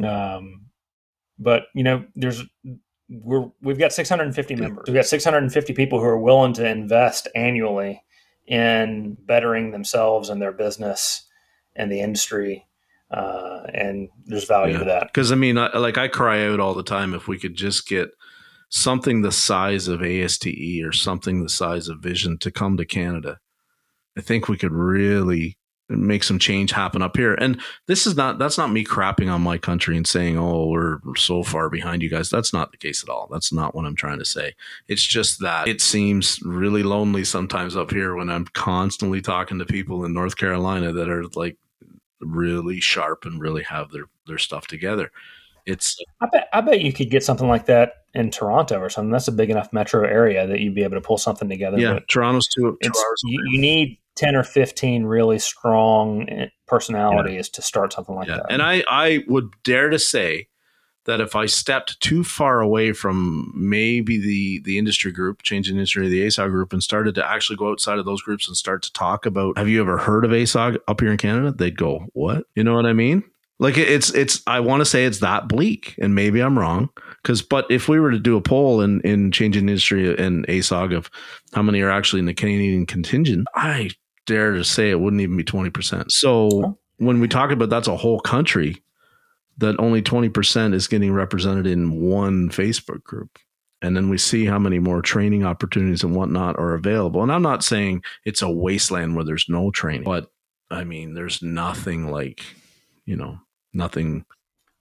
[0.00, 0.66] um,
[1.38, 2.42] but you know, there's
[3.08, 4.84] we're we've got 650 members.
[4.86, 8.02] We've got 650 people who are willing to invest annually
[8.46, 11.26] in bettering themselves and their business
[11.76, 12.66] and the industry.
[13.10, 14.78] Uh, and there's value Yeah.
[14.80, 15.02] to that.
[15.08, 17.86] Because I mean, I, like I cry out all the time if we could just
[17.86, 18.08] get
[18.70, 23.38] something the size of ASTE or something the size of Vision to come to Canada.
[24.16, 25.58] I think we could really
[25.96, 27.34] make some change happen up here.
[27.34, 30.98] And this is not that's not me crapping on my country and saying, "Oh, we're
[31.16, 33.28] so far behind you guys." That's not the case at all.
[33.30, 34.54] That's not what I'm trying to say.
[34.88, 39.64] It's just that it seems really lonely sometimes up here when I'm constantly talking to
[39.64, 41.56] people in North Carolina that are like
[42.20, 45.10] really sharp and really have their their stuff together.
[45.66, 49.10] It's I bet I bet you could get something like that in Toronto or something.
[49.10, 51.78] That's a big enough metro area that you'd be able to pull something together.
[51.78, 53.20] yeah, But Toronto's two, two hours.
[53.24, 58.36] you, you need ten or fifteen really strong eh, personalities to start something like yeah.
[58.36, 58.46] that.
[58.50, 60.48] And I I would dare to say
[61.04, 66.08] that if I stepped too far away from maybe the the industry group, changing industry,
[66.08, 68.92] the ASOG group, and started to actually go outside of those groups and start to
[68.92, 71.52] talk about, have you ever heard of ASOG up here in Canada?
[71.52, 72.44] They'd go, what?
[72.54, 73.24] You know what I mean?
[73.58, 76.90] Like it's it's I want to say it's that bleak, and maybe I'm wrong.
[77.22, 80.96] Because but if we were to do a poll in in changing industry and ASOG
[80.96, 81.10] of
[81.52, 83.90] how many are actually in the Canadian contingent, I
[84.26, 86.10] dare to say it wouldn't even be twenty percent.
[86.12, 86.78] So oh.
[86.98, 88.82] when we talk about that's a whole country,
[89.58, 93.38] that only twenty percent is getting represented in one Facebook group.
[93.82, 97.22] And then we see how many more training opportunities and whatnot are available.
[97.22, 100.30] And I'm not saying it's a wasteland where there's no training, but
[100.70, 102.44] I mean, there's nothing like,
[103.04, 103.38] you know,
[103.72, 104.24] nothing.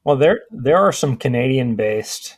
[0.03, 2.37] Well, there there are some Canadian based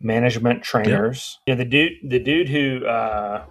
[0.00, 1.38] management trainers.
[1.46, 1.52] Yeah.
[1.52, 3.44] You know, the dude the dude who uh,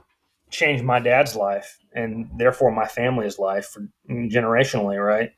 [0.49, 5.31] changed my dad's life and therefore my family's life for, generationally, right?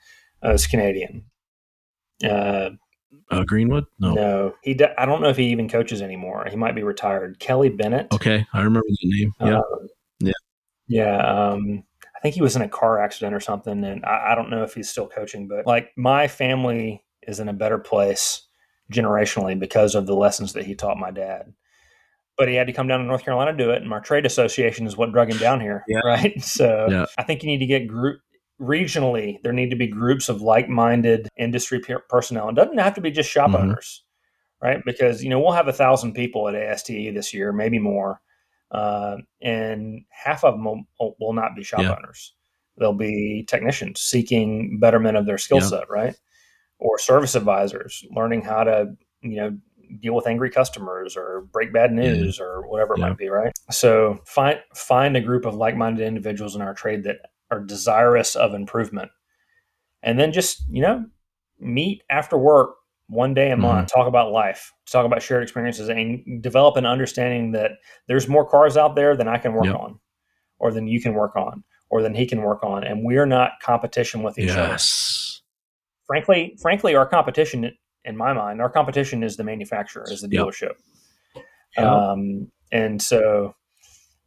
[0.43, 1.25] Uh, is Canadian.
[2.23, 2.71] Uh,
[3.29, 3.85] uh, Greenwood?
[3.99, 4.55] No, no.
[4.63, 4.77] He.
[4.97, 6.45] I don't know if he even coaches anymore.
[6.49, 7.39] He might be retired.
[7.39, 8.07] Kelly Bennett.
[8.11, 9.33] Okay, I remember the name.
[9.39, 9.87] Yeah, uh,
[10.19, 10.31] yeah,
[10.87, 11.49] yeah.
[11.49, 11.83] Um,
[12.15, 14.63] I think he was in a car accident or something, and I, I don't know
[14.63, 15.47] if he's still coaching.
[15.47, 18.47] But like my family is in a better place
[18.91, 21.53] generationally because of the lessons that he taught my dad.
[22.37, 24.25] But he had to come down to North Carolina to do it, and our trade
[24.25, 25.99] association is what drug him down here, yeah.
[25.99, 26.33] right?
[26.43, 27.05] So yeah.
[27.17, 28.21] I think you need to get group
[28.59, 29.37] regionally.
[29.43, 32.49] There need to be groups of like-minded industry personnel.
[32.49, 33.63] It doesn't have to be just shop mm-hmm.
[33.63, 34.03] owners,
[34.61, 34.81] right?
[34.85, 38.21] Because you know we'll have a thousand people at ASTE this year, maybe more
[38.71, 41.95] uh, and half of them will, will not be shop yeah.
[41.95, 42.33] owners.
[42.77, 46.15] They'll be technicians seeking betterment of their skill set, right?
[46.83, 49.57] Or service advisors learning how to, you know,
[49.99, 52.45] deal with angry customers or break bad news yeah.
[52.45, 53.53] or whatever it might be, right?
[53.69, 57.17] So find find a group of like-minded individuals in our trade that
[57.51, 59.11] are desirous of improvement.
[60.01, 61.05] And then just, you know,
[61.59, 62.77] meet after work
[63.09, 63.61] one day a mm-hmm.
[63.61, 67.73] month, talk about life, talk about shared experiences, and develop an understanding that
[68.07, 69.75] there's more cars out there than I can work yep.
[69.75, 69.99] on,
[70.57, 73.51] or than you can work on, or than he can work on, and we're not
[73.61, 74.57] competition with each yes.
[74.57, 74.77] other.
[76.11, 77.71] Frankly, frankly, our competition,
[78.05, 80.73] in my mind, our competition is the manufacturer, is the dealership,
[81.77, 81.85] yep.
[81.85, 83.55] Um, and so.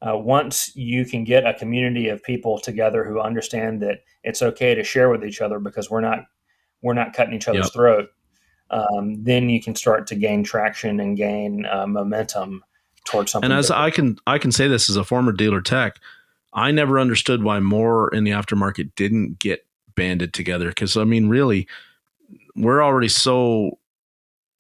[0.03, 4.75] Uh, once you can get a community of people together who understand that it's okay
[4.75, 6.27] to share with each other because we're not
[6.83, 7.73] we're not cutting each other's yep.
[7.73, 8.09] throat
[8.71, 12.65] um, then you can start to gain traction and gain uh, momentum
[13.05, 13.51] towards something.
[13.51, 13.85] And as different.
[13.85, 15.99] I can I can say this as a former dealer tech,
[16.53, 19.64] I never understood why more in the aftermarket didn't get
[19.97, 20.69] banded together.
[20.69, 21.67] Because I mean, really,
[22.57, 23.79] we're already so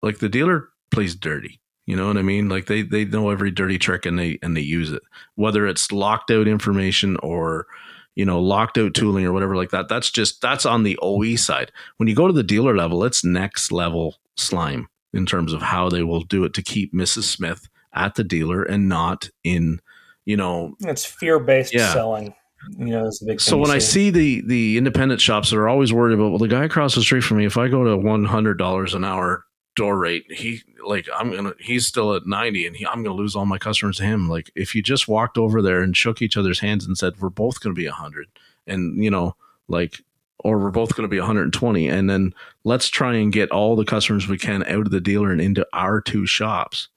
[0.02, 1.60] like the dealer plays dirty.
[1.86, 2.48] You know what I mean?
[2.48, 5.02] Like they they know every dirty trick and they and they use it.
[5.34, 7.66] Whether it's locked out information or
[8.14, 9.88] you know, locked out tooling or whatever like that.
[9.88, 11.72] That's just that's on the OE side.
[11.96, 15.88] When you go to the dealer level, it's next level slime in terms of how
[15.88, 17.24] they will do it to keep Mrs.
[17.24, 19.80] Smith at the dealer and not in,
[20.24, 21.92] you know, it's fear based yeah.
[21.92, 22.34] selling.
[22.78, 23.40] You know, it's a big.
[23.40, 23.70] So when.
[23.70, 26.94] I see the the independent shops that are always worried about, well, the guy across
[26.94, 29.44] the street from me, if I go to one hundred dollars an hour
[29.76, 30.24] door rate.
[30.30, 33.58] He like I'm gonna he's still at 90 and he, I'm gonna lose all my
[33.58, 34.28] customers to him.
[34.28, 37.28] Like if you just walked over there and shook each other's hands and said we're
[37.28, 38.28] both gonna be a 100
[38.66, 39.34] and you know
[39.68, 40.02] like
[40.38, 42.34] or we're both going to be 120 and then
[42.64, 45.66] let's try and get all the customers we can out of the dealer and into
[45.72, 46.88] our two shops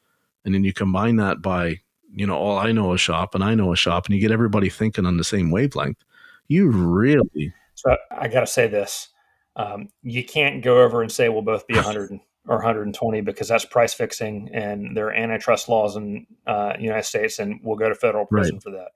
[0.44, 1.80] and then you combine that by
[2.18, 4.32] you know all i know a shop and i know a shop and you get
[4.32, 6.04] everybody thinking on the same wavelength
[6.48, 9.10] you really so i, I gotta say this
[9.58, 12.12] um, you can't go over and say we'll both be 100
[12.48, 17.40] or 120 because that's price fixing and there are antitrust laws in uh, United States
[17.40, 18.64] and we'll go to federal prison right.
[18.64, 18.92] for that.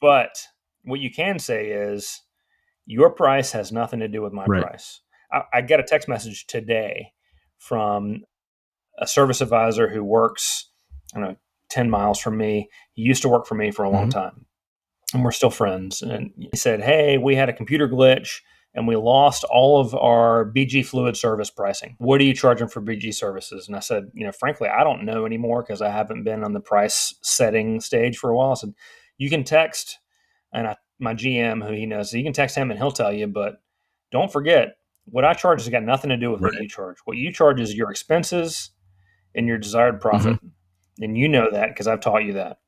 [0.00, 0.38] But
[0.84, 2.22] what you can say is
[2.84, 4.62] your price has nothing to do with my right.
[4.62, 5.00] price.
[5.32, 7.12] I, I got a text message today
[7.58, 8.24] from
[8.98, 10.68] a service advisor who works,
[11.14, 11.36] I don't know,
[11.70, 12.68] 10 miles from me.
[12.92, 14.18] He used to work for me for a long mm-hmm.
[14.18, 14.46] time
[15.14, 16.02] and we're still friends.
[16.02, 18.40] And he said, Hey, we had a computer glitch
[18.74, 21.96] and we lost all of our BG fluid service pricing.
[21.98, 23.66] What are you charging for BG services?
[23.66, 26.52] And I said, you know, frankly, I don't know anymore because I haven't been on
[26.52, 28.50] the price setting stage for a while.
[28.50, 28.74] I said,
[29.16, 29.98] you can text,
[30.52, 33.12] and I, my GM, who he knows, so you can text him and he'll tell
[33.12, 33.26] you.
[33.26, 33.54] But
[34.12, 34.76] don't forget,
[35.06, 36.52] what I charge has got nothing to do with right.
[36.52, 36.96] what you charge.
[37.06, 38.72] What you charge is your expenses
[39.34, 40.34] and your desired profit.
[40.34, 40.48] Mm-hmm.
[41.00, 42.58] And you know that because I've taught you that.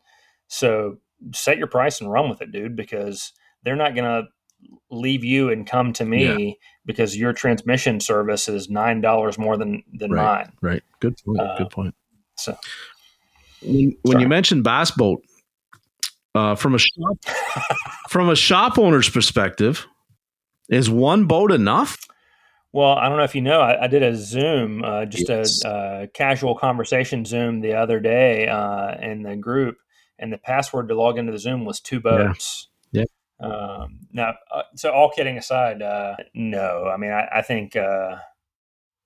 [0.49, 0.99] So
[1.35, 3.33] set your price and run with it, dude, because
[3.63, 4.29] they're not going to
[4.91, 6.53] leave you and come to me yeah.
[6.85, 10.53] because your transmission service is nine dollars more than than right, mine.
[10.61, 10.83] Right.
[11.01, 11.41] Good point.
[11.41, 11.95] Uh, Good point.
[12.37, 12.57] So
[13.63, 15.23] when, when you mentioned bass boat,
[16.35, 17.19] uh, from a shop
[18.11, 19.87] from a shop owner's perspective,
[20.69, 21.99] is one boat enough?
[22.73, 25.65] Well, I don't know if you know, I, I did a Zoom, uh, just yes.
[25.65, 29.79] a, a, casual conversation Zoom the other day uh, in the group,
[30.19, 32.69] and the password to log into the Zoom was two boats.
[32.93, 33.05] Yeah.
[33.41, 33.47] yeah.
[33.47, 38.17] Um, now, uh, so all kidding aside, uh, no, I mean, I, I think uh,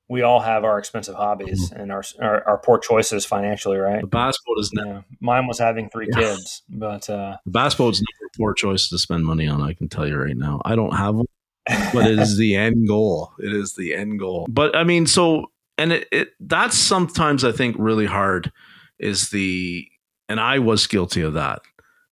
[0.08, 1.80] we all have our expensive hobbies mm-hmm.
[1.80, 4.00] and our, our, our poor choices financially, right?
[4.00, 4.86] The boat is not.
[4.86, 5.00] Yeah.
[5.20, 6.18] Mine was having three yeah.
[6.18, 9.62] kids, but uh, the bass boat's never a poor choice to spend money on.
[9.62, 10.60] I can tell you right now.
[10.64, 11.26] I don't have one
[11.66, 13.32] but it is the end goal.
[13.38, 14.46] It is the end goal.
[14.48, 18.52] But I mean, so and it, it that's sometimes I think really hard
[18.98, 19.86] is the
[20.28, 21.62] and I was guilty of that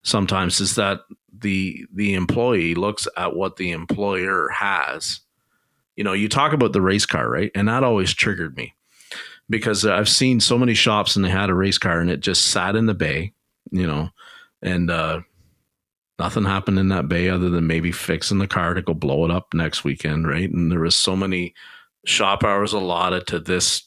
[0.04, 1.02] sometimes is that
[1.38, 5.22] the the employee looks at what the employer has.
[5.96, 7.52] You know, you talk about the race car, right?
[7.56, 8.74] And that always triggered me
[9.50, 12.48] because I've seen so many shops and they had a race car and it just
[12.48, 13.34] sat in the bay,
[13.72, 14.10] you know,
[14.62, 15.22] and uh,
[16.20, 19.32] nothing happened in that bay other than maybe fixing the car to go blow it
[19.32, 20.52] up next weekend, right?
[20.52, 21.54] And there was so many
[22.06, 23.84] shop hours allotted to this,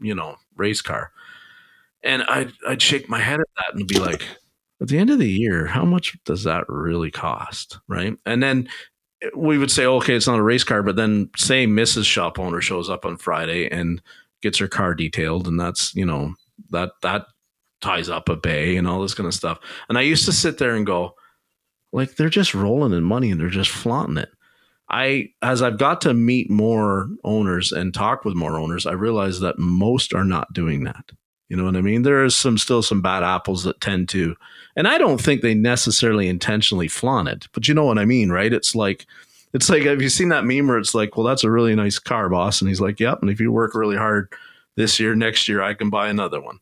[0.00, 1.12] you know, race car.
[2.02, 4.22] And I'd I'd shake my head at that and be like,
[4.80, 7.78] at the end of the year, how much does that really cost?
[7.88, 8.16] Right.
[8.24, 8.68] And then
[9.34, 12.04] we would say, okay, it's not a race car, but then say Mrs.
[12.04, 14.00] Shop owner shows up on Friday and
[14.42, 16.34] gets her car detailed, and that's, you know,
[16.70, 17.26] that that
[17.80, 19.58] ties up a bay and all this kind of stuff.
[19.88, 21.14] And I used to sit there and go,
[21.96, 24.28] like they're just rolling in money and they're just flaunting it.
[24.90, 29.40] I as I've got to meet more owners and talk with more owners, I realize
[29.40, 31.10] that most are not doing that.
[31.48, 32.02] You know what I mean?
[32.02, 34.36] There is some still some bad apples that tend to,
[34.76, 38.30] and I don't think they necessarily intentionally flaunt it, but you know what I mean,
[38.30, 38.52] right?
[38.52, 39.06] It's like
[39.54, 41.98] it's like have you seen that meme where it's like, well, that's a really nice
[41.98, 44.30] car, boss, and he's like, yep, and if you work really hard
[44.74, 46.60] this year, next year, I can buy another one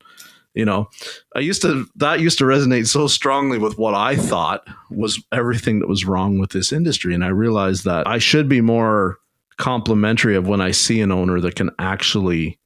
[0.55, 0.89] you know
[1.35, 5.81] i used to that used to resonate so strongly with what i thought was everything
[5.81, 9.19] that was wrong with this industry and i realized that i should be more
[9.57, 12.59] complimentary of when i see an owner that can actually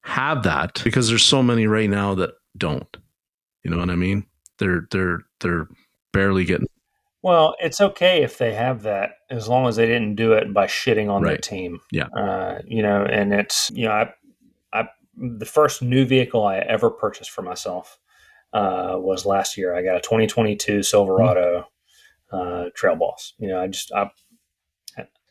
[0.00, 2.96] have that because there's so many right now that don't
[3.62, 4.26] you know what i mean
[4.58, 5.68] they're they're they're
[6.12, 6.66] barely getting
[7.22, 10.66] well, it's okay if they have that as long as they didn't do it by
[10.66, 11.30] shitting on right.
[11.30, 11.78] their team.
[11.92, 12.06] Yeah.
[12.06, 14.12] Uh, you know, and it's, you know, I, I
[15.16, 17.98] the first new vehicle I ever purchased for myself
[18.52, 19.74] uh, was last year.
[19.74, 21.66] I got a 2022 Silverado
[22.30, 23.34] uh, Trail Boss.
[23.38, 24.10] You know, I just I,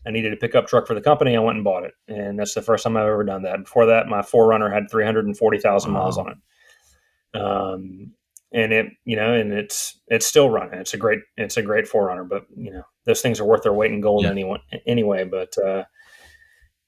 [0.05, 1.35] I needed a pickup truck for the company.
[1.35, 3.63] I went and bought it, and that's the first time I've ever done that.
[3.63, 7.39] Before that, my 4Runner had 340,000 miles on it.
[7.39, 8.13] Um,
[8.53, 10.79] and it, you know, and it's it's still running.
[10.79, 13.73] It's a great it's a great 4Runner, but you know, those things are worth their
[13.73, 14.31] weight in gold yeah.
[14.31, 14.57] anyway.
[14.85, 15.83] Anyway, but uh,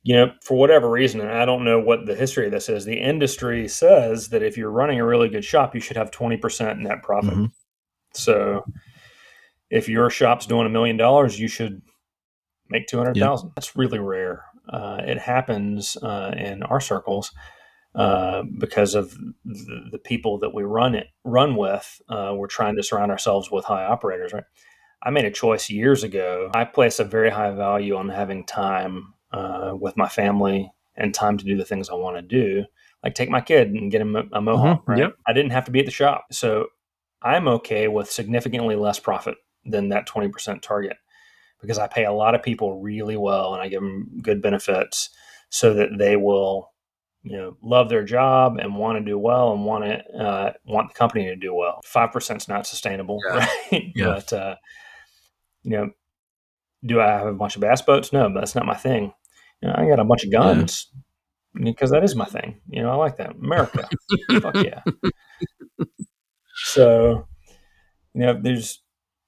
[0.03, 2.83] you know, for whatever reason, and I don't know what the history of this is,
[2.83, 6.79] the industry says that if you're running a really good shop, you should have 20%
[6.79, 7.33] net profit.
[7.33, 7.45] Mm-hmm.
[8.13, 8.65] So
[9.69, 11.81] if your shop's doing a million dollars, you should
[12.69, 13.47] make 200,000.
[13.47, 13.55] Yep.
[13.55, 14.43] That's really rare.
[14.67, 17.31] Uh, it happens uh, in our circles
[17.95, 22.01] uh, because of the, the, people that we run it run with.
[22.09, 24.45] Uh, we're trying to surround ourselves with high operators, right?
[25.01, 26.49] I made a choice years ago.
[26.53, 31.37] I place a very high value on having time uh, with my family and time
[31.37, 32.65] to do the things I want to do,
[33.03, 34.81] like take my kid and get him a, a mohawk.
[34.81, 34.91] Mm-hmm.
[34.91, 34.99] Right?
[34.99, 35.17] Yep.
[35.27, 36.67] I didn't have to be at the shop, so
[37.21, 39.35] I'm okay with significantly less profit
[39.65, 40.97] than that 20% target
[41.61, 45.09] because I pay a lot of people really well and I give them good benefits
[45.49, 46.69] so that they will
[47.23, 50.89] you know love their job and want to do well and want to uh, want
[50.89, 51.79] the company to do well.
[51.85, 53.35] Five percent is not sustainable, yeah.
[53.71, 53.91] right?
[53.95, 54.05] Yeah.
[54.05, 54.55] but uh,
[55.63, 55.89] you know,
[56.85, 58.11] do I have a bunch of bass boats?
[58.11, 59.13] No, but that's not my thing
[59.63, 60.89] you know, I got a bunch of guns
[61.55, 61.63] yeah.
[61.63, 62.59] because that is my thing.
[62.69, 63.35] You know, I like that.
[63.35, 63.87] America.
[64.41, 64.81] Fuck yeah.
[66.65, 67.25] So,
[68.13, 68.81] you know, there's,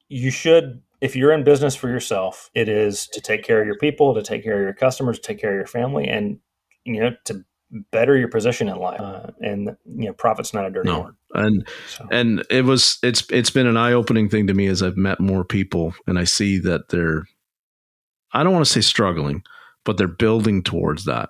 [0.10, 3.78] you should, if you're in business for yourself, it is to take care of your
[3.78, 6.40] people, to take care of your customers, to take care of your family, and,
[6.84, 7.46] you know, to
[7.92, 9.00] better your position in life.
[9.00, 11.02] Uh, and, you know, profit's not a dirty no.
[11.02, 11.16] word.
[11.34, 12.08] And, so.
[12.12, 15.22] and it was, it's, it's been an eye opening thing to me as I've met
[15.22, 17.24] more people and I see that they're,
[18.34, 19.44] I don't want to say struggling,
[19.86, 21.30] but they're building towards that.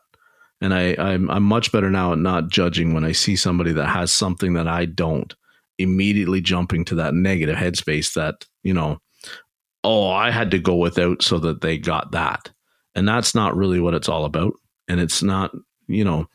[0.62, 3.88] And I, I'm, I'm much better now at not judging when I see somebody that
[3.88, 5.34] has something that I don't,
[5.78, 9.00] immediately jumping to that negative headspace that, you know,
[9.84, 12.50] oh, I had to go without so that they got that.
[12.96, 14.54] And that's not really what it's all about.
[14.88, 15.52] And it's not,
[15.88, 16.28] you know,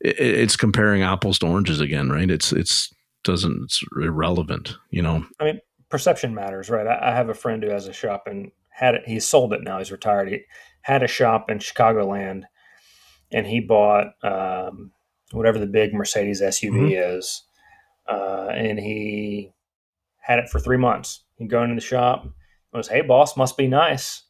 [0.00, 2.30] it, it's comparing apples to oranges again, right?
[2.30, 2.92] It's, it's,
[3.22, 5.24] doesn't, it's irrelevant, you know?
[5.40, 6.86] I mean, perception matters, right?
[6.86, 9.62] I, I have a friend who has a shop and had it, he sold it
[9.62, 10.28] now, he's retired.
[10.28, 10.40] He,
[10.86, 12.44] had a shop in Chicagoland,
[13.32, 14.92] and he bought um,
[15.32, 17.16] whatever the big Mercedes SUV mm-hmm.
[17.16, 17.42] is,
[18.08, 19.50] uh, and he
[20.20, 21.24] had it for three months.
[21.38, 22.28] He'd go into the shop,
[22.72, 24.22] was, "Hey, boss, must be nice,"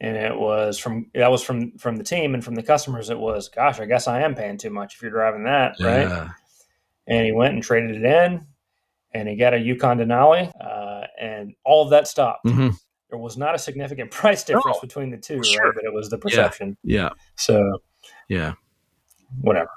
[0.00, 3.10] and it was from that was from from the team and from the customers.
[3.10, 5.86] It was, gosh, I guess I am paying too much if you're driving that, yeah.
[5.86, 6.30] right?
[7.08, 8.46] And he went and traded it in,
[9.12, 12.44] and he got a Yukon Denali, uh, and all of that stopped.
[12.46, 12.68] Mm-hmm.
[13.10, 15.64] There was not a significant price difference no, between the two, sure.
[15.64, 15.74] right?
[15.74, 16.76] But it was the perception.
[16.82, 17.02] Yeah.
[17.02, 17.08] yeah.
[17.36, 17.80] So.
[18.28, 18.54] Yeah
[19.40, 19.70] whatever.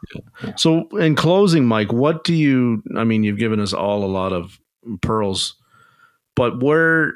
[0.43, 0.55] Yeah.
[0.55, 2.83] So, in closing, Mike, what do you?
[2.95, 4.59] I mean, you've given us all a lot of
[5.01, 5.55] pearls,
[6.35, 7.13] but where,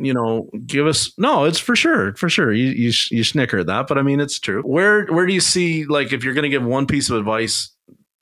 [0.00, 1.12] you know, give us.
[1.18, 2.52] No, it's for sure, for sure.
[2.52, 4.62] You you you snicker at that, but I mean, it's true.
[4.62, 7.70] Where where do you see like if you're going to give one piece of advice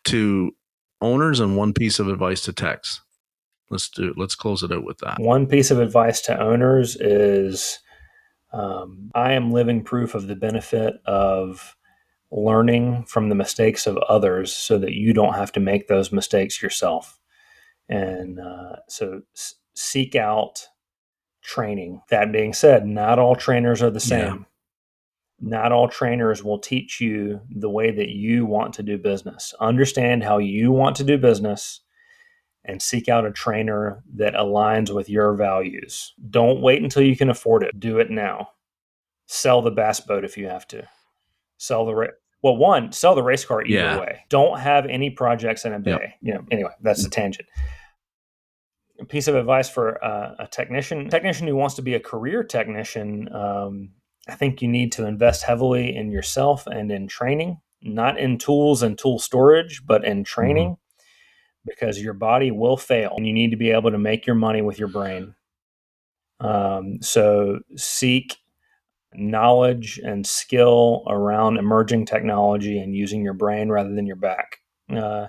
[0.04, 0.52] to
[1.00, 3.00] owners and one piece of advice to techs?
[3.74, 4.10] Let's do.
[4.10, 4.18] It.
[4.18, 5.20] Let's close it out with that.
[5.20, 7.80] One piece of advice to owners is.
[8.52, 11.76] Um, I am living proof of the benefit of
[12.30, 16.62] learning from the mistakes of others so that you don't have to make those mistakes
[16.62, 17.18] yourself.
[17.88, 20.68] And uh, so s- seek out
[21.42, 22.02] training.
[22.10, 24.46] That being said, not all trainers are the same.
[25.40, 25.50] Yeah.
[25.56, 29.52] Not all trainers will teach you the way that you want to do business.
[29.60, 31.80] Understand how you want to do business
[32.64, 36.14] and seek out a trainer that aligns with your values.
[36.30, 37.78] Don't wait until you can afford it.
[37.78, 38.48] Do it now.
[39.26, 40.86] Sell the bass boat if you have to.
[41.58, 42.12] Sell the
[42.42, 43.98] well, one, sell the race car either yeah.
[43.98, 44.20] way.
[44.28, 45.90] Don't have any projects in a bay.
[45.90, 46.12] Yep.
[46.20, 47.48] You know, anyway, that's a tangent.
[49.00, 52.44] A piece of advice for uh, a technician, technician who wants to be a career
[52.44, 53.34] technician.
[53.34, 53.92] Um,
[54.28, 58.82] I think you need to invest heavily in yourself and in training, not in tools
[58.82, 60.83] and tool storage, but in training, mm-hmm.
[61.64, 64.62] Because your body will fail, and you need to be able to make your money
[64.62, 65.34] with your brain.
[66.40, 68.36] Um, so seek
[69.14, 74.58] knowledge and skill around emerging technology and using your brain rather than your back.
[74.94, 75.28] Uh,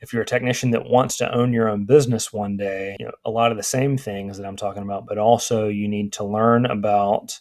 [0.00, 3.12] if you're a technician that wants to own your own business one day, you know,
[3.24, 6.24] a lot of the same things that I'm talking about, but also you need to
[6.24, 7.38] learn about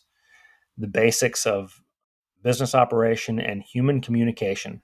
[0.78, 1.82] the basics of
[2.44, 4.82] business operation and human communication.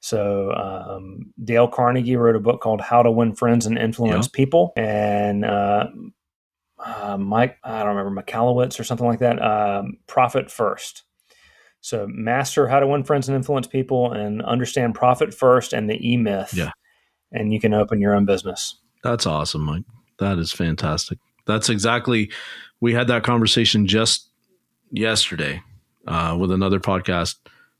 [0.00, 4.36] So um, Dale Carnegie wrote a book called How to Win Friends and Influence yeah.
[4.36, 5.86] People, and uh,
[6.78, 9.42] uh, Mike, I don't remember, Michalowicz or something like that.
[9.42, 11.02] Um, profit first.
[11.80, 15.96] So master how to win friends and influence people and understand profit first and the
[16.04, 16.52] E myth.
[16.52, 16.72] Yeah.
[17.32, 18.76] And you can open your own business.
[19.04, 19.84] That's awesome, Mike.
[20.18, 21.18] That is fantastic.
[21.46, 22.32] That's exactly,
[22.80, 24.28] we had that conversation just
[24.90, 25.62] yesterday
[26.08, 27.36] uh, with another podcast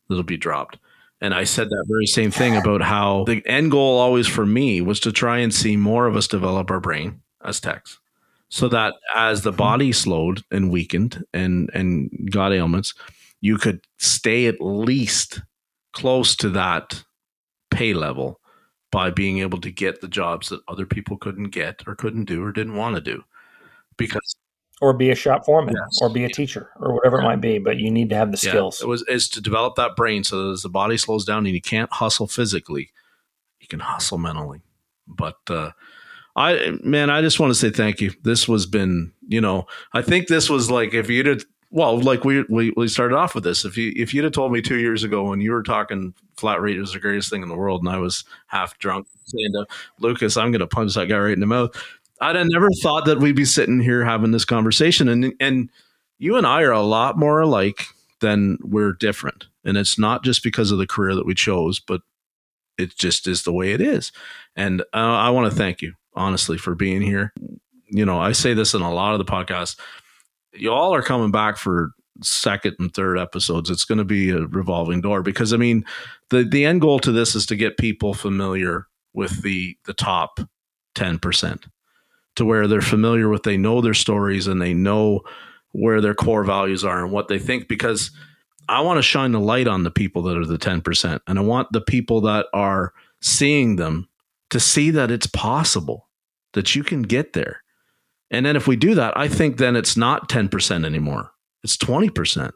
[0.09, 0.79] that'll be dropped.
[1.21, 4.81] And I said that very same thing about how the end goal always for me
[4.81, 7.99] was to try and see more of us develop our brain as techs.
[8.49, 12.95] So that as the body slowed and weakened and and got ailments,
[13.41, 15.41] you could stay at least
[15.93, 17.03] close to that
[17.71, 18.41] pay level
[18.93, 22.45] by being able to get the jobs that other people couldn't get or couldn't do
[22.45, 23.23] or didn't want to do.
[23.97, 24.37] Because
[24.81, 25.99] or be a shop foreman yes.
[26.03, 27.23] or be a teacher or whatever yeah.
[27.23, 28.51] it might be but you need to have the yeah.
[28.51, 31.47] skills it was is to develop that brain so that as the body slows down
[31.47, 32.91] and you can't hustle physically
[33.61, 34.61] you can hustle mentally
[35.07, 35.71] but uh,
[36.37, 38.13] I man, I just want to say thank you.
[38.23, 42.25] This was been, you know, I think this was like if you'd have well, like
[42.25, 43.65] we, we we started off with this.
[43.65, 46.61] If you if you'd have told me two years ago when you were talking flat
[46.61, 49.67] rate was the greatest thing in the world, and I was half drunk saying to
[49.99, 51.75] Lucas, "I'm going to punch that guy right in the mouth,"
[52.21, 55.09] I'd have never thought that we'd be sitting here having this conversation.
[55.09, 55.71] And and
[56.19, 57.87] you and I are a lot more alike
[58.21, 62.01] than we're different, and it's not just because of the career that we chose, but
[62.79, 64.13] it just is the way it is.
[64.55, 67.33] And uh, I want to thank you honestly, for being here.
[67.89, 69.79] You know, I say this in a lot of the podcasts.
[70.53, 71.91] You all are coming back for
[72.23, 73.71] second and third episodes.
[73.71, 75.85] It's going to be a revolving door because I mean,
[76.31, 80.41] the the end goal to this is to get people familiar with the the top
[80.97, 81.65] 10%
[82.37, 85.21] to where they're familiar with they know their stories and they know
[85.73, 88.11] where their core values are and what they think because
[88.69, 91.43] I want to shine the light on the people that are the 10% and I
[91.43, 94.09] want the people that are seeing them
[94.51, 96.09] to see that it's possible
[96.55, 97.63] that you can get there.
[98.31, 101.33] And then if we do that, I think then it's not 10% anymore.
[101.63, 102.53] It's 20%.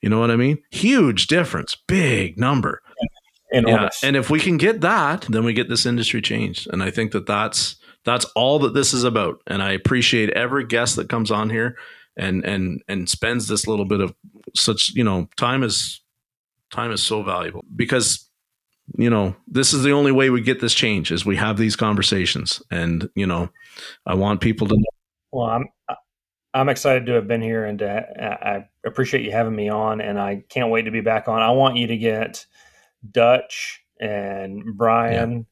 [0.00, 0.62] You know what I mean?
[0.70, 2.80] Huge difference, big number.
[3.52, 4.02] Enormous.
[4.02, 4.08] Yeah.
[4.08, 6.68] And if we can get that, then we get this industry changed.
[6.72, 9.42] And I think that that's that's all that this is about.
[9.46, 11.76] And I appreciate every guest that comes on here
[12.16, 14.14] and and and spends this little bit of
[14.54, 16.00] such, you know, time is
[16.70, 18.30] time is so valuable because
[18.96, 21.76] you know, this is the only way we get this change is we have these
[21.76, 22.62] conversations.
[22.70, 23.50] And, you know,
[24.06, 24.84] I want people to know.
[25.32, 25.68] Well, I'm,
[26.52, 30.18] I'm excited to have been here and to, I appreciate you having me on and
[30.18, 31.40] I can't wait to be back on.
[31.40, 32.46] I want you to get
[33.08, 35.46] Dutch and Brian.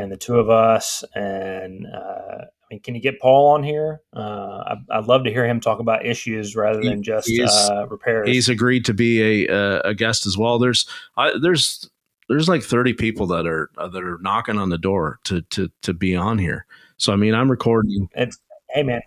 [0.00, 4.02] And the two of us and uh, mean, can you get Paul on here?
[4.14, 8.28] Uh, I, would love to hear him talk about issues rather than just uh, repairs.
[8.28, 10.58] He's agreed to be a a guest as well.
[10.58, 11.88] There's I, there's
[12.28, 15.70] there's like 30 people that are uh, that are knocking on the door to to
[15.82, 16.66] to be on here.
[16.96, 18.08] So I mean, I'm recording.
[18.14, 18.38] It's
[18.70, 19.02] hey man,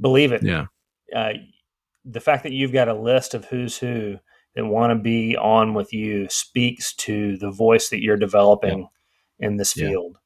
[0.00, 0.42] believe it.
[0.42, 0.66] Yeah.
[1.14, 1.34] Uh,
[2.04, 4.18] the fact that you've got a list of who's who
[4.56, 8.88] that want to be on with you speaks to the voice that you're developing
[9.38, 9.46] yeah.
[9.46, 10.18] in this field.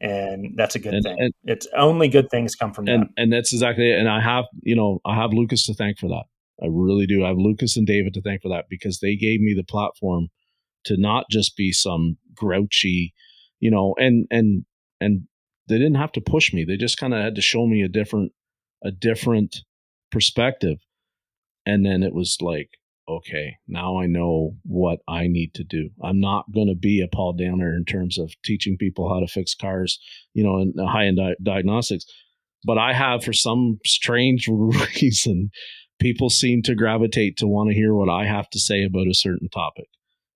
[0.00, 1.16] And that's a good and, thing.
[1.18, 3.08] And, it's only good things come from and, that.
[3.16, 3.98] And that's exactly it.
[3.98, 6.24] And I have, you know, I have Lucas to thank for that.
[6.62, 7.24] I really do.
[7.24, 10.28] I have Lucas and David to thank for that because they gave me the platform
[10.84, 13.12] to not just be some grouchy,
[13.60, 14.64] you know, and and
[15.00, 15.22] and
[15.68, 16.64] they didn't have to push me.
[16.64, 18.32] They just kind of had to show me a different
[18.82, 19.56] a different
[20.10, 20.78] perspective.
[21.64, 22.70] And then it was like,
[23.08, 25.90] okay, now I know what I need to do.
[26.02, 29.26] I'm not going to be a Paul Danner in terms of teaching people how to
[29.26, 29.98] fix cars,
[30.34, 32.04] you know, in high end di- diagnostics.
[32.64, 35.50] But I have, for some strange reason,
[36.00, 39.14] people seem to gravitate to want to hear what I have to say about a
[39.14, 39.86] certain topic.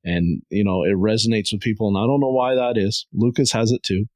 [0.05, 1.89] And, you know, it resonates with people.
[1.89, 3.07] And I don't know why that is.
[3.13, 4.07] Lucas has it too.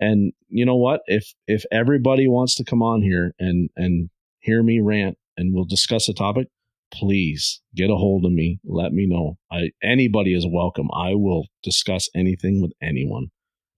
[0.00, 1.00] And you know what?
[1.06, 4.10] If if everybody wants to come on here and and
[4.40, 6.48] hear me rant and we'll discuss a topic,
[6.92, 8.60] please get a hold of me.
[8.64, 9.38] Let me know.
[9.50, 10.88] I anybody is welcome.
[10.94, 13.28] I will discuss anything with anyone.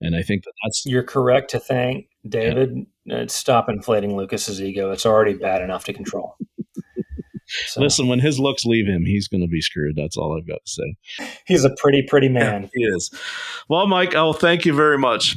[0.01, 2.87] And I think that that's you're correct to thank David.
[3.05, 3.17] Yeah.
[3.17, 4.93] Uh, stop inflating Lucas's ego.
[4.93, 6.37] It's already bad enough to control.
[7.69, 7.81] So.
[7.81, 9.97] Listen, when his looks leave him, he's going to be screwed.
[9.97, 11.31] That's all I've got to say.
[11.47, 12.65] He's a pretty, pretty man.
[12.65, 13.11] Yeah, he is.
[13.71, 15.35] Well, Mike, oh, thank you very much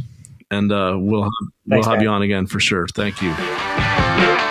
[0.51, 1.23] and uh, we'll
[1.67, 2.87] Thanks, we'll have you on again for sure.
[2.87, 4.49] Thank you.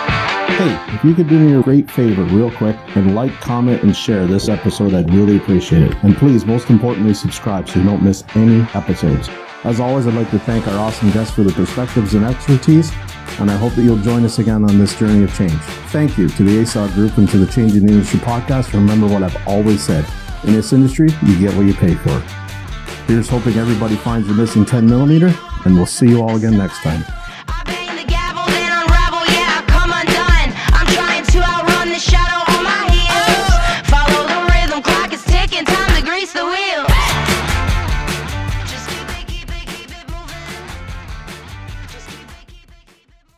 [0.61, 3.97] Hey, if you could do me a great favor, real quick, and like, comment, and
[3.97, 5.97] share this episode, I'd really appreciate it.
[6.03, 9.27] And please, most importantly, subscribe so you don't miss any episodes.
[9.63, 12.91] As always, I'd like to thank our awesome guests for their perspectives and expertise,
[13.39, 15.59] and I hope that you'll join us again on this journey of change.
[15.89, 18.71] Thank you to the ASOG Group and to the Changing the Industry podcast.
[18.73, 20.05] Remember what I've always said
[20.43, 22.19] in this industry, you get what you pay for.
[23.07, 25.33] Here's hoping everybody finds the missing 10 millimeter
[25.65, 27.03] and we'll see you all again next time.